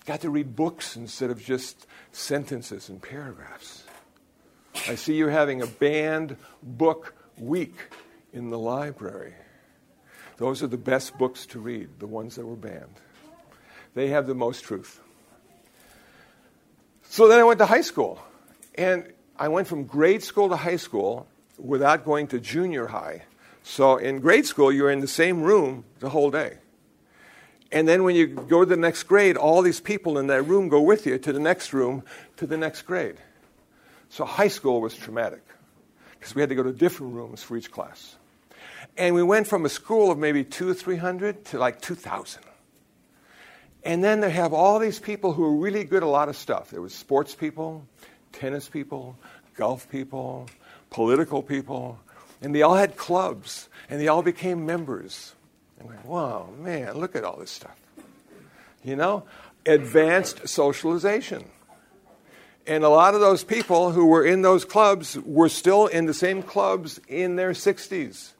Got 0.07 0.22
to 0.22 0.30
read 0.30 0.57
books 0.57 0.97
instead 0.97 1.30
of 1.30 1.43
just 1.43 1.86
sentences 2.11 2.88
and 2.88 3.01
paragraphs. 3.01 3.82
I 4.89 4.95
see 4.95 5.14
you're 5.14 5.31
having 5.31 5.62
a 5.62 5.66
banned 5.66 6.37
book 6.62 7.14
week 7.39 7.75
in 8.33 8.51
the 8.51 8.59
library. 8.59 9.35
Those 10.39 10.62
are 10.62 10.66
the 10.66 10.79
best 10.79 11.16
books 11.18 11.47
to 11.47 11.61
read, 11.61 11.99
the 11.99 12.07
ones 12.07 12.37
that 12.37 12.47
were 12.47 12.57
banned. 12.57 13.01
They 13.95 14.09
have 14.09 14.27
the 14.27 14.35
most 14.35 14.64
truth. 14.64 15.01
So 17.05 17.29
then 17.29 17.39
I 17.39 17.45
went 17.45 17.59
to 17.59 17.66
high 17.66 17.83
school. 17.83 18.18
And 18.75 19.12
I 19.39 19.49
went 19.49 19.68
from 19.68 19.85
grade 19.85 20.23
school 20.23 20.49
to 20.49 20.57
high 20.57 20.77
school 20.77 21.27
without 21.59 22.05
going 22.05 22.27
to 22.29 22.41
junior 22.41 22.87
high. 22.87 23.25
So 23.62 23.99
in 23.99 24.20
grade 24.20 24.47
school, 24.47 24.73
you're 24.73 24.91
in 24.91 25.01
the 25.01 25.09
same 25.09 25.43
room 25.43 25.85
the 26.01 26.09
whole 26.09 26.31
day. 26.31 26.59
And 27.70 27.87
then 27.87 28.03
when 28.03 28.16
you 28.16 28.27
go 28.27 28.61
to 28.61 28.66
the 28.66 28.77
next 28.77 29.05
grade, 29.05 29.37
all 29.37 29.62
these 29.62 29.81
people 29.81 30.18
in 30.18 30.27
that 30.27 30.43
room 30.43 30.68
go 30.68 30.81
with 30.81 31.07
you 31.07 31.18
to 31.18 31.33
the 31.33 31.41
next 31.41 31.73
room, 31.73 32.03
to 32.37 32.47
the 32.47 32.57
next 32.57 32.83
grade. 32.83 33.16
So 34.13 34.27
high 34.27 34.49
school 34.49 34.83
was 34.83 34.95
traumatic 34.95 35.41
because 36.11 36.35
we 36.35 36.43
had 36.43 36.51
to 36.51 36.55
go 36.55 36.63
to 36.63 36.73
different 36.73 37.15
rooms 37.15 37.43
for 37.43 37.57
each 37.57 37.73
class. 37.73 38.17
And 38.99 39.15
we 39.15 39.23
went 39.23 39.47
from 39.47 39.65
a 39.65 39.71
school 39.71 40.11
of 40.11 40.19
maybe 40.19 40.45
two 40.45 40.69
or 40.69 40.75
three 40.75 40.99
hundred 40.99 41.47
to 41.47 41.59
like 41.59 41.81
2,000. 41.81 42.43
And 43.83 44.05
then 44.05 44.21
they 44.21 44.29
have 44.29 44.53
all 44.53 44.79
these 44.79 44.99
people 44.99 45.33
who 45.33 45.43
are 45.45 45.57
really 45.57 45.85
good 45.85 46.03
at 46.03 46.03
a 46.03 46.11
lot 46.11 46.29
of 46.29 46.37
stuff. 46.37 46.71
There 46.71 46.83
was 46.83 46.95
sports 46.95 47.35
people, 47.35 47.87
tennis 48.33 48.69
people, 48.69 49.17
golf 49.57 49.89
people, 49.89 50.47
political 50.91 51.43
people, 51.43 51.99
and 52.43 52.55
they 52.55 52.61
all 52.61 52.75
had 52.75 52.99
clubs, 52.99 53.71
and 53.89 53.99
they 53.99 54.09
all 54.09 54.23
became 54.23 54.67
members. 54.67 55.35
And 55.79 55.89
we 55.89 55.95
went, 55.95 56.07
wow, 56.07 56.51
man, 56.59 56.99
look 56.99 57.17
at 57.17 57.25
all 57.25 57.39
this 57.39 57.51
stuff. 57.51 57.81
You 58.85 58.95
know, 58.95 59.25
advanced 59.65 60.47
socialization. 60.47 61.47
And 62.67 62.85
a 62.85 62.89
lot 62.89 63.15
of 63.15 63.21
those 63.21 63.43
people 63.43 63.91
who 63.91 64.07
were 64.07 64.25
in 64.25 64.43
those 64.43 64.65
clubs 64.65 65.19
were 65.19 65.49
still 65.49 65.87
in 65.87 66.07
the 66.07 66.15
same 66.15 66.43
clubs 66.43 67.01
in 67.09 67.37
their 67.37 67.51
60s. 67.53 68.33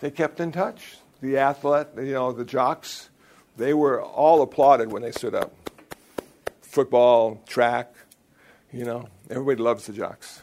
They 0.00 0.10
kept 0.10 0.40
in 0.40 0.50
touch. 0.50 0.96
The 1.20 1.38
athlete, 1.38 1.86
you 1.96 2.14
know, 2.14 2.32
the 2.32 2.44
jocks, 2.44 3.08
they 3.56 3.74
were 3.74 4.02
all 4.02 4.42
applauded 4.42 4.90
when 4.90 5.02
they 5.02 5.12
stood 5.12 5.36
up. 5.36 5.52
Football, 6.62 7.40
track, 7.46 7.94
you 8.72 8.84
know, 8.84 9.08
everybody 9.30 9.62
loves 9.62 9.86
the 9.86 9.92
jocks. 9.92 10.42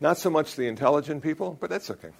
Not 0.00 0.16
so 0.16 0.30
much 0.30 0.54
the 0.54 0.68
intelligent 0.68 1.22
people, 1.24 1.56
but 1.60 1.70
that's 1.70 1.90
okay. 1.90 2.10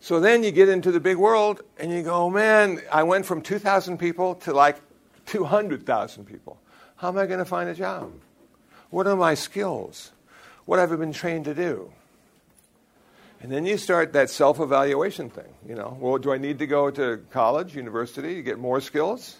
So 0.00 0.18
then 0.18 0.42
you 0.42 0.50
get 0.50 0.70
into 0.70 0.90
the 0.90 1.00
big 1.00 1.18
world 1.18 1.60
and 1.78 1.92
you 1.92 2.02
go, 2.02 2.30
man, 2.30 2.80
I 2.90 3.02
went 3.02 3.26
from 3.26 3.42
2,000 3.42 3.98
people 3.98 4.36
to 4.36 4.54
like 4.54 4.78
200,000 5.26 6.24
people. 6.24 6.58
How 6.96 7.08
am 7.08 7.18
I 7.18 7.26
going 7.26 7.38
to 7.38 7.44
find 7.44 7.68
a 7.68 7.74
job? 7.74 8.12
What 8.90 9.06
are 9.06 9.16
my 9.16 9.34
skills? 9.34 10.12
What 10.66 10.78
have 10.78 10.92
I 10.92 10.96
been 10.96 11.12
trained 11.12 11.46
to 11.46 11.54
do? 11.54 11.90
And 13.42 13.50
then 13.50 13.64
you 13.64 13.78
start 13.78 14.12
that 14.12 14.28
self 14.28 14.60
evaluation 14.60 15.30
thing. 15.30 15.52
You 15.66 15.74
know, 15.74 15.96
well, 15.98 16.18
do 16.18 16.32
I 16.32 16.38
need 16.38 16.58
to 16.58 16.66
go 16.66 16.90
to 16.90 17.24
college, 17.30 17.74
university 17.74 18.34
to 18.34 18.42
get 18.42 18.58
more 18.58 18.80
skills? 18.80 19.38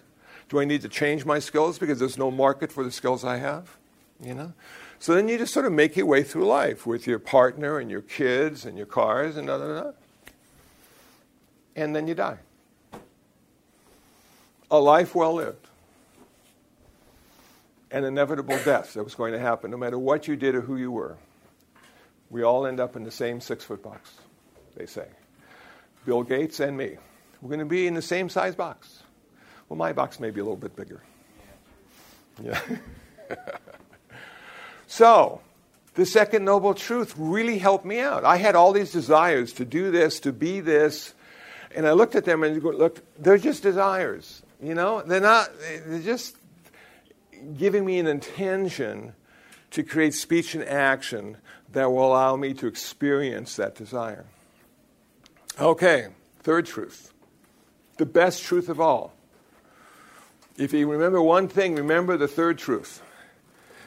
Do 0.49 0.59
I 0.59 0.65
need 0.65 0.83
to 0.83 0.89
change 0.89 1.25
my 1.25 1.39
skills 1.39 1.79
because 1.79 1.99
there's 1.99 2.19
no 2.19 2.31
market 2.31 2.73
for 2.73 2.83
the 2.83 2.91
skills 2.91 3.25
I 3.25 3.37
have? 3.37 3.77
you 4.23 4.35
know? 4.35 4.53
So 4.99 5.15
then 5.15 5.29
you 5.29 5.39
just 5.39 5.53
sort 5.53 5.67
of 5.67 5.73
make 5.73 5.97
your 5.97 6.07
way 6.07 6.23
through 6.23 6.47
life 6.47 6.87
with 6.87 7.07
your 7.07 7.19
partner 7.19 7.79
and 7.79 7.91
your 7.91 8.03
kids 8.03 8.67
and 8.67 8.77
your 8.77 8.87
cars 8.87 9.37
and 9.37 9.47
da 9.47 9.59
da. 9.59 9.93
And 11.75 11.97
then 11.97 12.07
you 12.07 12.15
die. 12.15 12.39
A 14.71 14.79
life 14.79 15.15
well 15.15 15.35
lived. 15.35 15.67
An 17.91 18.05
inevitable 18.05 18.59
death 18.65 18.95
that 18.95 19.03
was 19.03 19.15
going 19.15 19.33
to 19.33 19.39
happen 19.39 19.71
no 19.71 19.77
matter 19.77 19.99
what 19.99 20.29
you 20.29 20.37
did 20.37 20.55
or 20.55 20.61
who 20.61 20.77
you 20.77 20.93
were. 20.93 21.17
We 22.31 22.45
all 22.45 22.67
end 22.67 22.79
up 22.79 22.95
in 22.95 23.03
the 23.03 23.11
same 23.11 23.41
six 23.41 23.65
foot 23.65 23.83
box, 23.83 24.13
they 24.77 24.87
say. 24.87 25.07
Bill 26.07 26.23
Gates 26.23 26.61
and 26.61 26.77
me. 26.77 26.97
We're 27.43 27.49
going 27.49 27.61
to 27.61 27.65
be 27.65 27.87
in 27.87 27.95
the 27.95 28.03
same 28.03 28.29
size 28.29 28.55
box. 28.55 29.03
Well, 29.69 29.77
my 29.77 29.93
box 29.93 30.21
may 30.21 30.31
be 30.31 30.41
a 30.41 30.45
little 30.45 30.57
bit 30.57 30.77
bigger. 30.77 31.03
Yeah. 32.43 32.61
So, 34.91 35.41
the 35.95 36.05
second 36.05 36.45
noble 36.45 36.75
truth 36.75 37.15
really 37.17 37.59
helped 37.59 37.85
me 37.85 38.01
out. 38.01 38.25
I 38.25 38.39
had 38.39 38.57
all 38.57 38.73
these 38.73 38.91
desires 38.91 39.53
to 39.55 39.65
do 39.65 39.93
this, 39.93 40.19
to 40.21 40.33
be 40.33 40.59
this, 40.59 41.15
and 41.77 41.87
I 41.87 41.93
looked 41.93 42.17
at 42.17 42.25
them 42.25 42.43
and 42.43 42.61
go, 42.61 42.71
look, 42.71 43.01
they're 43.17 43.39
just 43.39 43.63
desires. 43.63 44.43
You 44.61 44.75
know, 44.75 45.01
they're 45.03 45.21
not, 45.21 45.49
they're 45.87 46.01
just 46.01 46.35
giving 47.57 47.85
me 47.85 47.99
an 47.99 48.07
intention 48.07 49.15
to 49.73 49.83
create 49.83 50.15
speech 50.15 50.55
and 50.55 50.65
action 50.65 51.37
that 51.73 51.91
will 51.91 52.07
allow 52.07 52.37
me 52.37 52.55
to 52.55 52.67
experience 52.67 53.57
that 53.57 53.75
desire. 53.75 54.27
Okay, 55.61 56.09
third 56.41 56.67
truth. 56.67 57.13
The 57.99 58.07
best 58.07 58.43
truth 58.43 58.69
of 58.69 58.81
all. 58.81 59.15
If 60.57 60.73
you 60.73 60.91
remember 60.91 61.23
one 61.23 61.49
thing, 61.49 61.75
remember 61.75 62.17
the 62.17 62.29
third 62.29 62.59
truth 62.59 63.03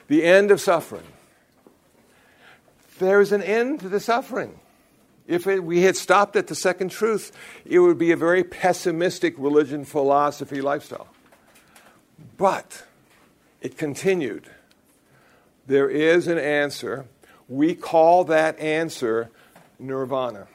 the 0.08 0.24
end 0.24 0.52
of 0.52 0.60
suffering. 0.60 1.06
There's 3.00 3.32
an 3.32 3.42
end 3.42 3.80
to 3.80 3.90
the 3.90 4.00
suffering. 4.00 4.60
If 5.28 5.48
it, 5.48 5.64
we 5.64 5.82
had 5.82 5.96
stopped 5.96 6.36
at 6.36 6.48
the 6.48 6.56
second 6.56 6.90
truth, 6.90 7.32
it 7.66 7.80
would 7.80 7.98
be 7.98 8.12
a 8.12 8.18
very 8.18 8.44
pessimistic 8.44 9.34
religion, 9.38 9.86
philosophy, 9.86 10.62
lifestyle. 10.62 11.08
But 12.38 12.84
it 13.64 13.78
continued. 13.78 14.50
There 15.66 15.90
is 15.90 16.28
an 16.28 16.38
answer. 16.38 17.06
We 17.48 17.74
call 17.74 18.26
that 18.26 18.60
answer 18.60 19.32
nirvana. 19.80 20.48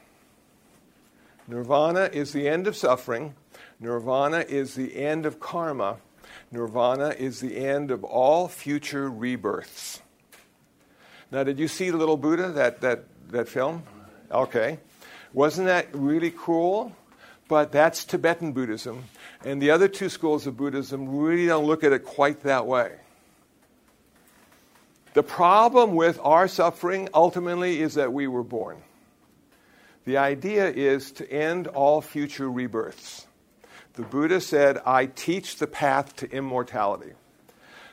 Nirvana 1.49 2.11
is 2.13 2.33
the 2.33 2.47
end 2.47 2.67
of 2.67 2.77
suffering. 2.77 3.35
Nirvana 3.81 4.45
is 4.47 4.75
the 4.75 4.95
end 4.97 5.25
of 5.25 5.41
karma. 5.41 5.97
Nirvana 6.53 7.15
is 7.19 7.41
the 7.41 7.57
end 7.57 7.91
of 7.91 8.05
all 8.05 8.47
future 8.47 9.09
rebirths. 9.11 10.03
Now, 11.31 11.45
did 11.45 11.59
you 11.59 11.69
see 11.69 11.91
little 11.91 12.17
Buddha, 12.19 12.51
that, 12.53 12.83
that, 12.83 13.05
that 13.31 13.49
film? 13.49 13.83
Okay. 14.31 14.79
Wasn't 15.33 15.67
that 15.67 15.89
really 15.93 16.33
cool? 16.37 16.95
But 17.49 17.73
that's 17.73 18.05
Tibetan 18.05 18.53
Buddhism. 18.53 19.05
And 19.45 19.61
the 19.61 19.71
other 19.71 19.89
two 19.89 20.11
schools 20.11 20.47
of 20.47 20.57
Buddhism 20.57 21.17
really 21.19 21.47
don't 21.47 21.65
look 21.65 21.83
at 21.83 21.93
it 21.93 22.05
quite 22.05 22.43
that 22.43 22.67
way. 22.67 22.93
The 25.15 25.23
problem 25.23 25.95
with 25.95 26.21
our 26.23 26.47
suffering 26.47 27.09
ultimately 27.15 27.81
is 27.81 27.95
that 27.95 28.13
we 28.13 28.27
were 28.29 28.43
born. 28.43 28.77
The 30.05 30.19
idea 30.19 30.69
is 30.69 31.11
to 31.13 31.31
end 31.31 31.67
all 31.67 32.01
future 32.01 32.51
rebirths. 32.51 33.27
The 33.95 34.03
Buddha 34.03 34.41
said, 34.41 34.81
I 34.87 35.07
teach 35.07 35.57
the 35.57 35.67
path 35.67 36.15
to 36.17 36.31
immortality. 36.31 37.13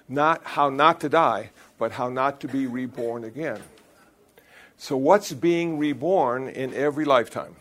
Not 0.08 0.44
how 0.44 0.70
not 0.70 1.02
to 1.02 1.10
die, 1.10 1.50
but 1.80 1.94
how 1.94 2.10
not 2.10 2.42
to 2.42 2.48
be 2.48 2.68
reborn 2.68 3.24
again. 3.24 3.62
So, 4.78 4.96
what's 4.98 5.34
being 5.34 5.80
reborn 5.80 6.48
in 6.48 6.74
every 6.74 7.06
lifetime? 7.06 7.56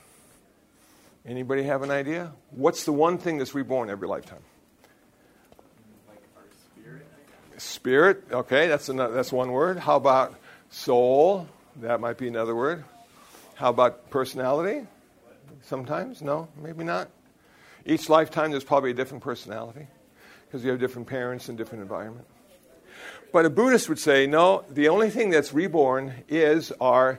Anybody 1.27 1.63
have 1.63 1.83
an 1.83 1.91
idea? 1.91 2.33
What's 2.51 2.85
the 2.85 2.93
one 2.93 3.17
thing 3.17 3.39
that's 3.39 3.55
reborn 3.55 3.89
every 3.89 4.07
lifetime? 4.07 4.43
Like 6.07 6.23
our 6.37 6.43
spirit, 6.53 7.07
Spirit, 7.57 8.25
okay, 8.31 8.69
that's, 8.69 8.91
another, 8.91 9.15
that's 9.15 9.33
one 9.33 9.51
word. 9.51 9.79
How 9.79 9.97
about 9.97 10.35
soul? 10.69 11.49
That 11.77 12.01
might 12.01 12.19
be 12.19 12.29
another 12.29 12.55
word. 12.55 12.85
How 13.55 13.71
about 13.71 14.11
personality? 14.11 14.87
Sometimes? 15.63 16.21
No, 16.21 16.49
maybe 16.63 16.85
not. 16.85 17.09
Each 17.87 18.11
lifetime, 18.11 18.51
there's 18.51 18.65
probably 18.65 18.91
a 18.91 18.95
different 18.95 19.25
personality 19.25 19.87
because 20.47 20.63
you 20.63 20.71
have 20.71 20.81
different 20.81 21.09
parents 21.09 21.49
and 21.49 21.57
different 21.57 21.83
environment. 21.83 22.27
But 23.33 23.47
a 23.47 23.51
Buddhist 23.51 23.89
would 23.89 23.99
say, 23.99 24.27
no, 24.27 24.65
the 24.71 24.89
only 24.89 25.11
thing 25.11 25.31
that's 25.31 25.55
reborn 25.55 26.15
is 26.29 26.71
our 26.81 27.19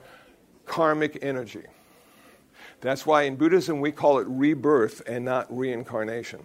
karmic 0.66 1.20
energy. 1.24 1.64
That's 2.82 3.06
why 3.06 3.24
in 3.24 3.36
Buddhism 3.36 3.82
we 3.82 3.92
call 3.92 4.20
it 4.20 4.28
rebirth 4.28 5.02
and 5.08 5.26
not 5.26 5.48
reincarnation. 5.56 6.42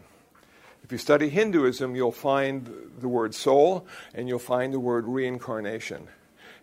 If 0.83 0.93
you 0.93 0.99
study 0.99 1.29
Hinduism, 1.29 1.95
you'll 1.95 2.13
find 2.13 2.69
the 2.99 3.09
word 3.09 3.35
soul 3.35 3.87
and 4.15 4.29
you'll 4.29 4.39
find 4.39 4.73
the 4.73 4.81
word 4.81 5.07
reincarnation. 5.07 6.09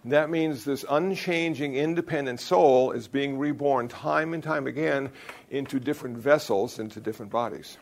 And 0.03 0.11
that 0.11 0.29
means 0.29 0.65
this 0.65 0.85
unchanging, 0.89 1.75
independent 1.75 2.39
soul 2.39 2.91
is 2.91 3.07
being 3.07 3.37
reborn 3.37 3.87
time 3.87 4.33
and 4.33 4.43
time 4.43 4.67
again 4.67 5.11
into 5.49 5.79
different 5.79 6.17
vessels, 6.17 6.79
into 6.79 6.99
different 6.99 7.31
bodies. 7.31 7.77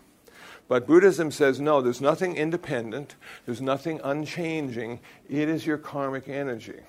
But 0.68 0.88
Buddhism 0.88 1.32
says 1.32 1.60
no, 1.60 1.82
there's 1.82 2.02
nothing 2.02 2.36
independent, 2.36 3.16
there's 3.46 3.62
nothing 3.62 4.02
unchanging. 4.04 5.00
It 5.30 5.50
is 5.50 5.66
your 5.66 5.78
karmic 5.78 6.28
energy. 6.28 6.80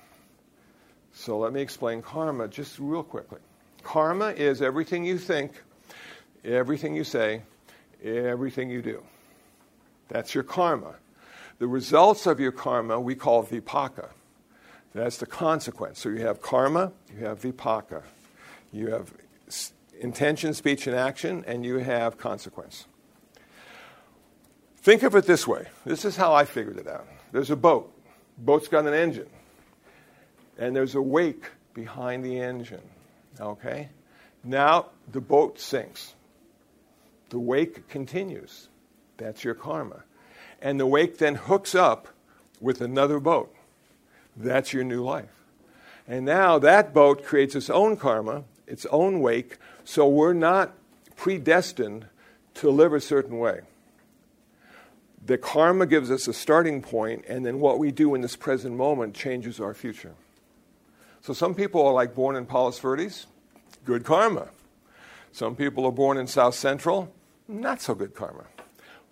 So 1.12 1.38
let 1.38 1.52
me 1.52 1.60
explain 1.60 2.02
karma 2.02 2.48
just 2.48 2.78
real 2.78 3.02
quickly. 3.02 3.40
Karma 3.86 4.30
is 4.30 4.62
everything 4.62 5.04
you 5.04 5.16
think, 5.16 5.52
everything 6.44 6.96
you 6.96 7.04
say, 7.04 7.42
everything 8.02 8.68
you 8.68 8.82
do. 8.82 9.00
That's 10.08 10.34
your 10.34 10.42
karma. 10.42 10.96
The 11.60 11.68
results 11.68 12.26
of 12.26 12.40
your 12.40 12.50
karma 12.50 12.98
we 12.98 13.14
call 13.14 13.44
vipaka. 13.44 14.08
That's 14.92 15.18
the 15.18 15.26
consequence. 15.26 16.00
So 16.00 16.08
you 16.08 16.22
have 16.22 16.42
karma, 16.42 16.90
you 17.16 17.24
have 17.26 17.40
vipaka. 17.40 18.02
You 18.72 18.90
have 18.90 19.12
intention, 20.00 20.52
speech, 20.52 20.88
and 20.88 20.96
action, 20.96 21.44
and 21.46 21.64
you 21.64 21.78
have 21.78 22.18
consequence. 22.18 22.86
Think 24.78 25.04
of 25.04 25.14
it 25.14 25.26
this 25.26 25.46
way. 25.46 25.66
This 25.84 26.04
is 26.04 26.16
how 26.16 26.34
I 26.34 26.44
figured 26.44 26.78
it 26.78 26.88
out. 26.88 27.06
There's 27.30 27.52
a 27.52 27.56
boat. 27.56 27.92
Boat's 28.36 28.66
got 28.66 28.84
an 28.84 28.94
engine. 28.94 29.30
And 30.58 30.74
there's 30.74 30.96
a 30.96 31.02
wake 31.02 31.44
behind 31.72 32.24
the 32.24 32.40
engine. 32.40 32.82
Okay? 33.40 33.88
Now 34.42 34.86
the 35.10 35.20
boat 35.20 35.58
sinks. 35.58 36.14
The 37.30 37.38
wake 37.38 37.88
continues. 37.88 38.68
That's 39.16 39.44
your 39.44 39.54
karma. 39.54 40.04
And 40.62 40.78
the 40.78 40.86
wake 40.86 41.18
then 41.18 41.34
hooks 41.34 41.74
up 41.74 42.08
with 42.60 42.80
another 42.80 43.20
boat. 43.20 43.54
That's 44.36 44.72
your 44.72 44.84
new 44.84 45.02
life. 45.02 45.30
And 46.06 46.24
now 46.24 46.58
that 46.58 46.94
boat 46.94 47.24
creates 47.24 47.54
its 47.54 47.68
own 47.68 47.96
karma, 47.96 48.44
its 48.66 48.86
own 48.86 49.20
wake, 49.20 49.58
so 49.84 50.06
we're 50.06 50.32
not 50.32 50.72
predestined 51.16 52.06
to 52.54 52.70
live 52.70 52.92
a 52.92 53.00
certain 53.00 53.38
way. 53.38 53.60
The 55.24 55.38
karma 55.38 55.86
gives 55.86 56.10
us 56.10 56.28
a 56.28 56.32
starting 56.32 56.82
point, 56.82 57.24
and 57.26 57.44
then 57.44 57.58
what 57.58 57.80
we 57.80 57.90
do 57.90 58.14
in 58.14 58.20
this 58.20 58.36
present 58.36 58.76
moment 58.76 59.14
changes 59.14 59.58
our 59.58 59.74
future. 59.74 60.14
So 61.26 61.32
some 61.32 61.56
people 61.56 61.84
are 61.84 61.92
like 61.92 62.14
born 62.14 62.36
in 62.36 62.46
Palos 62.46 62.78
Verdes, 62.78 63.26
good 63.84 64.04
karma. 64.04 64.46
Some 65.32 65.56
people 65.56 65.84
are 65.84 65.90
born 65.90 66.18
in 66.18 66.28
South 66.28 66.54
Central, 66.54 67.12
not 67.48 67.80
so 67.80 67.96
good 67.96 68.14
karma. 68.14 68.44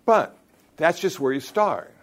But 0.05 0.37
that's 0.77 0.97
just 0.97 1.19
where 1.19 1.33
you 1.33 1.41
start. 1.41 1.93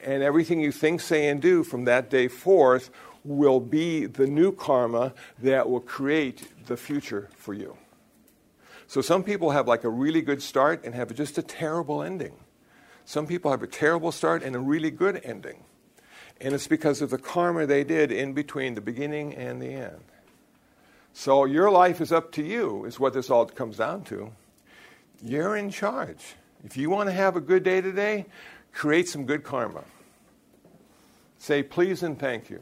And 0.00 0.24
everything 0.24 0.60
you 0.60 0.72
think, 0.72 1.00
say, 1.00 1.28
and 1.28 1.40
do 1.40 1.62
from 1.62 1.84
that 1.84 2.10
day 2.10 2.26
forth 2.26 2.90
will 3.22 3.60
be 3.60 4.06
the 4.06 4.26
new 4.26 4.50
karma 4.50 5.14
that 5.38 5.70
will 5.70 5.78
create 5.78 6.66
the 6.66 6.76
future 6.76 7.28
for 7.36 7.54
you. 7.54 7.76
So 8.88 9.00
some 9.00 9.22
people 9.22 9.52
have 9.52 9.68
like 9.68 9.84
a 9.84 9.88
really 9.88 10.20
good 10.20 10.42
start 10.42 10.84
and 10.84 10.96
have 10.96 11.14
just 11.14 11.38
a 11.38 11.42
terrible 11.42 12.02
ending. 12.02 12.34
Some 13.04 13.28
people 13.28 13.52
have 13.52 13.62
a 13.62 13.68
terrible 13.68 14.10
start 14.10 14.42
and 14.42 14.56
a 14.56 14.58
really 14.58 14.90
good 14.90 15.20
ending. 15.22 15.62
And 16.40 16.54
it's 16.54 16.66
because 16.66 17.00
of 17.00 17.10
the 17.10 17.18
karma 17.18 17.66
they 17.66 17.84
did 17.84 18.12
in 18.12 18.32
between 18.32 18.74
the 18.74 18.80
beginning 18.80 19.34
and 19.34 19.60
the 19.60 19.72
end. 19.72 20.00
So 21.12 21.46
your 21.46 21.70
life 21.70 22.00
is 22.00 22.12
up 22.12 22.30
to 22.32 22.42
you, 22.42 22.84
is 22.84 23.00
what 23.00 23.14
this 23.14 23.30
all 23.30 23.46
comes 23.46 23.78
down 23.78 24.04
to. 24.04 24.32
You're 25.22 25.56
in 25.56 25.70
charge. 25.70 26.34
If 26.62 26.76
you 26.76 26.90
want 26.90 27.08
to 27.08 27.12
have 27.14 27.36
a 27.36 27.40
good 27.40 27.62
day 27.62 27.80
today, 27.80 28.26
create 28.72 29.08
some 29.08 29.24
good 29.24 29.42
karma. 29.42 29.84
Say 31.38 31.62
please 31.62 32.02
and 32.02 32.18
thank 32.18 32.50
you. 32.50 32.60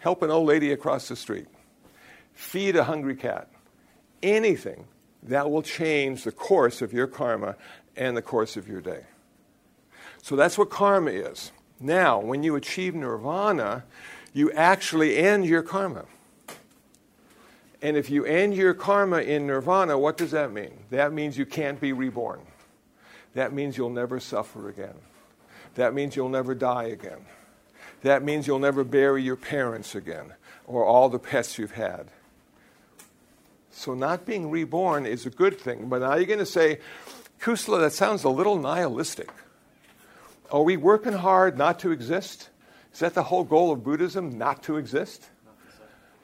Help 0.00 0.22
an 0.22 0.30
old 0.30 0.48
lady 0.48 0.72
across 0.72 1.06
the 1.06 1.14
street. 1.14 1.46
Feed 2.34 2.74
a 2.74 2.84
hungry 2.84 3.14
cat. 3.14 3.48
Anything 4.22 4.86
that 5.22 5.48
will 5.48 5.62
change 5.62 6.24
the 6.24 6.32
course 6.32 6.82
of 6.82 6.92
your 6.92 7.06
karma 7.06 7.54
and 7.96 8.16
the 8.16 8.22
course 8.22 8.56
of 8.56 8.66
your 8.66 8.80
day. 8.80 9.04
So 10.22 10.34
that's 10.34 10.58
what 10.58 10.70
karma 10.70 11.10
is. 11.10 11.52
Now, 11.82 12.20
when 12.20 12.44
you 12.44 12.54
achieve 12.54 12.94
nirvana, 12.94 13.84
you 14.32 14.52
actually 14.52 15.16
end 15.16 15.44
your 15.44 15.62
karma. 15.62 16.04
And 17.82 17.96
if 17.96 18.08
you 18.08 18.24
end 18.24 18.54
your 18.54 18.72
karma 18.72 19.18
in 19.18 19.48
nirvana, 19.48 19.98
what 19.98 20.16
does 20.16 20.30
that 20.30 20.52
mean? 20.52 20.72
That 20.90 21.12
means 21.12 21.36
you 21.36 21.44
can't 21.44 21.80
be 21.80 21.92
reborn. 21.92 22.40
That 23.34 23.52
means 23.52 23.76
you'll 23.76 23.90
never 23.90 24.20
suffer 24.20 24.68
again. 24.68 24.94
That 25.74 25.92
means 25.92 26.14
you'll 26.14 26.28
never 26.28 26.54
die 26.54 26.84
again. 26.84 27.26
That 28.02 28.22
means 28.22 28.46
you'll 28.46 28.60
never 28.60 28.84
bury 28.84 29.22
your 29.22 29.36
parents 29.36 29.94
again 29.96 30.34
or 30.66 30.84
all 30.84 31.08
the 31.08 31.18
pets 31.18 31.58
you've 31.58 31.72
had. 31.72 32.08
So, 33.72 33.94
not 33.94 34.26
being 34.26 34.50
reborn 34.50 35.06
is 35.06 35.26
a 35.26 35.30
good 35.30 35.58
thing. 35.58 35.88
But 35.88 36.02
now 36.02 36.14
you're 36.14 36.26
going 36.26 36.38
to 36.38 36.46
say, 36.46 36.78
Kusala, 37.40 37.80
that 37.80 37.92
sounds 37.92 38.22
a 38.22 38.28
little 38.28 38.58
nihilistic. 38.58 39.30
Are 40.52 40.62
we 40.62 40.76
working 40.76 41.14
hard 41.14 41.56
not 41.56 41.78
to 41.80 41.90
exist? 41.90 42.50
Is 42.92 43.00
that 43.00 43.14
the 43.14 43.22
whole 43.22 43.42
goal 43.42 43.72
of 43.72 43.82
Buddhism, 43.82 44.36
not 44.36 44.62
to 44.64 44.76
exist? 44.76 45.28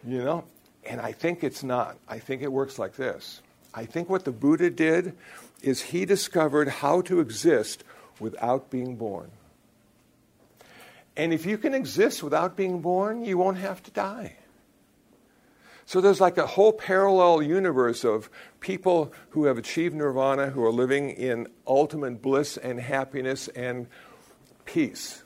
You 0.06 0.22
know? 0.22 0.44
And 0.84 1.00
I 1.00 1.12
think 1.12 1.42
it's 1.42 1.64
not. 1.64 1.96
I 2.06 2.18
think 2.18 2.42
it 2.42 2.52
works 2.52 2.78
like 2.78 2.94
this. 2.94 3.40
I 3.72 3.86
think 3.86 4.10
what 4.10 4.24
the 4.24 4.30
Buddha 4.30 4.70
did 4.70 5.16
is 5.62 5.80
he 5.80 6.04
discovered 6.04 6.68
how 6.68 7.00
to 7.02 7.20
exist 7.20 7.84
without 8.20 8.70
being 8.70 8.96
born. 8.96 9.30
And 11.16 11.32
if 11.32 11.46
you 11.46 11.58
can 11.58 11.74
exist 11.74 12.22
without 12.22 12.54
being 12.54 12.80
born, 12.80 13.24
you 13.24 13.38
won't 13.38 13.58
have 13.58 13.82
to 13.84 13.90
die. 13.90 14.36
So 15.84 16.02
there's 16.02 16.20
like 16.20 16.36
a 16.36 16.46
whole 16.46 16.72
parallel 16.72 17.42
universe 17.42 18.04
of 18.04 18.28
people 18.60 19.12
who 19.30 19.46
have 19.46 19.56
achieved 19.56 19.96
nirvana, 19.96 20.50
who 20.50 20.62
are 20.62 20.70
living 20.70 21.10
in 21.10 21.48
ultimate 21.66 22.20
bliss 22.20 22.58
and 22.58 22.78
happiness 22.78 23.48
and 23.48 23.86
peace. 24.68 25.22